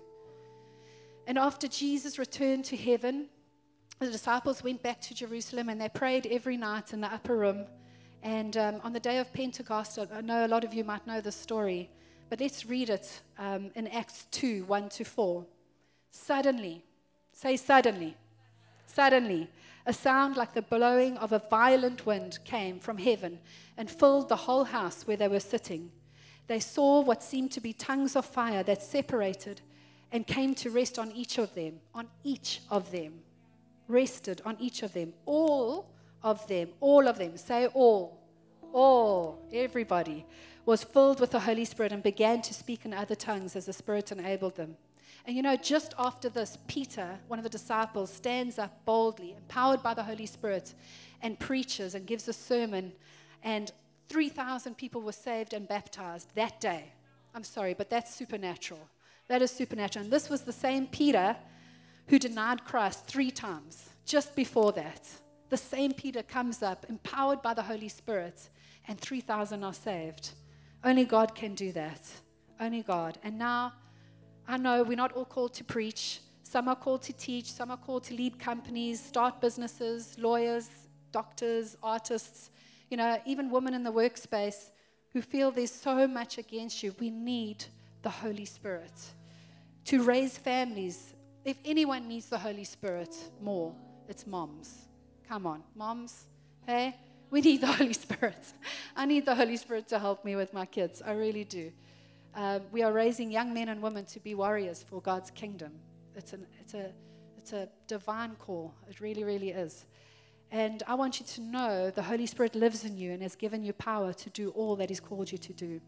And 1.28 1.38
after 1.38 1.68
Jesus 1.68 2.18
returned 2.18 2.66
to 2.66 2.78
heaven, 2.78 3.28
the 4.00 4.10
disciples 4.10 4.64
went 4.64 4.82
back 4.82 5.00
to 5.02 5.14
Jerusalem 5.14 5.70
and 5.70 5.80
they 5.80 5.90
prayed 5.90 6.26
every 6.26 6.58
night 6.58 6.94
in 6.94 7.02
the 7.02 7.14
upper 7.14 7.38
room. 7.38 7.66
And 8.24 8.58
um, 8.58 8.82
on 8.84 8.94
the 8.94 9.00
day 9.00 9.20
of 9.20 9.32
Pentecost, 9.34 10.00
I 10.00 10.22
know 10.22 10.46
a 10.46 10.48
lot 10.48 10.64
of 10.64 10.74
you 10.74 10.84
might 10.84 11.06
know 11.06 11.22
the 11.22 11.32
story, 11.32 11.90
but 12.30 12.40
let's 12.40 12.66
read 12.66 12.90
it 12.90 13.22
um, 13.38 13.72
in 13.76 13.88
Acts 13.88 14.28
2 14.32 14.66
1 14.66 14.90
to 14.90 15.04
4. 15.04 15.46
Suddenly, 16.12 16.84
say 17.32 17.58
suddenly, 17.58 18.16
suddenly, 18.86 19.50
a 19.86 19.94
sound 19.94 20.38
like 20.38 20.54
the 20.54 20.62
blowing 20.62 21.18
of 21.18 21.32
a 21.32 21.40
violent 21.50 22.06
wind 22.06 22.40
came 22.44 22.80
from 22.80 22.98
heaven 22.98 23.40
and 23.78 23.90
filled 23.90 24.30
the 24.30 24.36
whole 24.36 24.66
house 24.66 25.08
where 25.08 25.18
they 25.18 25.28
were 25.28 25.40
sitting. 25.40 25.92
They 26.48 26.60
saw 26.60 27.02
what 27.02 27.24
seemed 27.24 27.52
to 27.54 27.62
be 27.62 27.74
tongues 27.74 28.16
of 28.16 28.26
fire 28.26 28.64
that 28.64 28.84
separated 28.84 29.62
and 30.12 30.28
came 30.28 30.54
to 30.56 30.70
rest 30.70 31.00
on 31.00 31.12
each 31.12 31.38
of 31.38 31.54
them, 31.56 31.80
on 31.94 32.08
each 32.24 32.62
of 32.70 32.92
them. 32.92 33.14
Rested 33.88 34.42
on 34.46 34.58
each 34.60 34.84
of 34.84 34.94
them. 34.94 35.14
All 35.26 35.88
of 36.24 36.46
them, 36.48 36.70
all 36.80 37.08
of 37.08 37.18
them, 37.18 37.38
say 37.38 37.68
all, 37.68 38.20
all, 38.74 39.48
everybody 39.52 40.26
was 40.66 40.84
filled 40.84 41.20
with 41.20 41.32
the 41.32 41.40
Holy 41.40 41.66
Spirit 41.66 41.92
and 41.92 42.04
began 42.04 42.42
to 42.42 42.54
speak 42.54 42.86
in 42.86 42.94
other 42.94 43.16
tongues 43.16 43.56
as 43.56 43.66
the 43.66 43.74
Spirit 43.74 44.12
enabled 44.12 44.56
them. 44.56 44.76
And 45.26 45.36
you 45.36 45.44
know, 45.44 45.56
just 45.56 45.94
after 46.00 46.30
this, 46.30 46.58
Peter, 46.68 47.20
one 47.28 47.40
of 47.40 47.44
the 47.44 47.50
disciples, 47.50 48.12
stands 48.12 48.58
up 48.58 48.86
boldly, 48.86 49.36
empowered 49.38 49.84
by 49.84 49.94
the 49.94 50.04
Holy 50.04 50.26
Spirit, 50.26 50.74
and 51.22 51.40
preaches 51.40 51.96
and 51.96 52.08
gives 52.08 52.28
a 52.28 52.34
sermon. 52.34 52.92
And 53.44 53.72
3,000 54.10 54.76
people 54.76 55.02
were 55.02 55.12
saved 55.12 55.54
and 55.54 55.68
baptized 55.68 56.30
that 56.36 56.60
day. 56.60 56.92
I'm 57.34 57.44
sorry, 57.44 57.74
but 57.74 57.90
that's 57.90 58.14
supernatural. 58.14 58.88
That 59.32 59.42
is 59.42 59.52
supernatural. 59.52 60.04
And 60.04 60.12
this 60.12 60.30
was 60.30 60.42
the 60.42 60.52
same 60.52 60.88
Peter 60.88 61.38
who 62.08 62.20
denied 62.20 62.66
Christ 62.66 63.08
three 63.08 63.32
times 63.32 63.92
just 64.06 64.36
before 64.36 64.74
that. 64.74 65.08
The 65.48 65.56
same 65.56 65.94
Peter 65.94 66.22
comes 66.22 66.62
up, 66.62 66.86
empowered 66.90 67.42
by 67.42 67.54
the 67.54 67.62
Holy 67.62 67.88
Spirit, 67.88 68.50
and 68.90 69.00
3,000 69.00 69.64
are 69.64 69.74
saved. 69.74 70.32
Only 70.84 71.06
God 71.06 71.34
can 71.34 71.56
do 71.56 71.72
that. 71.72 72.02
Only 72.60 72.82
God. 72.82 73.20
And 73.24 73.38
now, 73.38 73.72
I 74.50 74.58
know 74.58 74.84
we're 74.84 74.98
not 74.98 75.14
all 75.14 75.24
called 75.24 75.54
to 75.54 75.64
preach. 75.64 76.20
Some 76.44 76.68
are 76.68 76.76
called 76.76 77.04
to 77.04 77.14
teach, 77.14 77.54
some 77.54 77.72
are 77.72 77.78
called 77.78 78.04
to 78.06 78.14
lead 78.14 78.38
companies, 78.38 79.02
start 79.02 79.40
businesses, 79.40 80.18
lawyers, 80.20 80.68
doctors, 81.14 81.78
artists, 81.82 82.50
you 82.90 82.98
know, 82.98 83.18
even 83.26 83.50
women 83.50 83.74
in 83.76 83.84
the 83.84 83.94
workspace 83.94 84.72
who 85.14 85.22
feel 85.22 85.52
there's 85.52 85.72
so 85.72 86.06
much 86.06 86.38
against 86.38 86.84
you. 86.84 86.94
We 87.00 87.10
need 87.10 87.64
the 88.02 88.10
Holy 88.10 88.44
Spirit 88.44 88.92
to 89.86 90.04
raise 90.04 90.38
families. 90.38 91.14
If 91.44 91.58
anyone 91.66 92.08
needs 92.08 92.28
the 92.28 92.38
Holy 92.38 92.64
Spirit 92.64 93.16
more, 93.42 93.74
it's 94.08 94.28
moms. 94.28 94.88
Come 95.28 95.48
on, 95.48 95.64
moms. 95.76 96.26
Hey, 96.66 96.96
we 97.30 97.42
need 97.42 97.62
the 97.62 97.68
Holy 97.80 97.94
Spirit. 97.94 98.44
I 98.96 99.06
need 99.06 99.26
the 99.26 99.36
Holy 99.36 99.58
Spirit 99.58 99.88
to 99.90 100.00
help 100.00 100.24
me 100.24 100.36
with 100.36 100.54
my 100.54 100.66
kids. 100.66 101.02
I 101.02 101.14
really 101.14 101.44
do. 101.44 101.72
Uh, 102.36 102.60
we 102.72 102.84
are 102.84 102.94
raising 102.94 103.32
young 103.32 103.54
men 103.54 103.70
and 103.70 103.82
women 103.82 104.06
to 104.06 104.20
be 104.20 104.36
warriors 104.36 104.84
for 104.84 105.02
God's 105.02 105.32
kingdom. 105.32 105.74
It's, 106.16 106.34
an, 106.34 106.46
it's, 106.60 106.74
a, 106.74 106.92
it's 107.38 107.54
a 107.54 107.68
divine 107.88 108.36
call. 108.36 108.74
It 108.90 109.00
really, 109.00 109.24
really 109.24 109.50
is. 109.50 109.86
And 110.52 110.84
I 110.86 110.96
want 110.96 111.20
you 111.20 111.26
to 111.26 111.42
know 111.42 111.90
the 111.90 112.02
Holy 112.02 112.26
Spirit 112.26 112.56
lives 112.56 112.84
in 112.84 112.98
you 112.98 113.14
and 113.14 113.22
has 113.22 113.36
given 113.36 113.64
you 113.64 113.72
power 113.74 114.12
to 114.12 114.30
do 114.30 114.50
all 114.50 114.76
that 114.78 114.90
He's 114.90 115.00
called 115.00 115.32
you 115.32 115.38
to 115.38 115.54
do. 115.54 115.80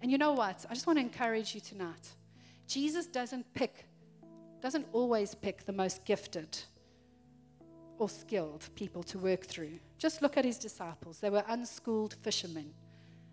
And 0.00 0.10
you 0.10 0.18
know 0.18 0.32
what? 0.32 0.64
I 0.68 0.74
just 0.74 0.86
want 0.86 0.98
to 0.98 1.02
encourage 1.02 1.54
you 1.54 1.60
tonight. 1.60 2.08
Jesus 2.66 3.06
doesn't 3.06 3.52
pick, 3.54 3.86
doesn't 4.60 4.86
always 4.92 5.34
pick 5.34 5.64
the 5.64 5.72
most 5.72 6.04
gifted 6.04 6.58
or 7.98 8.08
skilled 8.08 8.68
people 8.74 9.02
to 9.04 9.18
work 9.18 9.44
through. 9.44 9.78
Just 9.98 10.22
look 10.22 10.36
at 10.36 10.44
His 10.44 10.58
disciples. 10.58 11.18
They 11.18 11.30
were 11.30 11.44
unschooled 11.48 12.14
fishermen 12.22 12.74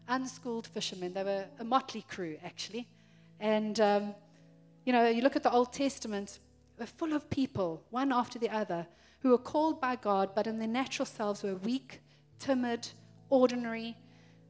unschooled 0.08 0.68
fishermen. 0.68 1.14
They 1.14 1.24
were 1.24 1.46
a 1.60 1.64
motley 1.64 2.04
crew, 2.10 2.38
actually. 2.44 2.88
And, 3.40 3.80
um, 3.80 4.16
you 4.86 4.94
know, 4.94 5.08
you 5.08 5.22
look 5.22 5.36
at 5.36 5.44
the 5.44 5.52
Old 5.52 5.74
Testament, 5.74 6.40
they're 6.78 6.88
full 6.88 7.14
of 7.14 7.30
people, 7.30 7.84
one 7.90 8.12
after 8.12 8.40
the 8.40 8.50
other, 8.50 8.88
who 9.20 9.30
were 9.30 9.38
called 9.38 9.80
by 9.80 9.96
God, 9.96 10.32
but 10.36 10.48
in 10.48 10.60
their 10.60 10.68
natural 10.68 11.06
selves 11.06 11.44
were 11.44 11.56
weak, 11.56 12.02
timid, 12.40 12.90
ordinary, 13.30 13.98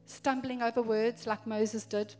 stumbling 0.06 0.62
over 0.62 0.82
words 0.82 1.28
like 1.28 1.46
Moses 1.46 1.86
did. 1.86 2.15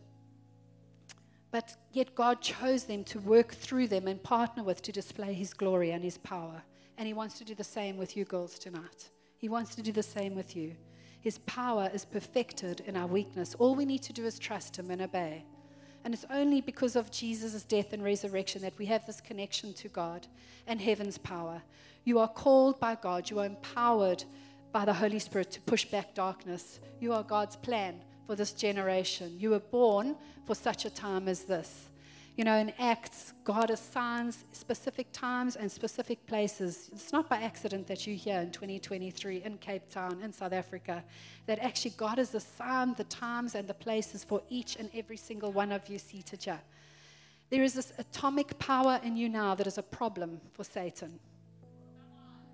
But 1.54 1.76
yet 1.92 2.16
God 2.16 2.42
chose 2.42 2.86
them 2.86 3.04
to 3.04 3.20
work 3.20 3.54
through 3.54 3.88
them 3.88 4.08
and 4.08 4.22
partner 4.24 4.64
with 4.64 4.82
to 4.82 4.92
display 4.92 5.34
his 5.36 5.54
glory 5.54 5.92
and 5.92 6.04
his 6.04 6.18
power. 6.18 6.64
And 6.98 7.06
he 7.06 7.14
wants 7.14 7.38
to 7.38 7.46
do 7.46 7.54
the 7.54 7.64
same 7.64 7.96
with 7.96 8.18
you 8.18 8.26
girls 8.26 8.58
tonight. 8.58 9.12
He 9.38 9.50
wants 9.50 9.76
to 9.76 9.84
do 9.84 9.92
the 9.92 10.02
same 10.02 10.34
with 10.34 10.56
you. 10.56 10.76
His 11.22 11.38
power 11.46 11.92
is 11.94 12.06
perfected 12.06 12.82
in 12.88 12.98
our 12.98 13.06
weakness. 13.06 13.54
All 13.60 13.76
we 13.76 13.86
need 13.86 14.02
to 14.02 14.14
do 14.14 14.26
is 14.26 14.40
trust 14.40 14.80
Him 14.80 14.90
and 14.90 15.04
obey. 15.04 15.46
And 16.04 16.16
it's 16.16 16.26
only 16.32 16.60
because 16.60 16.96
of 16.96 17.12
Jesus' 17.12 17.62
death 17.62 17.94
and 17.94 18.04
resurrection 18.04 18.64
that 18.64 18.78
we 18.80 18.88
have 18.88 19.06
this 19.06 19.22
connection 19.22 19.74
to 19.74 19.90
God 19.90 20.26
and 20.66 20.82
heaven's 20.82 21.20
power. 21.20 21.62
You 22.04 22.18
are 22.18 22.28
called 22.28 22.80
by 22.80 22.96
God, 22.96 23.30
you 23.30 23.38
are 23.38 23.46
empowered 23.46 24.24
by 24.72 24.86
the 24.86 24.94
Holy 24.94 25.20
Spirit 25.20 25.52
to 25.52 25.62
push 25.62 25.86
back 25.86 26.16
darkness. 26.16 26.80
You 27.00 27.14
are 27.14 27.22
God's 27.22 27.58
plan 27.58 28.02
for 28.26 28.36
this 28.36 28.54
generation. 28.54 29.36
You 29.40 29.52
were 29.52 29.60
born 29.60 30.16
for 30.46 30.56
such 30.56 30.86
a 30.86 30.90
time 30.90 31.28
as 31.28 31.44
this. 31.44 31.90
You 32.36 32.44
know, 32.44 32.56
in 32.56 32.74
Acts, 32.80 33.34
God 33.44 33.70
assigns 33.70 34.44
specific 34.54 35.12
times 35.12 35.56
and 35.56 35.72
specific 35.72 36.26
places. 36.26 36.90
It's 36.92 37.14
not 37.14 37.30
by 37.30 37.38
accident 37.38 37.86
that 37.88 38.08
you're 38.08 38.16
here 38.16 38.40
in 38.40 38.50
2023 38.50 39.44
in 39.44 39.60
Cape 39.60 39.88
Town, 39.88 40.20
in 40.24 40.34
South 40.34 40.52
Africa, 40.52 41.04
that 41.46 41.60
actually 41.60 41.92
God 41.92 42.18
has 42.18 42.34
assigned 42.34 42.98
the 42.98 43.04
times 43.04 43.54
and 43.54 43.68
the 43.68 43.76
places 43.76 44.24
for 44.24 44.42
each 44.50 44.78
and 44.78 44.90
every 44.96 45.18
single 45.18 45.52
one 45.52 45.72
of 45.72 45.88
you 45.88 46.00
seated 46.00 46.44
here. 46.44 46.60
There 47.52 47.62
is 47.62 47.76
this 47.76 47.94
atomic 48.00 48.58
power 48.58 49.00
in 49.04 49.16
you 49.16 49.30
now 49.30 49.54
that 49.54 49.68
is 49.68 49.78
a 49.78 49.84
problem 49.84 50.42
for 50.54 50.64
Satan. 50.64 51.20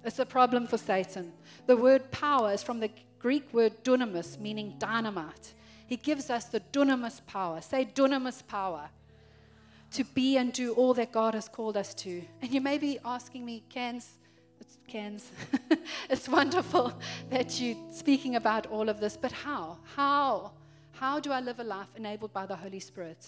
It's 0.04 0.20
a 0.20 0.26
problem 0.26 0.68
for 0.68 0.78
Satan. 0.78 1.32
The 1.68 1.78
word 1.78 2.12
power 2.12 2.52
is 2.52 2.64
from 2.64 2.80
the 2.80 2.90
Greek 3.18 3.54
word 3.54 3.82
dunamis, 3.86 4.38
meaning 4.40 4.76
dynamite. 4.78 5.54
He 5.90 5.98
gives 5.98 6.30
us 6.30 6.46
the 6.46 6.60
dunamis 6.60 7.20
power. 7.26 7.62
Say 7.62 7.84
dunamis 7.84 8.46
power 8.46 8.90
to 9.90 10.04
be 10.04 10.38
and 10.38 10.54
do 10.54 10.74
all 10.74 10.94
that 10.94 11.12
God 11.12 11.34
has 11.34 11.50
called 11.50 11.76
us 11.76 11.96
to. 11.96 12.22
And 12.44 12.54
you 12.54 12.62
may 12.62 12.78
be 12.78 13.00
asking 13.04 13.44
me, 13.44 13.64
Cans, 13.70 14.12
it's 14.62 14.78
Cans, 14.88 15.32
it's 16.12 16.30
wonderful 16.30 16.94
that 17.32 17.60
you're 17.60 17.76
speaking 17.90 18.36
about 18.36 18.68
all 18.68 18.88
of 18.88 19.00
this, 19.00 19.18
but 19.18 19.32
how? 19.32 19.80
How? 19.96 20.52
How 20.92 21.20
do 21.20 21.32
I 21.32 21.40
live 21.40 21.60
a 21.60 21.64
life 21.64 21.90
enabled 21.96 22.34
by 22.34 22.46
the 22.46 22.56
Holy 22.56 22.80
Spirit? 22.80 23.26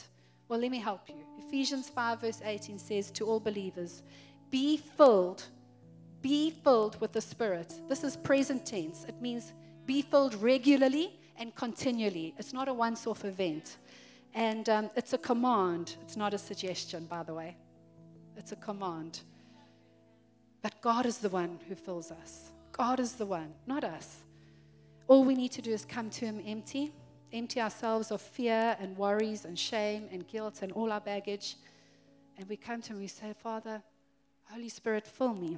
Well, 0.48 0.60
let 0.60 0.70
me 0.70 0.80
help 0.80 1.10
you. 1.10 1.16
Ephesians 1.40 1.90
5, 1.90 2.22
verse 2.22 2.42
18 2.46 2.78
says 2.78 3.10
to 3.14 3.26
all 3.26 3.40
believers, 3.40 4.04
Be 4.52 4.78
filled. 4.78 5.46
Be 6.22 6.52
filled 6.52 7.02
with 7.02 7.12
the 7.12 7.22
Spirit. 7.22 7.74
This 7.90 8.04
is 8.04 8.18
present 8.18 8.68
tense. 8.68 9.04
It 9.06 9.20
means 9.20 9.52
be 9.88 10.04
filled 10.04 10.36
regularly 10.36 11.18
and 11.42 11.56
continually. 11.56 12.36
It's 12.38 12.54
not 12.54 12.68
a 12.68 12.74
once 12.74 13.08
off 13.08 13.26
event. 13.26 13.78
And 14.36 14.70
um, 14.70 14.92
it's 14.96 15.14
a 15.14 15.18
command. 15.18 15.96
It's 16.04 16.16
not 16.16 16.36
a 16.36 16.38
suggestion, 16.38 17.06
by 17.06 17.24
the 17.24 17.34
way. 17.34 17.58
It's 18.38 18.52
a 18.52 18.56
command. 18.56 19.22
But 20.62 20.80
God 20.82 21.08
is 21.08 21.18
the 21.18 21.30
one 21.30 21.60
who 21.68 21.74
fills 21.74 22.12
us. 22.12 22.52
God 22.72 23.00
is 23.00 23.14
the 23.14 23.26
one, 23.26 23.54
not 23.66 23.84
us. 23.84 24.20
All 25.08 25.26
we 25.26 25.34
need 25.34 25.52
to 25.54 25.64
do 25.64 25.72
is 25.72 25.84
come 25.84 26.12
to 26.12 26.26
Him 26.26 26.44
empty, 26.46 26.94
empty 27.34 27.60
ourselves 27.60 28.12
of 28.12 28.22
fear 28.22 28.78
and 28.80 28.96
worries 28.96 29.44
and 29.44 29.58
shame 29.58 30.08
and 30.12 30.28
guilt 30.28 30.60
and 30.62 30.72
all 30.74 30.92
our 30.92 31.02
baggage. 31.02 31.56
And 32.38 32.48
we 32.48 32.56
come 32.56 32.84
to 32.84 32.94
Him 32.94 33.00
we 33.00 33.08
say, 33.08 33.34
Father, 33.34 33.82
Holy 34.44 34.70
Spirit, 34.70 35.08
fill 35.08 35.34
me. 35.34 35.58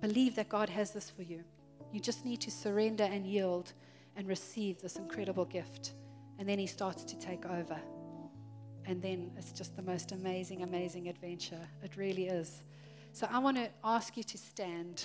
Believe 0.00 0.34
that 0.36 0.48
God 0.48 0.70
has 0.70 0.92
this 0.92 1.10
for 1.10 1.22
you. 1.22 1.44
You 1.92 2.00
just 2.00 2.24
need 2.24 2.40
to 2.40 2.50
surrender 2.50 3.04
and 3.04 3.26
yield 3.26 3.74
and 4.16 4.28
receive 4.28 4.80
this 4.80 4.96
incredible 4.96 5.44
gift. 5.44 5.92
And 6.38 6.48
then 6.48 6.58
He 6.58 6.66
starts 6.66 7.04
to 7.04 7.18
take 7.18 7.46
over. 7.46 7.78
And 8.86 9.00
then 9.00 9.30
it's 9.38 9.52
just 9.52 9.76
the 9.76 9.82
most 9.82 10.12
amazing, 10.12 10.62
amazing 10.62 11.08
adventure. 11.08 11.66
It 11.82 11.96
really 11.96 12.26
is. 12.26 12.62
So 13.12 13.26
I 13.30 13.38
want 13.38 13.56
to 13.56 13.70
ask 13.82 14.16
you 14.16 14.22
to 14.24 14.36
stand. 14.38 15.04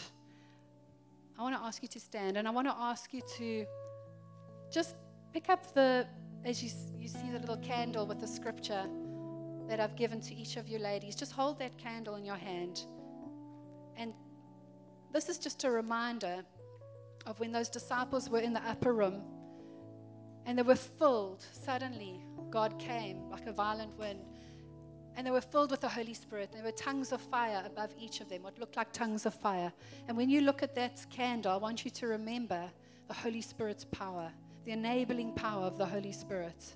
I 1.37 1.43
want 1.43 1.55
to 1.55 1.61
ask 1.61 1.81
you 1.81 1.87
to 1.89 1.99
stand. 1.99 2.37
And 2.37 2.47
I 2.47 2.51
want 2.51 2.67
to 2.67 2.75
ask 2.77 3.13
you 3.13 3.21
to 3.37 3.65
just 4.71 4.95
pick 5.33 5.49
up 5.49 5.73
the, 5.73 6.05
as 6.43 6.61
you, 6.63 6.69
you 6.97 7.07
see 7.07 7.29
the 7.31 7.39
little 7.39 7.57
candle 7.57 8.05
with 8.05 8.19
the 8.19 8.27
scripture 8.27 8.85
that 9.69 9.79
I've 9.79 9.95
given 9.95 10.19
to 10.21 10.35
each 10.35 10.57
of 10.57 10.67
you 10.67 10.79
ladies. 10.79 11.15
Just 11.15 11.31
hold 11.31 11.59
that 11.59 11.77
candle 11.77 12.15
in 12.15 12.25
your 12.25 12.35
hand. 12.35 12.81
And 13.95 14.13
this 15.13 15.29
is 15.29 15.37
just 15.37 15.63
a 15.63 15.71
reminder 15.71 16.43
of 17.29 17.39
when 17.39 17.51
those 17.51 17.69
disciples 17.69 18.29
were 18.29 18.39
in 18.39 18.53
the 18.53 18.67
upper 18.67 18.91
room 18.91 19.21
and 20.45 20.57
they 20.57 20.63
were 20.63 20.75
filled. 20.75 21.45
Suddenly, 21.51 22.19
God 22.49 22.79
came 22.79 23.29
like 23.29 23.45
a 23.45 23.53
violent 23.53 23.97
wind. 23.99 24.19
And 25.15 25.27
they 25.27 25.31
were 25.31 25.41
filled 25.41 25.69
with 25.69 25.81
the 25.81 25.89
Holy 25.89 26.13
Spirit. 26.13 26.51
There 26.51 26.63
were 26.63 26.71
tongues 26.71 27.11
of 27.11 27.21
fire 27.21 27.61
above 27.65 27.93
each 27.99 28.21
of 28.21 28.29
them, 28.29 28.43
what 28.43 28.57
looked 28.57 28.77
like 28.77 28.91
tongues 28.91 29.25
of 29.25 29.33
fire. 29.33 29.71
And 30.07 30.17
when 30.17 30.29
you 30.29 30.41
look 30.41 30.63
at 30.63 30.73
that 30.75 31.05
candle, 31.09 31.51
I 31.51 31.57
want 31.57 31.85
you 31.85 31.91
to 31.91 32.07
remember 32.07 32.63
the 33.07 33.13
Holy 33.13 33.41
Spirit's 33.41 33.85
power, 33.85 34.31
the 34.65 34.71
enabling 34.71 35.33
power 35.33 35.65
of 35.65 35.77
the 35.77 35.85
Holy 35.85 36.11
Spirit. 36.11 36.75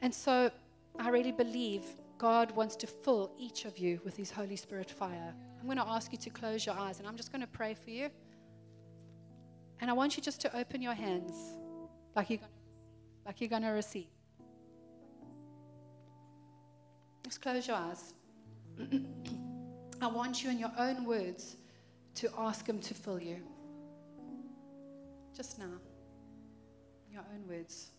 And 0.00 0.14
so 0.14 0.50
I 0.98 1.08
really 1.10 1.32
believe 1.32 1.82
God 2.16 2.52
wants 2.52 2.76
to 2.76 2.86
fill 2.86 3.32
each 3.38 3.64
of 3.64 3.76
you 3.76 4.00
with 4.04 4.16
His 4.16 4.30
Holy 4.30 4.56
Spirit 4.56 4.90
fire. 4.90 5.34
I'm 5.60 5.66
going 5.66 5.78
to 5.78 5.86
ask 5.86 6.12
you 6.12 6.18
to 6.18 6.30
close 6.30 6.64
your 6.64 6.76
eyes, 6.78 7.00
and 7.00 7.08
I'm 7.08 7.16
just 7.16 7.32
going 7.32 7.42
to 7.42 7.48
pray 7.48 7.74
for 7.74 7.90
you. 7.90 8.08
And 9.80 9.90
I 9.90 9.92
want 9.92 10.16
you 10.16 10.22
just 10.22 10.40
to 10.42 10.56
open 10.56 10.80
your 10.80 10.94
hands 10.94 11.34
like 12.14 12.30
you're, 12.30 12.40
like 13.24 13.40
you're 13.40 13.50
going 13.50 13.62
to 13.62 13.68
receive. 13.68 14.06
Just 17.24 17.42
close 17.42 17.66
your 17.66 17.76
eyes. 17.76 18.14
I 20.00 20.06
want 20.06 20.42
you 20.42 20.50
in 20.50 20.58
your 20.58 20.72
own 20.78 21.04
words 21.04 21.56
to 22.16 22.30
ask 22.38 22.66
Him 22.66 22.78
to 22.80 22.94
fill 22.94 23.20
you. 23.20 23.38
Just 25.36 25.58
now. 25.58 25.72
Your 27.10 27.24
own 27.34 27.48
words. 27.48 27.90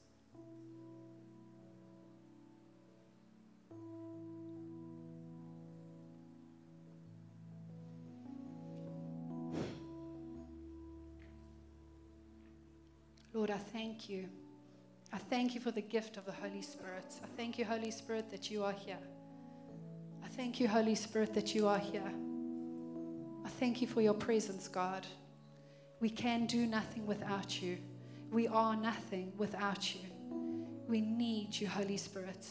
Lord, 13.37 13.51
I 13.51 13.57
thank 13.59 14.09
you. 14.09 14.27
I 15.13 15.19
thank 15.19 15.53
you 15.53 15.61
for 15.61 15.69
the 15.69 15.79
gift 15.79 16.17
of 16.17 16.25
the 16.25 16.31
Holy 16.31 16.63
Spirit. 16.63 17.13
I 17.23 17.27
thank 17.37 17.59
you, 17.59 17.65
Holy 17.65 17.91
Spirit, 17.91 18.31
that 18.31 18.49
you 18.49 18.63
are 18.63 18.71
here. 18.71 18.97
I 20.25 20.27
thank 20.27 20.59
you, 20.59 20.67
Holy 20.67 20.95
Spirit, 20.95 21.35
that 21.35 21.53
you 21.53 21.67
are 21.67 21.77
here. 21.77 22.11
I 23.45 23.49
thank 23.49 23.79
you 23.79 23.85
for 23.85 24.01
your 24.01 24.15
presence, 24.15 24.67
God. 24.67 25.05
We 25.99 26.09
can 26.09 26.47
do 26.47 26.65
nothing 26.65 27.05
without 27.05 27.61
you. 27.61 27.77
We 28.31 28.47
are 28.47 28.75
nothing 28.75 29.31
without 29.37 29.93
you. 29.93 30.01
We 30.87 31.01
need 31.01 31.59
you, 31.59 31.67
Holy 31.67 31.97
Spirit. 31.97 32.43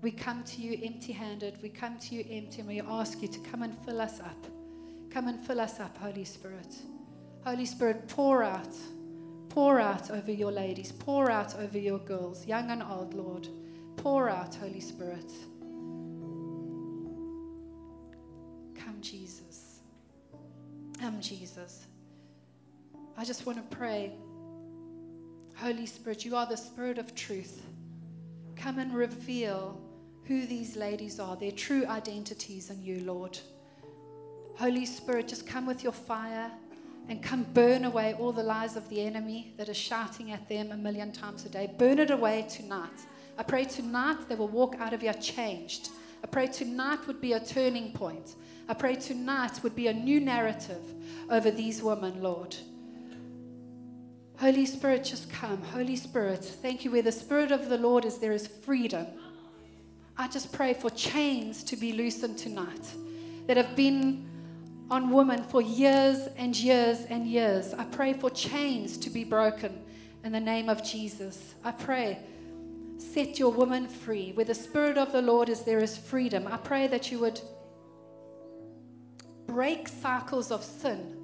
We 0.00 0.12
come 0.12 0.44
to 0.44 0.62
you 0.62 0.80
empty 0.82 1.12
handed. 1.12 1.58
We 1.62 1.68
come 1.68 1.98
to 1.98 2.14
you 2.14 2.24
empty 2.30 2.60
and 2.60 2.68
we 2.68 2.80
ask 2.80 3.20
you 3.20 3.28
to 3.28 3.38
come 3.40 3.62
and 3.62 3.76
fill 3.84 4.00
us 4.00 4.18
up. 4.20 4.46
Come 5.10 5.28
and 5.28 5.38
fill 5.38 5.60
us 5.60 5.78
up, 5.78 5.98
Holy 5.98 6.24
Spirit. 6.24 6.74
Holy 7.44 7.66
Spirit, 7.66 8.08
pour 8.08 8.42
out 8.42 8.74
Pour 9.54 9.78
out 9.78 10.10
over 10.10 10.32
your 10.32 10.50
ladies, 10.50 10.90
pour 10.90 11.30
out 11.30 11.54
over 11.60 11.78
your 11.78 12.00
girls, 12.00 12.44
young 12.44 12.72
and 12.72 12.82
old, 12.82 13.14
Lord. 13.14 13.46
Pour 13.96 14.28
out, 14.28 14.52
Holy 14.56 14.80
Spirit. 14.80 15.30
Come, 18.74 19.00
Jesus. 19.00 19.78
Come, 20.98 21.20
Jesus. 21.20 21.86
I 23.16 23.24
just 23.24 23.46
want 23.46 23.58
to 23.58 23.76
pray. 23.76 24.14
Holy 25.54 25.86
Spirit, 25.86 26.24
you 26.24 26.34
are 26.34 26.46
the 26.46 26.56
Spirit 26.56 26.98
of 26.98 27.14
truth. 27.14 27.62
Come 28.56 28.80
and 28.80 28.92
reveal 28.92 29.80
who 30.24 30.46
these 30.46 30.74
ladies 30.74 31.20
are, 31.20 31.36
their 31.36 31.52
true 31.52 31.86
identities 31.86 32.70
in 32.70 32.82
you, 32.82 33.04
Lord. 33.04 33.38
Holy 34.56 34.84
Spirit, 34.84 35.28
just 35.28 35.46
come 35.46 35.64
with 35.64 35.84
your 35.84 35.92
fire 35.92 36.50
and 37.08 37.22
come 37.22 37.44
burn 37.52 37.84
away 37.84 38.14
all 38.14 38.32
the 38.32 38.42
lies 38.42 38.76
of 38.76 38.88
the 38.88 39.00
enemy 39.00 39.52
that 39.56 39.68
is 39.68 39.76
shouting 39.76 40.32
at 40.32 40.48
them 40.48 40.72
a 40.72 40.76
million 40.76 41.12
times 41.12 41.44
a 41.44 41.48
day. 41.48 41.72
Burn 41.78 41.98
it 41.98 42.10
away 42.10 42.46
tonight. 42.48 43.00
I 43.36 43.42
pray 43.42 43.64
tonight 43.64 44.28
they 44.28 44.36
will 44.36 44.48
walk 44.48 44.76
out 44.78 44.92
of 44.92 45.02
here 45.02 45.12
changed. 45.14 45.90
I 46.22 46.26
pray 46.26 46.46
tonight 46.46 47.06
would 47.06 47.20
be 47.20 47.34
a 47.34 47.40
turning 47.40 47.92
point. 47.92 48.34
I 48.68 48.74
pray 48.74 48.96
tonight 48.96 49.62
would 49.62 49.76
be 49.76 49.88
a 49.88 49.92
new 49.92 50.20
narrative 50.20 50.82
over 51.28 51.50
these 51.50 51.82
women, 51.82 52.22
Lord. 52.22 52.56
Holy 54.38 54.66
Spirit, 54.66 55.04
just 55.04 55.30
come. 55.30 55.62
Holy 55.62 55.96
Spirit, 55.96 56.42
thank 56.42 56.84
you. 56.84 56.90
Where 56.90 57.02
the 57.02 57.12
Spirit 57.12 57.52
of 57.52 57.68
the 57.68 57.78
Lord 57.78 58.04
is, 58.04 58.18
there 58.18 58.32
is 58.32 58.46
freedom. 58.46 59.06
I 60.16 60.28
just 60.28 60.52
pray 60.52 60.74
for 60.74 60.90
chains 60.90 61.62
to 61.64 61.76
be 61.76 61.92
loosened 61.92 62.38
tonight 62.38 62.94
that 63.46 63.56
have 63.56 63.76
been 63.76 64.28
on 64.90 65.10
women 65.10 65.42
for 65.42 65.62
years 65.62 66.28
and 66.36 66.56
years 66.56 67.04
and 67.08 67.26
years. 67.26 67.74
I 67.74 67.84
pray 67.84 68.12
for 68.12 68.30
chains 68.30 68.96
to 68.98 69.10
be 69.10 69.24
broken 69.24 69.82
in 70.22 70.32
the 70.32 70.40
name 70.40 70.68
of 70.68 70.84
Jesus. 70.84 71.54
I 71.64 71.72
pray, 71.72 72.18
set 72.98 73.38
your 73.38 73.50
woman 73.52 73.86
free. 73.86 74.32
Where 74.32 74.44
the 74.44 74.54
Spirit 74.54 74.98
of 74.98 75.12
the 75.12 75.22
Lord 75.22 75.48
is, 75.48 75.62
there 75.62 75.82
is 75.82 75.96
freedom. 75.96 76.46
I 76.46 76.56
pray 76.56 76.86
that 76.88 77.10
you 77.10 77.18
would 77.20 77.40
break 79.46 79.88
cycles 79.88 80.50
of 80.50 80.62
sin. 80.62 81.20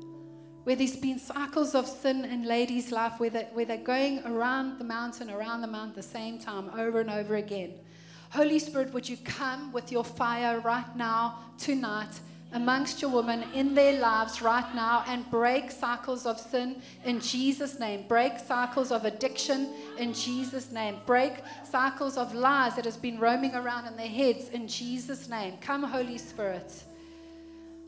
Where 0.64 0.76
there's 0.76 0.96
been 0.96 1.18
cycles 1.18 1.74
of 1.74 1.86
sin 1.86 2.24
in 2.24 2.44
ladies' 2.44 2.92
life, 2.92 3.18
where, 3.18 3.30
they, 3.30 3.48
where 3.52 3.64
they're 3.64 3.78
going 3.78 4.24
around 4.26 4.78
the 4.78 4.84
mountain, 4.84 5.30
around 5.30 5.62
the 5.62 5.66
mountain, 5.66 5.94
the 5.96 6.02
same 6.02 6.38
time, 6.38 6.70
over 6.78 7.00
and 7.00 7.10
over 7.10 7.36
again. 7.36 7.74
Holy 8.30 8.58
Spirit, 8.58 8.92
would 8.92 9.08
you 9.08 9.16
come 9.16 9.72
with 9.72 9.90
your 9.90 10.04
fire 10.04 10.60
right 10.60 10.94
now, 10.94 11.38
tonight, 11.58 12.20
amongst 12.52 13.00
your 13.00 13.10
women 13.10 13.44
in 13.54 13.74
their 13.74 14.00
lives 14.00 14.42
right 14.42 14.74
now 14.74 15.04
and 15.06 15.30
break 15.30 15.70
cycles 15.70 16.26
of 16.26 16.38
sin 16.38 16.82
in 17.04 17.20
Jesus' 17.20 17.78
name. 17.78 18.04
Break 18.08 18.38
cycles 18.38 18.90
of 18.90 19.04
addiction 19.04 19.68
in 19.98 20.12
Jesus' 20.12 20.72
name. 20.72 20.96
Break 21.06 21.34
cycles 21.64 22.16
of 22.16 22.34
lies 22.34 22.74
that 22.76 22.84
has 22.84 22.96
been 22.96 23.18
roaming 23.18 23.54
around 23.54 23.86
in 23.86 23.96
their 23.96 24.08
heads 24.08 24.48
in 24.50 24.66
Jesus' 24.66 25.28
name. 25.28 25.54
Come, 25.60 25.84
Holy 25.84 26.18
Spirit. 26.18 26.72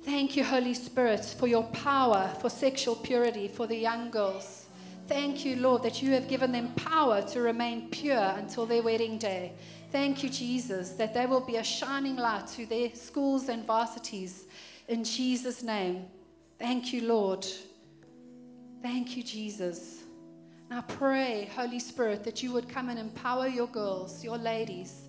Thank 0.05 0.37
you, 0.37 0.45
Holy 0.45 0.75
Spirit, 0.75 1.25
for 1.25 1.47
your 1.47 1.65
power 1.65 2.35
for 2.41 2.51
sexual 2.51 2.97
purity 2.97 3.49
for 3.49 3.67
the 3.67 3.77
young 3.77 4.11
girls. 4.11 4.67
Thank 5.07 5.45
you, 5.45 5.57
Lord, 5.57 5.83
that 5.83 6.03
you 6.03 6.13
have 6.13 6.29
given 6.29 6.53
them 6.53 6.73
power 6.75 7.23
to 7.23 7.41
remain 7.41 7.89
pure 7.91 8.35
until 8.37 8.67
their 8.67 8.83
wedding 8.83 9.19
day. 9.19 9.53
Thank 9.93 10.23
you, 10.23 10.31
Jesus, 10.31 10.93
that 10.93 11.13
they 11.13 11.27
will 11.27 11.45
be 11.45 11.57
a 11.57 11.63
shining 11.63 12.17
light 12.17 12.47
to 12.49 12.65
their 12.65 12.95
schools 12.95 13.51
and 13.51 13.63
varsities 13.67 14.45
in 14.89 15.05
Jesus' 15.05 15.63
name. 15.63 16.07
Thank 16.59 16.95
you, 16.95 17.03
Lord. 17.03 17.47
Thank 18.81 19.19
you, 19.19 19.23
Jesus. 19.23 20.05
And 20.71 20.79
I 20.79 20.83
pray, 20.83 21.51
Holy 21.55 21.79
Spirit, 21.79 22.25
that 22.25 22.43
you 22.43 22.53
would 22.53 22.71
come 22.71 22.89
and 22.89 22.99
empower 22.99 23.47
your 23.47 23.67
girls, 23.67 24.25
your 24.25 24.39
ladies, 24.39 25.03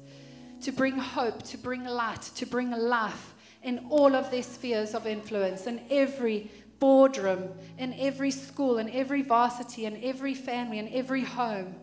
to 0.62 0.74
bring 0.74 0.98
hope, 0.98 1.44
to 1.44 1.58
bring 1.58 1.86
light, 1.86 2.22
to 2.36 2.46
bring 2.46 2.72
life 2.72 3.36
in 3.64 3.86
all 3.90 4.14
of 4.14 4.32
their 4.32 4.44
spheres 4.44 4.94
of 4.94 5.08
influence, 5.08 5.66
in 5.66 5.80
every 5.90 6.52
boardroom, 6.80 7.50
in 7.78 7.94
every 7.94 8.32
school, 8.32 8.80
in 8.80 8.90
every 8.90 9.22
varsity, 9.22 9.86
in 9.86 10.04
every 10.04 10.34
family, 10.34 10.78
in 10.78 10.90
every 10.90 11.24
home. 11.24 11.74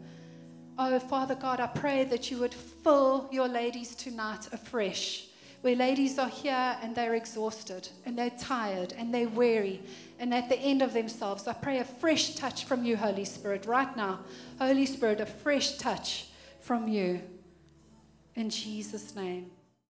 Oh, 0.82 0.98
Father 0.98 1.34
God, 1.34 1.60
I 1.60 1.66
pray 1.66 2.04
that 2.04 2.30
you 2.30 2.38
would 2.38 2.54
fill 2.54 3.28
your 3.30 3.48
ladies 3.48 3.94
tonight 3.94 4.48
afresh 4.50 5.26
where 5.60 5.76
ladies 5.76 6.18
are 6.18 6.30
here 6.30 6.74
and 6.80 6.94
they're 6.94 7.16
exhausted 7.16 7.86
and 8.06 8.16
they're 8.16 8.30
tired 8.30 8.94
and 8.96 9.12
they're 9.12 9.28
weary 9.28 9.82
and 10.18 10.32
at 10.32 10.48
the 10.48 10.58
end 10.58 10.80
of 10.80 10.94
themselves. 10.94 11.46
I 11.46 11.52
pray 11.52 11.80
a 11.80 11.84
fresh 11.84 12.34
touch 12.34 12.64
from 12.64 12.82
you, 12.86 12.96
Holy 12.96 13.26
Spirit, 13.26 13.66
right 13.66 13.94
now. 13.94 14.20
Holy 14.58 14.86
Spirit, 14.86 15.20
a 15.20 15.26
fresh 15.26 15.76
touch 15.76 16.28
from 16.60 16.88
you. 16.88 17.20
In 18.34 18.48
Jesus' 18.48 19.14
name. 19.14 19.50